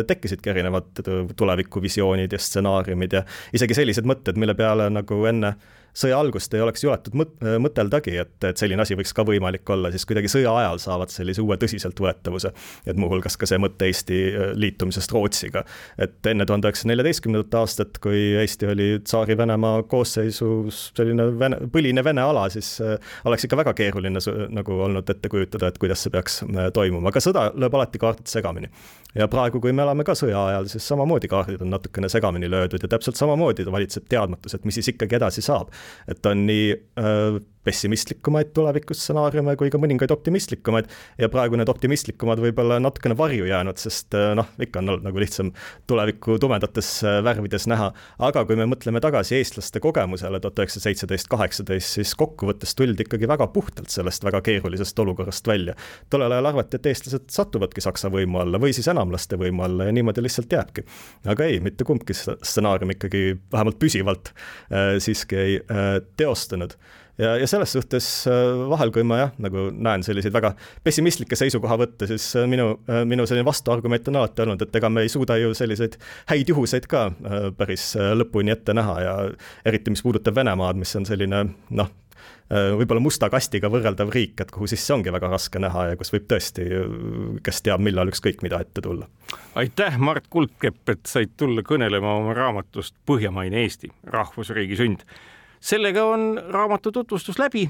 tekkisidki 0.07 0.51
erinevad 0.51 1.03
tulevikuvisioonid 1.37 2.35
ja 2.35 2.41
stsenaariumid 2.41 3.17
ja 3.19 3.23
isegi 3.55 3.77
sellised 3.77 4.07
mõtted, 4.07 4.39
mille 4.39 4.57
peale 4.59 4.89
nagu 4.93 5.23
enne 5.29 5.55
sõja 5.95 6.17
algust 6.19 6.53
ei 6.53 6.61
oleks 6.63 6.83
juletud 6.83 7.15
mõt-, 7.17 7.35
mõteldagi, 7.61 8.15
et, 8.21 8.35
et 8.49 8.59
selline 8.59 8.83
asi 8.83 8.97
võiks 8.99 9.13
ka 9.15 9.23
võimalik 9.27 9.69
olla, 9.71 9.91
siis 9.93 10.05
kuidagi 10.07 10.29
sõja 10.31 10.51
ajal 10.59 10.81
saavad 10.83 11.13
sellise 11.13 11.43
uue 11.43 11.57
tõsiseltvõetavuse. 11.61 12.51
et 12.85 12.99
muuhulgas 12.99 13.37
ka 13.39 13.47
see 13.49 13.59
mõte 13.61 13.87
Eesti 13.87 14.19
äh, 14.27 14.51
liitumisest 14.59 15.11
Rootsiga. 15.15 15.63
et 15.97 16.31
enne 16.31 16.45
tuhande 16.45 16.67
üheksasaja 16.67 16.91
neljateistkümnendat 16.91 17.59
aastat, 17.61 17.99
kui 18.03 18.35
Eesti 18.41 18.69
oli 18.71 18.89
Tsaari-Venemaa 19.03 19.83
koosseisus 19.91 20.89
selline 20.97 21.29
vene, 21.39 21.61
põline 21.71 22.03
vene 22.03 22.25
ala, 22.25 22.47
siis 22.53 22.75
äh, 22.83 22.99
oleks 23.25 23.47
ikka 23.47 23.61
väga 23.63 23.75
keeruline 23.77 24.19
nagu 24.55 24.81
olnud 24.87 25.09
ette 25.09 25.31
kujutada, 25.31 25.71
et 25.71 25.79
kuidas 25.81 26.03
see 26.03 26.13
peaks 26.13 26.41
äh, 26.43 26.69
toimuma, 26.75 27.11
aga 27.13 27.23
sõda 27.23 27.49
lööb 27.55 27.79
alati 27.79 28.01
kaardid 28.01 28.31
segamini. 28.31 28.71
ja 29.15 29.29
praegu, 29.31 29.61
kui 29.63 29.71
me 29.71 29.85
elame 29.85 30.03
ka 30.03 30.15
sõja 30.17 30.41
ajal, 30.51 30.67
siis 30.71 30.87
samamoodi 30.91 31.31
kaardid 31.31 31.63
on 31.63 31.71
natukene 31.71 32.09
segamini 32.11 32.49
löödud 32.51 32.83
ja 32.83 32.91
täpselt 32.91 33.15
samamoodi 33.15 33.65
valitseb 33.71 34.09
teadmatus, 34.11 34.57
et 34.57 34.65
mis 34.67 34.75
siis 34.75 34.91
ikkagi 34.91 35.15
edasi 35.15 35.43
saab 35.45 35.71
et 36.07 36.25
on 36.25 36.45
nii 36.47 36.71
äh, 36.99 37.39
pessimistlikumaid 37.65 38.53
tulevikustsenaariume 38.55 39.55
kui 39.59 39.71
ka 39.73 39.79
mõningaid 39.81 40.13
optimistlikumaid 40.13 40.89
ja 41.21 41.29
praegu 41.33 41.57
need 41.59 41.69
optimistlikumad 41.71 42.41
võib-olla 42.43 42.77
natukene 42.83 43.17
varju 43.17 43.47
jäänud, 43.49 43.79
sest 43.81 44.15
äh, 44.17 44.33
noh, 44.37 44.49
ikka 44.61 44.81
on 44.81 44.93
olnud 44.93 45.07
nagu 45.07 45.21
lihtsam 45.21 45.51
tulevikku 45.89 46.37
tumedates 46.41 46.91
äh, 47.03 47.19
värvides 47.25 47.67
näha, 47.71 47.91
aga 48.29 48.45
kui 48.47 48.59
me 48.59 48.67
mõtleme 48.69 49.01
tagasi 49.03 49.39
eestlaste 49.39 49.81
kogemusele 49.83 50.39
tuhat 50.43 50.61
üheksasada 50.63 50.89
seitseteist, 50.89 51.29
kaheksateist, 51.31 51.97
siis 51.99 52.13
kokkuvõttes 52.19 52.75
tuldi 52.77 53.05
ikkagi 53.05 53.29
väga 53.29 53.47
puhtalt 53.53 53.93
sellest 53.93 54.25
väga 54.25 54.41
keerulisest 54.45 54.99
olukorrast 54.99 55.47
välja. 55.47 55.75
tollel 56.09 56.31
ajal 56.37 56.51
arvati, 56.51 56.79
et 56.79 56.91
eestlased 56.91 57.29
satuvadki 57.33 57.81
Saksa 57.81 58.11
võimu 58.13 58.41
alla 58.43 58.61
või 58.61 58.73
siis 58.75 58.87
enamlaste 58.91 59.39
võimu 59.41 59.65
alla 59.65 59.89
ja 59.89 59.95
niimoodi 59.95 60.23
lihtsalt 60.25 60.51
jääbki. 60.51 60.85
aga 61.33 61.49
ei, 61.49 61.59
mitte 61.59 61.83
kumbki 61.87 62.13
stsenaarium 62.15 62.93
ikkagi 62.95 63.23
vähemalt 63.51 63.79
püsivalt 63.79 64.33
äh, 64.35 64.95
siiski 64.99 65.41
ei 65.41 65.57
äh, 65.63 65.97
teostunud 66.17 66.77
ja, 67.17 67.35
ja 67.37 67.47
selles 67.47 67.73
suhtes 67.75 68.07
äh, 68.27 68.69
vahel, 68.69 68.91
kui 68.95 69.03
ma 69.07 69.19
jah, 69.23 69.33
nagu 69.41 69.69
näen 69.71 70.03
selliseid 70.05 70.35
väga 70.35 70.53
pessimistlikke 70.85 71.37
seisukohavõtte, 71.39 72.09
siis 72.11 72.27
äh, 72.39 72.47
minu, 72.49 72.71
äh, 72.91 73.03
minu 73.07 73.27
selline 73.29 73.47
vastuargument 73.47 74.11
on 74.11 74.21
alati 74.21 74.45
olnud, 74.45 74.65
et 74.65 74.79
ega 74.79 74.91
me 74.91 75.05
ei 75.05 75.11
suuda 75.11 75.37
ju 75.39 75.53
selliseid 75.57 75.99
häid 76.31 76.51
juhuseid 76.51 76.87
ka 76.91 77.07
päris 77.57 77.93
lõpuni 78.17 78.53
ette 78.53 78.73
näha 78.75 78.95
ja 79.03 79.13
eriti, 79.67 79.93
mis 79.93 80.03
puudutab 80.05 80.35
Venemaad, 80.35 80.79
mis 80.79 80.91
on 80.97 81.05
selline 81.07 81.43
noh, 81.77 81.91
võib-olla 82.49 83.01
musta 83.01 83.29
kastiga 83.33 83.69
võrreldav 83.73 84.11
riik, 84.13 84.41
et 84.41 84.51
kuhu 84.53 84.67
sisse 84.69 84.93
ongi 84.93 85.13
väga 85.13 85.29
raske 85.31 85.59
näha 85.61 85.87
ja 85.91 85.99
kus 85.99 86.11
võib 86.13 86.27
tõesti, 86.29 86.65
kes 87.45 87.63
teab, 87.65 87.81
millal 87.85 88.11
ükskõik 88.11 88.43
mida 88.45 88.59
ette 88.61 88.83
tulla. 88.85 89.07
aitäh, 89.57 89.97
Mart 89.97 90.27
Kuldkepp, 90.29 90.83
et 90.93 91.05
said 91.09 91.33
tulla 91.37 91.65
kõnelema 91.65 92.17
oma 92.19 92.35
raamatust 92.37 92.97
Põhjamaine 93.09 93.63
Eesti, 93.65 93.89
rahvusriigi 94.13 94.77
sünd 94.81 95.05
sellega 95.59 96.05
on 96.05 96.35
raamatu 96.49 96.91
tutvustus 96.91 97.39
läbi. 97.39 97.69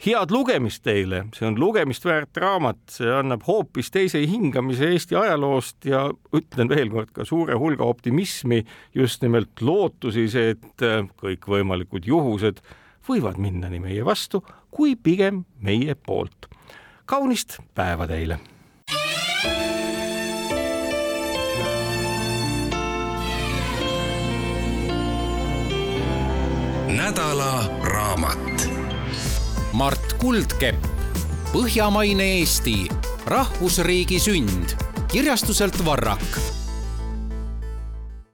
head 0.00 0.30
lugemist 0.32 0.80
teile, 0.82 1.26
see 1.36 1.44
on 1.44 1.58
lugemist 1.60 2.04
väärt 2.08 2.36
raamat, 2.40 2.78
see 2.88 3.10
annab 3.12 3.42
hoopis 3.44 3.90
teise 3.92 4.22
hingamise 4.26 4.88
Eesti 4.94 5.16
ajaloost 5.16 5.84
ja 5.84 6.06
ütlen 6.36 6.68
veel 6.68 6.88
kord 6.88 7.10
ka 7.12 7.24
suure 7.28 7.58
hulga 7.60 7.84
optimismi, 7.84 8.62
just 8.94 9.20
nimelt 9.22 9.60
lootusi, 9.60 10.24
et 10.54 10.86
kõikvõimalikud 11.20 12.08
juhused 12.08 12.62
võivad 13.08 13.36
minna 13.36 13.68
nii 13.68 13.82
meie 13.84 14.04
vastu 14.04 14.40
kui 14.70 14.96
pigem 14.96 15.44
meie 15.60 15.94
poolt. 15.94 16.48
kaunist 17.04 17.58
päeva 17.74 18.06
teile 18.06 18.38
nädala 26.96 27.70
raamat. 27.82 28.70
Mart 29.72 30.12
Kuldkepp, 30.18 30.86
Põhjamaine 31.52 32.26
Eesti, 32.38 32.88
rahvusriigi 33.26 34.18
sünd, 34.20 34.74
kirjastuselt 35.12 35.84
Varrak 35.84 36.59